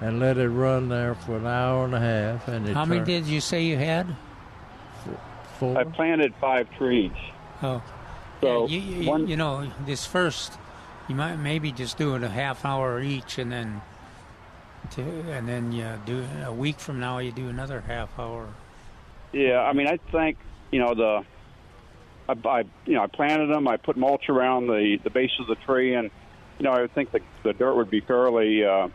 [0.03, 2.49] and let it run there for an hour and a half.
[2.49, 4.07] And it How many did you say you had?
[5.59, 5.79] Four.
[5.79, 7.13] I planted five trees.
[7.63, 7.83] Oh,
[8.43, 10.53] So you, you, one- you know, this first,
[11.09, 13.81] you might maybe just do it a half hour each, and then,
[14.93, 18.49] to, and then you do a week from now you do another half hour.
[19.33, 20.39] Yeah, I mean, I think
[20.71, 21.25] you know the.
[22.29, 23.69] I, I you know I planted them.
[23.69, 26.11] I put mulch around the the base of the tree, and
[26.59, 28.89] you know I would think the the dirt would be fairly uh,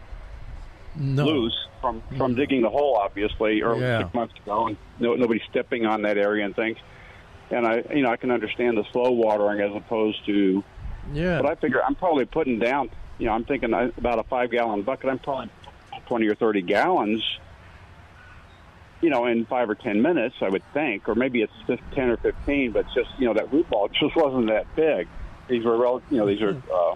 [0.95, 1.25] No.
[1.25, 3.99] loose from from digging the hole, obviously, early Yeah.
[4.03, 6.77] six months ago, and no, nobody's stepping on that area and things.
[7.51, 10.63] And I you know I can understand the slow watering as opposed to.
[11.13, 11.41] Yeah.
[11.41, 12.89] But I figure I'm probably putting down.
[13.19, 15.09] You know, I'm thinking about a five gallon bucket.
[15.09, 15.49] I'm probably
[16.07, 17.23] twenty or thirty gallons
[19.01, 22.09] you know, in five or ten minutes, I would think, or maybe it's just ten
[22.11, 22.71] or fifteen.
[22.71, 25.07] But just you know, that root ball just wasn't that big.
[25.47, 26.55] These were, rel- you know, these are.
[26.71, 26.95] Uh,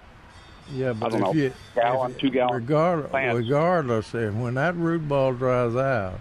[0.72, 3.38] Yeah, but I don't if know, you, gallon, if- two gallon regard, plants.
[3.38, 6.19] regardless, if when that root ball dries out,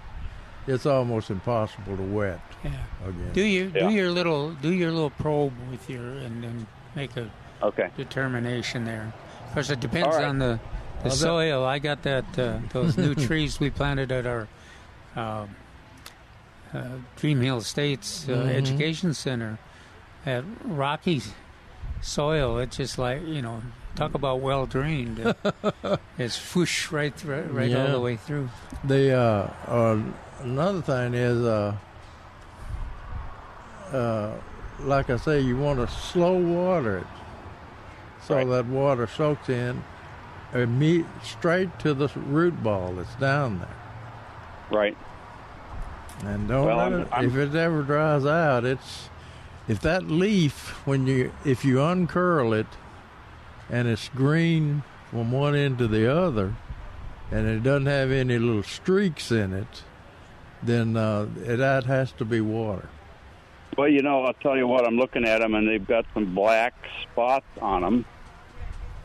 [0.67, 2.71] it's almost impossible to wet Yeah.
[3.07, 3.31] again.
[3.35, 3.89] Do your Yeah.
[3.89, 6.67] do your little do your little probe with your and then
[6.97, 7.31] make a
[7.65, 9.13] okay determination there.
[9.49, 10.29] Of course, it depends All right.
[10.29, 10.59] on the
[11.03, 11.65] the Well, that- soil.
[11.65, 14.49] I got that uh, those new trees we planted at our
[15.17, 15.57] um
[16.73, 16.83] uh,
[17.17, 18.55] Dream Hill States uh, Mhm.
[18.55, 19.59] Education Center
[20.27, 21.23] at rocky
[22.03, 22.59] soil.
[22.59, 23.63] It's just like you know,
[23.95, 25.19] talk about well drained.
[26.19, 28.49] it's whoosh right through, right all the way through.
[28.83, 30.01] The uh, uh,
[30.43, 31.77] another thing is, uh,
[33.93, 34.33] uh,
[34.81, 37.07] like I say, you want to slow water it
[38.27, 39.83] so that water soaks in
[40.53, 43.69] imme- straight to the root ball that's down there.
[44.71, 44.97] right.
[46.25, 49.11] And don't Well, let I'm- I'm- if it ever dries out, it's
[49.69, 52.69] if that leaf when you if you uncurl it
[53.69, 56.55] and it's green from one end to the other,
[57.33, 59.83] and it doesn't have any little streaks in it,
[60.63, 62.89] then uh, it, that has to be water.
[63.77, 64.87] Well, you know, I'll tell you what.
[64.87, 68.05] I'm looking at them, and they've got some black spots on them,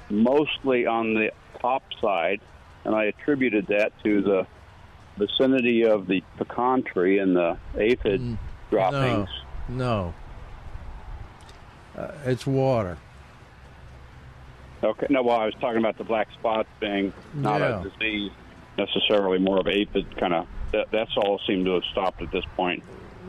[0.10, 1.32] mostly on the
[1.62, 2.40] top side,
[2.86, 4.48] and I attributed that to the
[5.18, 8.38] vicinity of the pecan tree and the aphid
[8.70, 9.30] droppings.
[9.68, 10.14] No,
[11.98, 12.98] no, uh, it's water.
[14.82, 15.08] Okay.
[15.10, 17.82] No, well, I was talking about the black spots being not Yeah.
[17.82, 18.32] a disease
[18.78, 20.48] necessarily, more of aphid kind of.
[20.72, 22.84] That, that's all seemed to have stopped at this point.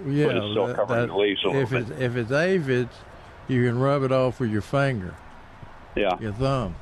[0.06, 1.80] Yeah, but it's still that- covering that- the leaves a little if bit.
[1.90, 2.94] it's if it's aphids,
[3.48, 5.14] you can rub it off with your finger.
[5.96, 6.18] Yeah.
[6.20, 6.74] Your thumb.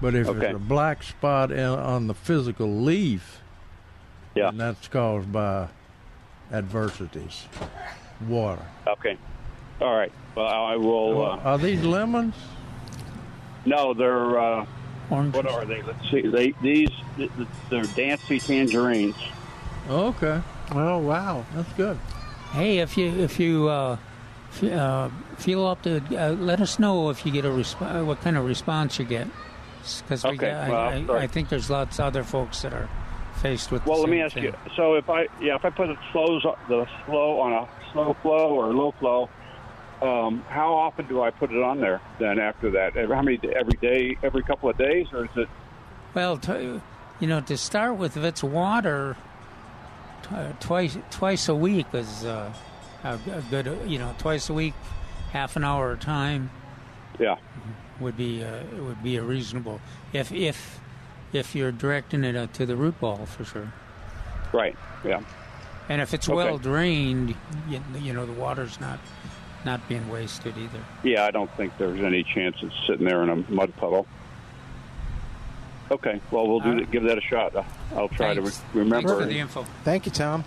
[0.00, 0.46] But if Okay.
[0.46, 3.40] it's a black spot in, on the physical leaf,
[4.34, 5.68] yeah, then that's caused by
[6.52, 7.46] adversities,
[8.26, 8.62] water.
[8.86, 9.16] Okay.
[9.80, 10.12] All right.
[10.34, 11.24] Well, I will.
[11.26, 12.34] Uh, Are these lemons?
[13.66, 14.38] no, they're.
[14.38, 14.64] Uh,
[15.08, 15.82] what are they?
[15.82, 16.22] Let's see.
[16.22, 16.90] They these
[17.68, 19.16] they're dancy tangerines.
[19.88, 20.40] Okay.
[20.72, 21.98] Oh wow, that's good.
[22.52, 23.96] Hey, if you if you uh,
[24.52, 25.08] f- uh,
[25.40, 28.44] feel up to, uh, let us know if you get a resp- what kind of
[28.44, 29.26] response you get,
[30.02, 30.74] because Okay, well,
[31.10, 31.22] I, I.
[31.22, 32.88] I think there's lots of other folks that are
[33.42, 33.84] faced with.
[33.86, 34.44] Well, let me ask thing.
[34.44, 34.54] you.
[34.76, 38.54] So if I yeah if I put the slows the slow on a slow flow
[38.54, 39.28] or low flow,
[40.02, 42.00] um, how often do I put it on there?
[42.18, 45.48] Then after that, how many every day, every couple of days, or is it?
[46.14, 46.80] Well, t-
[47.20, 49.16] you know, to start with, if it's water,
[50.22, 52.52] t- uh, twice twice a week is uh,
[53.04, 53.68] a, a good.
[53.68, 54.74] uh, You know, twice a week,
[55.32, 56.50] half an hour a time
[57.18, 57.36] Yeah.
[58.00, 59.80] would be uh, would be a reasonable.
[60.12, 60.80] If if
[61.32, 63.72] if you're directing it uh, to the root ball for sure.
[64.52, 64.76] Right.
[65.04, 65.20] Yeah.
[65.88, 66.36] And if it's Okay.
[66.36, 67.34] well drained,
[67.68, 68.98] you, you know the water's not
[69.64, 70.80] not being wasted either.
[71.02, 74.06] Yeah, I don't think there's any chance it's sitting there in a mud puddle.
[75.90, 77.54] Okay, well we'll do give that a shot.
[77.96, 78.58] I'll try Thanks.
[78.58, 79.08] to re- remember.
[79.08, 79.66] Thanks for the info.
[79.84, 80.44] Thank you, Tom.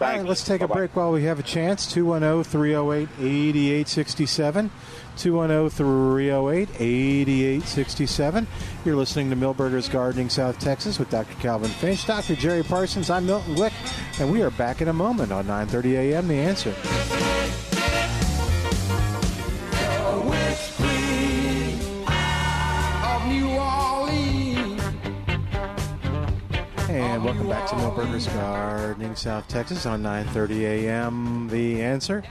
[0.00, 0.80] All right, let's take a Bye-bye.
[0.80, 1.86] break while we have a chance.
[1.90, 4.70] oh, 210 308 8867.
[5.16, 8.46] 210 308 8867.
[8.84, 11.34] You're listening to Milberger's Gardening South Texas with Dr.
[11.34, 12.34] Calvin Finch, Dr.
[12.34, 13.08] Jerry Parsons.
[13.08, 13.72] I'm Milton Glick,
[14.20, 16.26] and we are back in a moment on 9:30 a.m.
[16.28, 16.74] The Answer.
[27.24, 31.48] Welcome back to Milberger's Gardening South Texas on 9:30 a.m.
[31.48, 32.22] The Answer.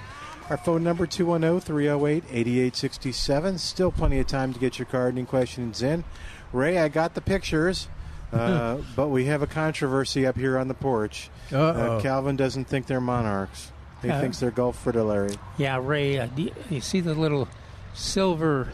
[0.52, 3.57] Our phone number 210-308-8867.
[3.60, 6.03] Still plenty of time to get your gardening questions in.
[6.52, 7.88] Ray, I got the pictures,
[8.32, 11.32] uh, but we have a controversy up here on the porch.
[11.52, 13.72] Uh, Calvin doesn't think they're monarchs.
[14.03, 15.36] He Uh, thinks they're Gulf fritillary.
[15.57, 17.48] Yeah, Ray, uh, you, you see the little
[17.95, 18.74] silver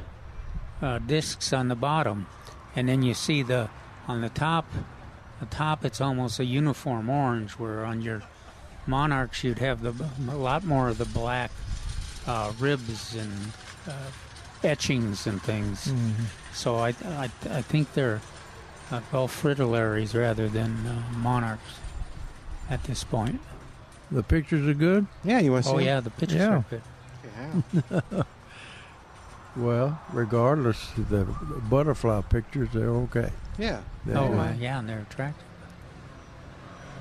[0.81, 2.27] uh, discs on the bottom,
[2.75, 3.69] and then you see the
[4.07, 4.65] on the top.
[5.39, 7.53] The top, it's almost a uniform orange.
[7.53, 8.21] Where on your
[8.87, 9.93] monarchs, you'd have the
[10.31, 11.51] a lot more of the black
[12.27, 13.31] uh, ribs and
[13.87, 13.91] uh,
[14.63, 15.87] etchings and things.
[15.87, 16.25] Mhm.
[16.53, 18.21] So I, I, I think they're
[18.91, 21.79] uh, Gulf fritillaries rather than uh, monarchs
[22.69, 23.39] at this point.
[24.11, 25.07] The pictures are good.
[25.23, 25.75] Yeah, you want to see?
[25.75, 25.85] Oh see?
[25.85, 26.57] yeah, the pictures Yeah.
[26.57, 28.25] are good.
[29.59, 31.25] Well, regardless, of the
[31.69, 33.31] butterfly pictures they're okay.
[33.57, 33.81] Yeah.
[34.05, 34.37] They're Oh, good.
[34.39, 35.43] uh, yeah, and they're attractive.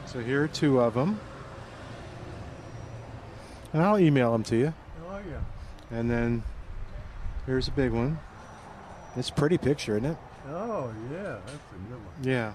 [0.06, 1.20] So here are two of them.
[3.72, 4.74] And I'll email them to you.
[5.08, 5.96] Oh yeah.
[5.96, 6.42] And then
[7.46, 8.18] here's a big one.
[9.16, 10.16] It's a pretty picture, isn't it?
[10.48, 12.14] Oh yeah, that's a good one.
[12.24, 12.52] Yeah.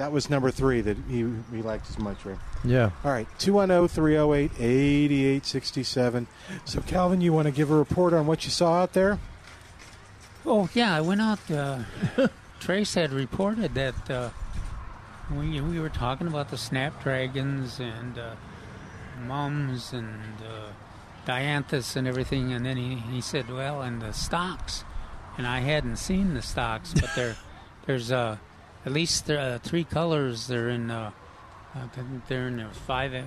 [0.00, 2.38] That was number three that he, he liked as much, right?
[2.64, 2.88] Yeah.
[3.04, 6.26] All right, 210 308 8867.
[6.64, 9.18] So, Calvin, you want to give a report on what you saw out there?
[10.46, 11.50] Oh yeah, I went out.
[11.50, 11.80] Uh,
[12.60, 14.30] Trace had reported that uh,
[15.36, 18.36] we we were talking about the snapdragons and uh,
[19.26, 20.08] mums and
[20.40, 20.70] uh,
[21.26, 24.82] dianthus and everything, and then he, he said, "Well, and the stocks,"
[25.36, 27.36] and I hadn't seen the stocks, but there
[27.84, 28.38] there's uh,
[28.86, 30.46] at least uh, three colors.
[30.46, 31.10] They're in uh,
[31.74, 31.86] uh,
[32.28, 33.22] they're in uh, five uh,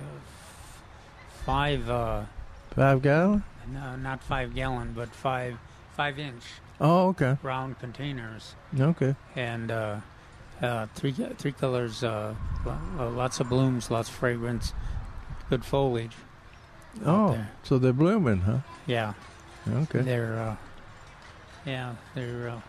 [1.44, 2.22] five uh,
[2.74, 3.44] Five gallon.
[3.72, 5.58] no, not five gallon, but five
[5.96, 6.42] five inch
[6.80, 7.36] Oh okay.
[7.42, 9.14] round containers, Okay.
[9.36, 10.00] and uh,
[10.60, 12.34] uh, three three colors, uh,
[12.98, 14.72] lots of blooms, lots of fragrance,
[15.48, 16.16] good foliage.
[17.06, 18.58] Oh, so they're blooming, huh?
[18.86, 19.14] Yeah,
[19.68, 20.00] Okay.
[20.00, 20.56] they're uh,
[21.64, 22.60] yeah they're uh,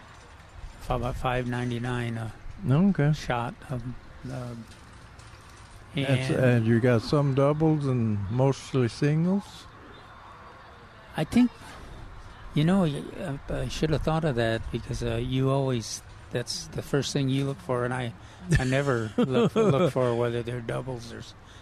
[0.96, 2.32] about five ninety nine
[2.70, 3.14] Okay.
[3.14, 3.54] shot.
[3.70, 3.84] Of,
[4.32, 4.56] uh,
[5.96, 9.44] and and you got some doubles and mostly singles.
[11.18, 11.50] I think,
[12.54, 16.02] you know, uh, I should have thought of that because uh, you always,
[16.32, 18.14] that's the first thing you look for, and I,
[18.60, 21.22] I never look, look for whether they're doubles or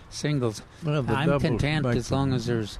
[0.09, 0.63] singles.
[0.83, 2.79] Well, I'm content as long as there's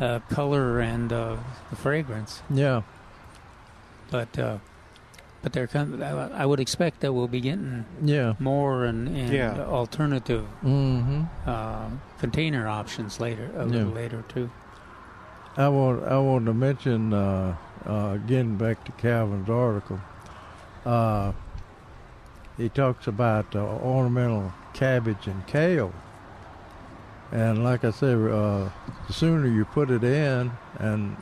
[0.00, 1.36] uh, color and uh,
[1.68, 2.42] the fragrance.
[2.48, 2.82] Yeah.
[4.10, 4.58] But, uh,
[5.46, 8.34] but they're kind I I would expect that we'll be getting Yeah.
[8.40, 9.60] more and, and Yeah.
[9.62, 11.22] alternative Mm-hmm.
[11.48, 11.86] uh,
[12.18, 14.50] container options later, a little later too.
[15.56, 17.54] I want I want to mention uh,
[17.86, 20.00] uh, getting back to Calvin's article.
[20.84, 21.30] Uh,
[22.56, 25.92] he talks about uh, ornamental cabbage and kale,
[27.30, 28.70] and like I said, uh,
[29.06, 30.50] the sooner you put it in
[30.80, 31.16] and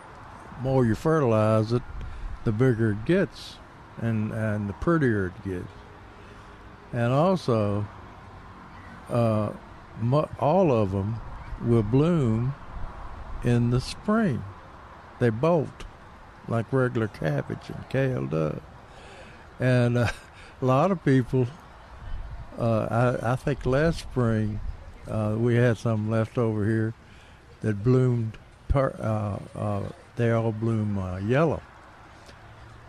[0.63, 1.83] more you fertilize it,
[2.45, 3.57] the bigger it gets,
[3.99, 5.73] and and the prettier it gets.
[6.93, 7.87] And also,
[9.09, 9.51] uh,
[10.39, 11.17] all of them
[11.63, 12.55] will bloom
[13.43, 14.43] in the spring.
[15.19, 15.85] They bolt
[16.49, 18.61] like regular cabbage and kale does.
[19.61, 20.09] And uh,
[20.63, 21.47] a lot of people,
[22.59, 24.61] uh, I, I think last spring,
[25.09, 26.95] uh, we had some left over here
[27.63, 28.39] that bloomed,
[28.69, 29.83] per, uh, uh,
[30.17, 30.97] they all bloom
[31.29, 31.63] yellow.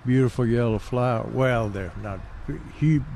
[0.06, 1.28] Beautiful yellow flower.
[1.32, 2.20] Well, they're not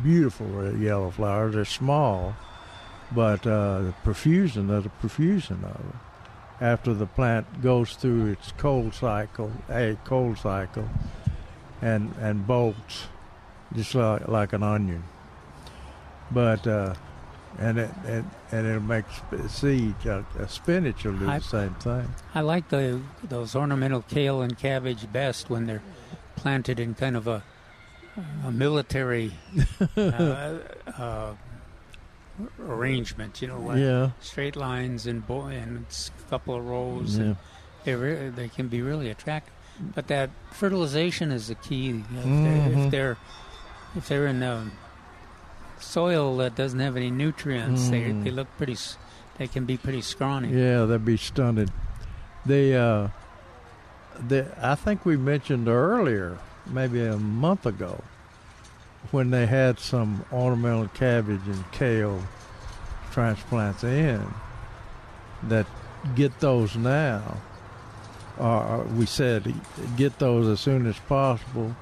[0.03, 2.35] beautiful yellow flowers, they're small,
[3.11, 5.99] but uh, the profusion, there's a profusion of them
[6.61, 10.89] after the plant goes through its cold cycle, a cold cycle,
[11.81, 13.07] and and bolts,
[13.75, 15.03] just like like an onion.
[16.31, 16.95] But uh,
[17.57, 19.05] and it and, and it'll make
[19.47, 20.05] seeds.
[20.05, 22.07] Uh, uh, spinach will do I- the same thing.
[22.35, 25.83] I like the those ornamental kale and cabbage best when they're
[26.41, 27.43] planted in kind of a,
[28.45, 29.33] a military
[29.97, 30.57] uh,
[30.97, 31.33] uh,
[32.61, 33.41] arrangement.
[33.41, 34.11] You know, like Yeah.
[34.21, 37.17] straight lines and bo- and a couple of rows.
[37.17, 37.23] Yeah.
[37.23, 37.37] And
[37.83, 39.53] they re- they can be really attractive.
[39.95, 41.89] But that fertilization is the key.
[41.89, 42.85] If, they, Mhm.
[42.85, 43.17] if they're
[43.95, 44.71] if they're in um,
[45.79, 48.23] soil that doesn't have any nutrients, they Mm.
[48.23, 48.77] they look pretty.
[49.37, 50.49] They can be pretty scrawny.
[50.49, 51.71] Yeah, they'd be stunted.
[52.45, 53.07] They, uh,
[54.27, 58.03] they, I think we mentioned earlier, maybe a month ago,
[59.11, 62.21] when they had some ornamental cabbage and kale
[63.11, 64.25] transplants in,
[65.43, 65.65] that
[66.15, 67.37] get those now.
[68.37, 69.53] Or we said
[69.97, 71.75] get those as soon as possible,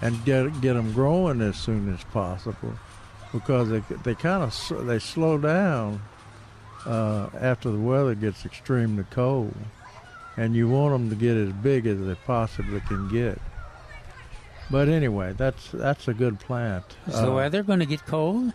[0.00, 2.72] and get get them growing as soon as possible,
[3.32, 6.00] because they they kind of they slow down
[6.86, 9.54] uh, after the weather gets extremely cold,
[10.38, 13.38] and you want them to get as big as they possibly can get.
[14.70, 16.84] But anyway, that's that's a good plant.
[17.06, 18.52] Is the Uh, weather going to get cold?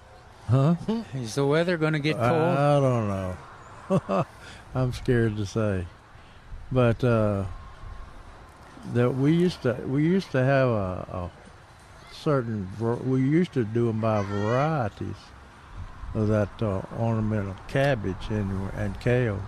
[0.49, 0.75] Huh?
[1.13, 2.57] Is the weather going to get cold?
[2.57, 4.25] I don't know.
[4.75, 5.85] I'm scared to say,
[6.71, 7.45] but uh,
[8.93, 11.31] that we used to we used to have a, a
[12.11, 12.67] certain
[13.05, 15.15] we used to do them by varieties
[16.13, 19.41] of that uh, ornamental cabbage and and kale,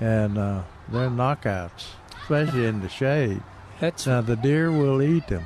[0.00, 0.62] and uh,
[0.92, 1.86] they're knockouts,
[2.22, 3.42] especially in the shade.
[3.80, 5.44] That's now the deer will eat them,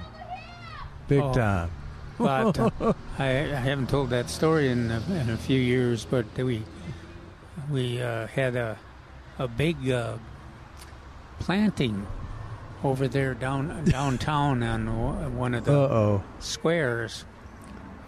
[1.08, 1.32] big Oh.
[1.32, 1.70] time.
[2.18, 2.70] But uh,
[3.18, 6.04] I, I haven't told that story in a, in a few years.
[6.04, 6.62] But we
[7.70, 8.78] we uh, had a
[9.38, 10.16] a big uh,
[11.38, 12.06] planting
[12.84, 16.22] over there down downtown on one of the Uh-oh.
[16.40, 17.24] squares,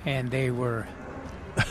[0.06, 0.86] and they were
[1.56, 1.62] uh,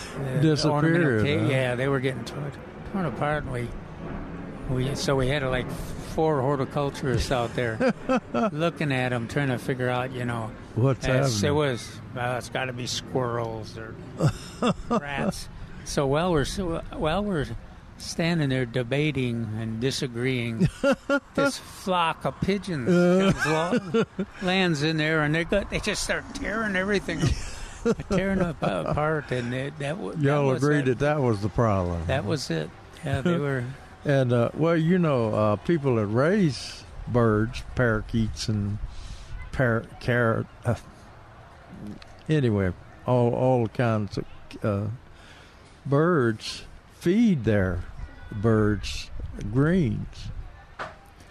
[0.42, 1.48] Disappeared, huh?
[1.50, 2.52] Yeah, they were getting torn,
[2.92, 3.44] torn apart.
[3.46, 3.68] And we
[4.70, 5.70] we so we had like
[6.18, 7.94] four horticulturists out there
[8.52, 12.66] looking at them, trying to figure out, you know, What's It was well, it's got
[12.66, 13.96] to be squirrels or
[14.90, 15.48] rats.
[15.86, 17.46] So while we're so, while we're
[17.98, 20.68] standing there debating and disagreeing,
[21.36, 24.06] this flock of pigeons comes along,
[24.42, 27.22] lands in there, and they they just start tearing everything,
[28.10, 31.00] tearing it uh, apart, and it, that was Y'all that agreed it.
[31.00, 32.04] that that was the problem.
[32.08, 32.70] That was it.
[33.06, 33.64] Yeah, they were.
[34.06, 38.78] And uh, well, you know, uh, people that raise birds, parakeets and
[39.52, 40.48] par- carrot.
[40.66, 40.76] Uh,
[42.30, 42.74] anyway,
[43.06, 44.26] all all kinds of
[44.64, 44.88] uh,
[45.86, 46.64] birds
[47.00, 47.84] feed their
[48.32, 49.10] birds
[49.52, 50.30] greens,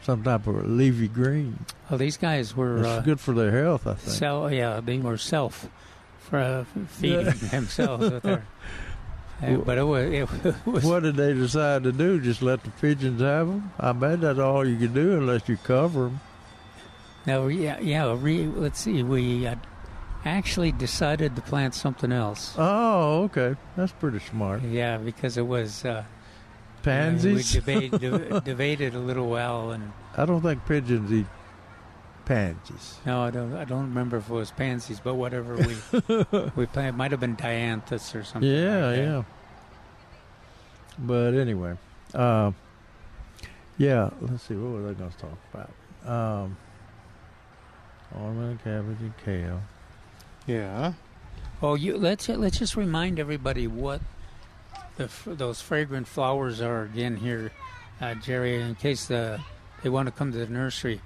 [0.03, 1.65] some type of leafy green.
[1.91, 4.17] Well, these guys were It's uh, good for their health, I think.
[4.17, 5.69] Self, yeah, they were self
[6.21, 8.47] for uh, feeding themselves with their.
[9.43, 12.21] Uh, but it was, it was what did they decide to do?
[12.21, 13.71] Just let the pigeons have them?
[13.79, 16.21] I bet that's all you can do unless you cover them.
[17.27, 18.17] No, yeah, yeah.
[18.19, 19.03] Re, let's see.
[19.03, 19.57] We uh,
[20.25, 22.55] actually decided to plant something else.
[22.57, 24.63] Oh, okay, that's pretty smart.
[24.63, 26.05] Yeah, because it was uh,
[26.83, 27.53] Pansies?
[27.55, 31.27] we debated, de- debated a little while, and I don't think pigeons eat
[32.27, 32.99] pansies.
[33.07, 33.55] no, I don't.
[33.55, 35.77] I don't remember if it was pansies, but whatever we
[36.57, 38.51] we planted, it might have been dianthus or something.
[38.51, 39.03] Yeah, like that.
[39.03, 39.23] yeah.
[40.99, 41.77] But anyway,
[42.15, 42.53] uh,
[43.79, 44.11] yeah.
[44.21, 44.55] Let's see.
[44.55, 45.71] What was I going to talk about?
[46.07, 46.57] Um,
[48.15, 49.63] ornamental cabbage and kale.
[50.47, 50.93] Yeah.
[51.63, 54.01] Oh, you let's let's just remind everybody what
[54.97, 57.53] the, those fragrant flowers are again here,
[58.01, 58.61] uh, Jerry.
[58.61, 59.41] In case the,
[59.83, 61.01] they want to come to the nursery,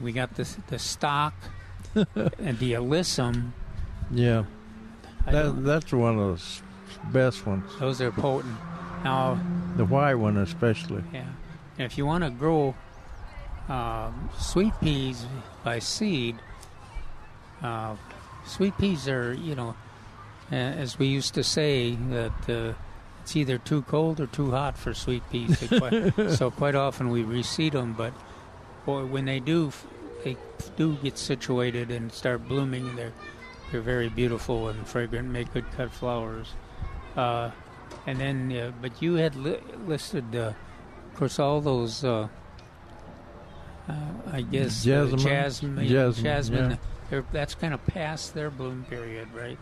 [0.00, 1.34] we got the the stock
[1.94, 3.50] and the alyssum.
[4.10, 4.44] Yeah,
[5.26, 6.62] I that, don't- that's one of the s-
[7.12, 7.64] best ones.
[7.78, 8.54] Those are potent.
[9.04, 9.38] Now,
[9.76, 11.02] The white one, especially.
[11.12, 11.20] yeah,
[11.78, 12.74] and if you want to grow
[13.68, 15.24] um, sweet peas
[15.64, 16.36] by seed,
[17.62, 17.96] uh,
[18.44, 19.74] sweet peas are you know,
[20.50, 22.48] a- as we used to say that.
[22.48, 22.72] Uh,
[23.22, 25.60] it's either too cold or too hot for sweet peas.
[25.60, 28.14] They quite, so quite often we reseed them, but
[28.86, 29.86] boy, when they do, f-
[30.24, 30.36] they
[30.76, 32.96] do get situated and start blooming.
[32.96, 33.12] They're
[33.70, 36.54] they're very beautiful and fragrant, make good cut flowers.
[37.16, 37.50] Uh,
[38.06, 40.52] and then, uh, but you had li- listed, uh,
[41.12, 42.04] of course, all those.
[42.04, 42.28] Uh,
[43.88, 43.94] uh,
[44.32, 45.18] I guess uh, Jasmine?
[45.18, 46.70] jasmine, Jasmine, jasmine.
[46.70, 46.76] yeah.
[47.10, 49.58] They're, that's kind of past their bloom period, right?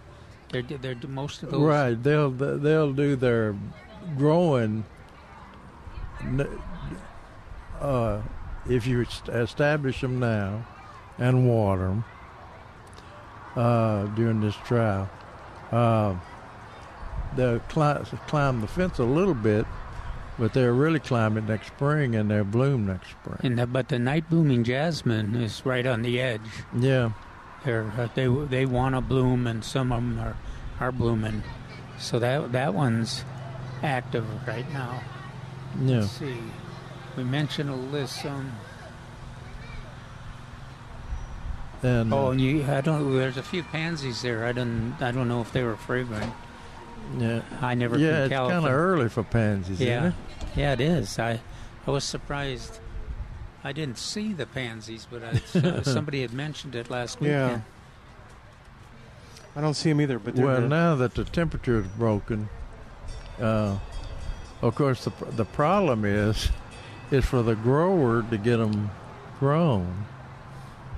[0.52, 2.02] They're they're most of those Right.
[2.02, 3.56] They'll they'll do their
[4.16, 4.84] growing.
[7.80, 8.20] Uh,
[8.68, 10.66] if you establish them now,
[11.18, 12.04] and water them
[13.56, 15.08] uh, during this trial,
[15.72, 16.14] uh,
[17.36, 19.66] they'll climb, climb the fence a little bit,
[20.38, 23.38] but they'll really climb it next spring, and they'll bloom next spring.
[23.42, 26.40] And the, but the night blooming jasmine is right on the edge.
[26.78, 27.10] Yeah.
[27.64, 30.36] They're, uh, they they want to bloom, and some of them are,
[30.78, 31.42] are blooming.
[31.98, 33.24] So that that one's
[33.82, 35.02] active right now.
[35.82, 35.96] Yeah.
[35.96, 36.36] Let's see.
[37.18, 38.52] We mentioned alyssum.
[41.82, 43.12] And Oh, uh, and you, I don't.
[43.12, 44.44] There's a few pansies there.
[44.46, 44.94] I don't.
[45.00, 46.32] I don't know if they were fragrant.
[47.18, 47.98] yeah, I never.
[47.98, 50.14] yeah, it's kind of early for pansies, Yeah, isn't it?
[50.56, 51.18] yeah, it is.
[51.18, 51.40] I,
[51.88, 52.78] I was surprised.
[53.64, 57.62] I didn't see the pansies, but I, uh, somebody had mentioned it last Yeah.
[59.56, 60.70] I don't see them either, but they're well, good.
[60.70, 62.48] now that the temperature is broken,
[63.40, 63.76] uh,
[64.62, 66.48] of course the the problem is
[67.10, 68.90] is for the grower to get them
[69.38, 70.04] grown,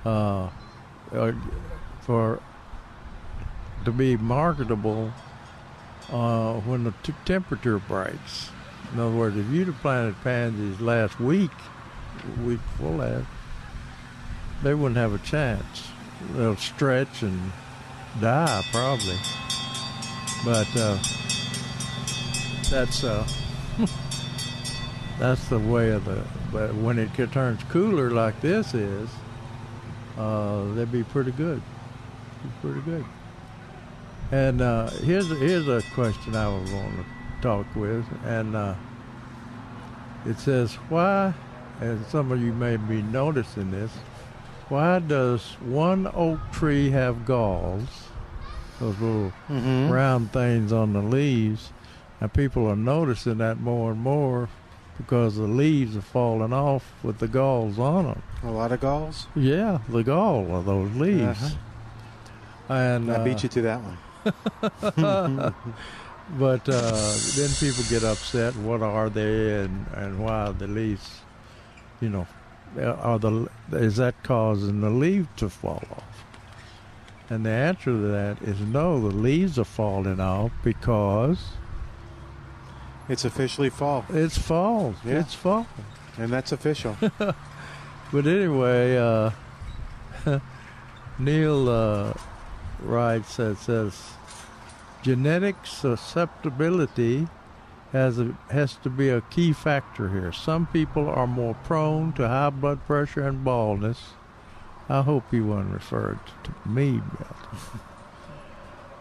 [0.05, 0.49] uh,
[1.13, 1.31] uh,
[2.01, 2.41] for
[3.85, 5.11] to be marketable
[6.11, 8.51] uh, when the t- temperature breaks.
[8.93, 11.51] In other words, if you'd have planted pansies last week,
[12.43, 13.27] week before last,
[14.63, 15.87] they wouldn't have a chance.
[16.33, 17.51] They'll stretch and
[18.19, 19.17] die probably.
[20.43, 20.97] But uh,
[22.69, 23.27] that's uh,
[25.21, 26.23] that's the way of the.
[26.51, 29.07] But when it turns cooler like this is,
[30.17, 31.61] uh, they'd be pretty good.
[32.43, 33.05] Be pretty good.
[34.31, 37.05] And uh, here's here's a question I was going to
[37.41, 38.73] talk with, and uh,
[40.25, 41.33] it says why,
[41.79, 43.91] and some of you may be noticing this,
[44.69, 48.07] why does one oak tree have galls,
[48.79, 49.91] those little Mhm.
[49.91, 51.71] round things on the leaves,
[52.19, 54.49] and people are noticing that more and more
[55.01, 58.23] because the leaves are falling off with the galls on them.
[58.43, 59.27] A lot of galls.
[59.35, 61.43] Yeah, the gall of those leaves.
[61.43, 62.73] Uh-huh.
[62.73, 63.97] And I uh, beat you to that one.
[66.39, 68.55] but uh, then people get upset.
[68.57, 71.21] What are they, and and why are the leaves?
[71.99, 72.27] You know,
[72.79, 76.23] are the is that causing the leaf to fall off?
[77.29, 79.01] And the answer to that is no.
[79.01, 81.39] The leaves are falling off because
[83.09, 84.05] It's officially fall.
[84.09, 84.95] it's fall.
[85.03, 85.19] Yeah.
[85.19, 85.67] It's fall.
[86.17, 86.97] And that's official.
[88.11, 89.31] But anyway, uh,
[91.19, 92.13] Neil uh,
[92.81, 94.11] writes that says
[95.01, 97.29] genetic susceptibility
[97.93, 100.33] has a, has to be a key factor here.
[100.33, 104.13] Some people are more prone to high blood pressure and baldness.
[104.89, 107.01] I hope he wasn't referred to me.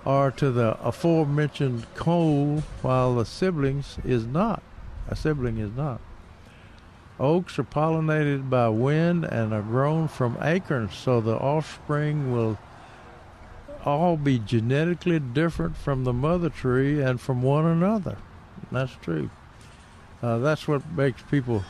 [0.05, 4.63] or to the aforementioned cold, while the siblings is not.
[5.09, 6.01] A sibling is not.
[7.19, 12.59] Oaks are pollinated by wind and are grown from acorns, so the offspring will
[13.85, 18.17] all be genetically different from the mother tree and from one another.
[18.73, 19.31] That's true.
[20.23, 21.65] Uh, that's what makes people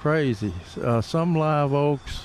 [0.00, 0.52] crazy.
[0.80, 2.22] Uh, some live oaks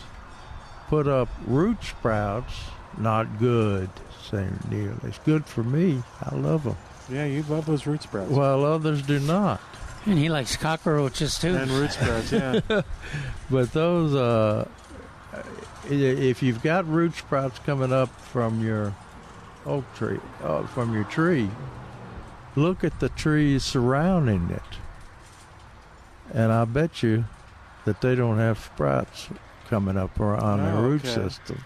[0.87, 2.53] put up root sprouts.
[2.97, 3.89] Not good,
[4.29, 4.69] St.
[4.71, 4.93] Neil.
[5.03, 6.01] It's good for me.
[6.21, 6.75] I love them.
[7.09, 8.29] yeah, you love those root sprouts.
[8.31, 9.61] While others do not.
[10.05, 11.55] And he likes cockroaches too.
[11.55, 12.59] And root sprouts, yeah.
[13.49, 14.67] but those, uh,
[15.89, 18.93] if you've got root sprouts coming up from your
[19.65, 21.49] oak tree, uh, from your tree,
[22.55, 24.77] look at the trees surrounding it,
[26.33, 27.25] and I bet you
[27.85, 29.29] that they don't have sprouts
[29.69, 31.13] coming up or on their Oh, root okay.
[31.13, 31.63] system.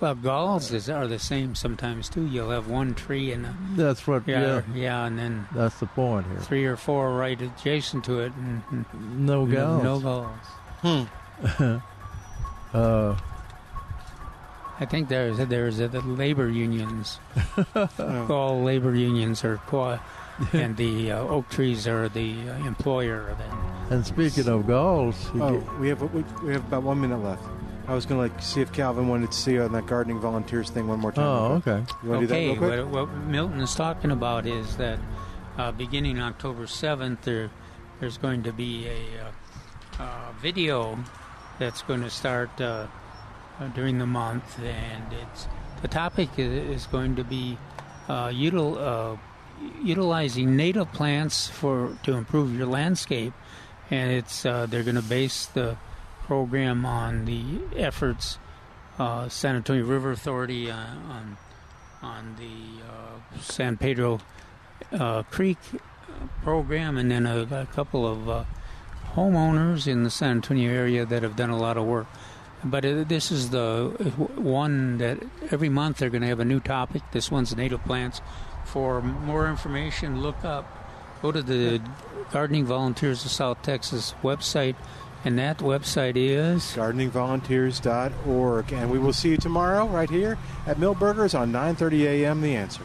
[0.00, 2.26] Well, galls is, are the same sometimes too.
[2.26, 3.46] You'll have one tree and
[3.76, 4.26] That's what.
[4.26, 6.38] yeah, Yeah, yeah, and then that's the point here.
[6.40, 8.86] three or four right adjacent to it, and, and
[9.26, 9.82] No no, galls.
[9.84, 11.06] no galls.
[11.52, 11.76] Hmm.
[12.76, 13.16] uh,
[14.80, 17.18] I think there's there's the labor unions.
[18.30, 19.98] All labor unions are co-
[20.54, 23.36] and the uh, oak trees are the uh, employer.
[23.38, 27.42] Then and speaking of galls, Oh, we have we, we have about one minute left.
[27.90, 30.20] I was going to like see if Calvin wanted to see you on that gardening
[30.20, 31.26] volunteers thing one more time.
[31.26, 31.92] Oh, real okay.
[32.04, 32.84] You want to do that okay, real quick?
[32.84, 35.00] what, what Milton is talking about is that
[35.58, 37.50] uh, beginning October 7th, there,
[37.98, 41.00] there's going to be a uh, uh, video
[41.58, 42.86] that's going to start uh,
[43.58, 45.48] uh, during the month, and it's
[45.82, 47.58] the topic is going to be
[48.08, 49.16] uh, util, uh,
[49.82, 53.32] utilizing native plants for to improve your landscape,
[53.90, 55.76] and it's uh, they're going to base the
[56.30, 57.42] program on the
[57.76, 58.38] efforts
[59.00, 61.36] uh, San Antonio River Authority uh, on
[62.02, 64.20] on the uh, San Pedro
[64.92, 65.58] uh, Creek
[66.44, 68.44] program, and then a, a couple of uh,
[69.14, 72.06] homeowners in the San Antonio area that have done a lot of work.
[72.62, 73.88] But uh, this is the
[74.36, 75.18] one that
[75.50, 77.02] every month they're going to have a new topic.
[77.10, 78.20] This one's native plants.
[78.66, 80.64] For more information, look up,
[81.22, 81.82] go to the
[82.30, 84.76] Gardening Volunteers of South Texas website,
[85.24, 88.72] and that website is gardeningvolunteers.org.
[88.72, 92.40] And we will see you tomorrow right here at Milberger's on 9:30 a.m.
[92.40, 92.84] The Answer.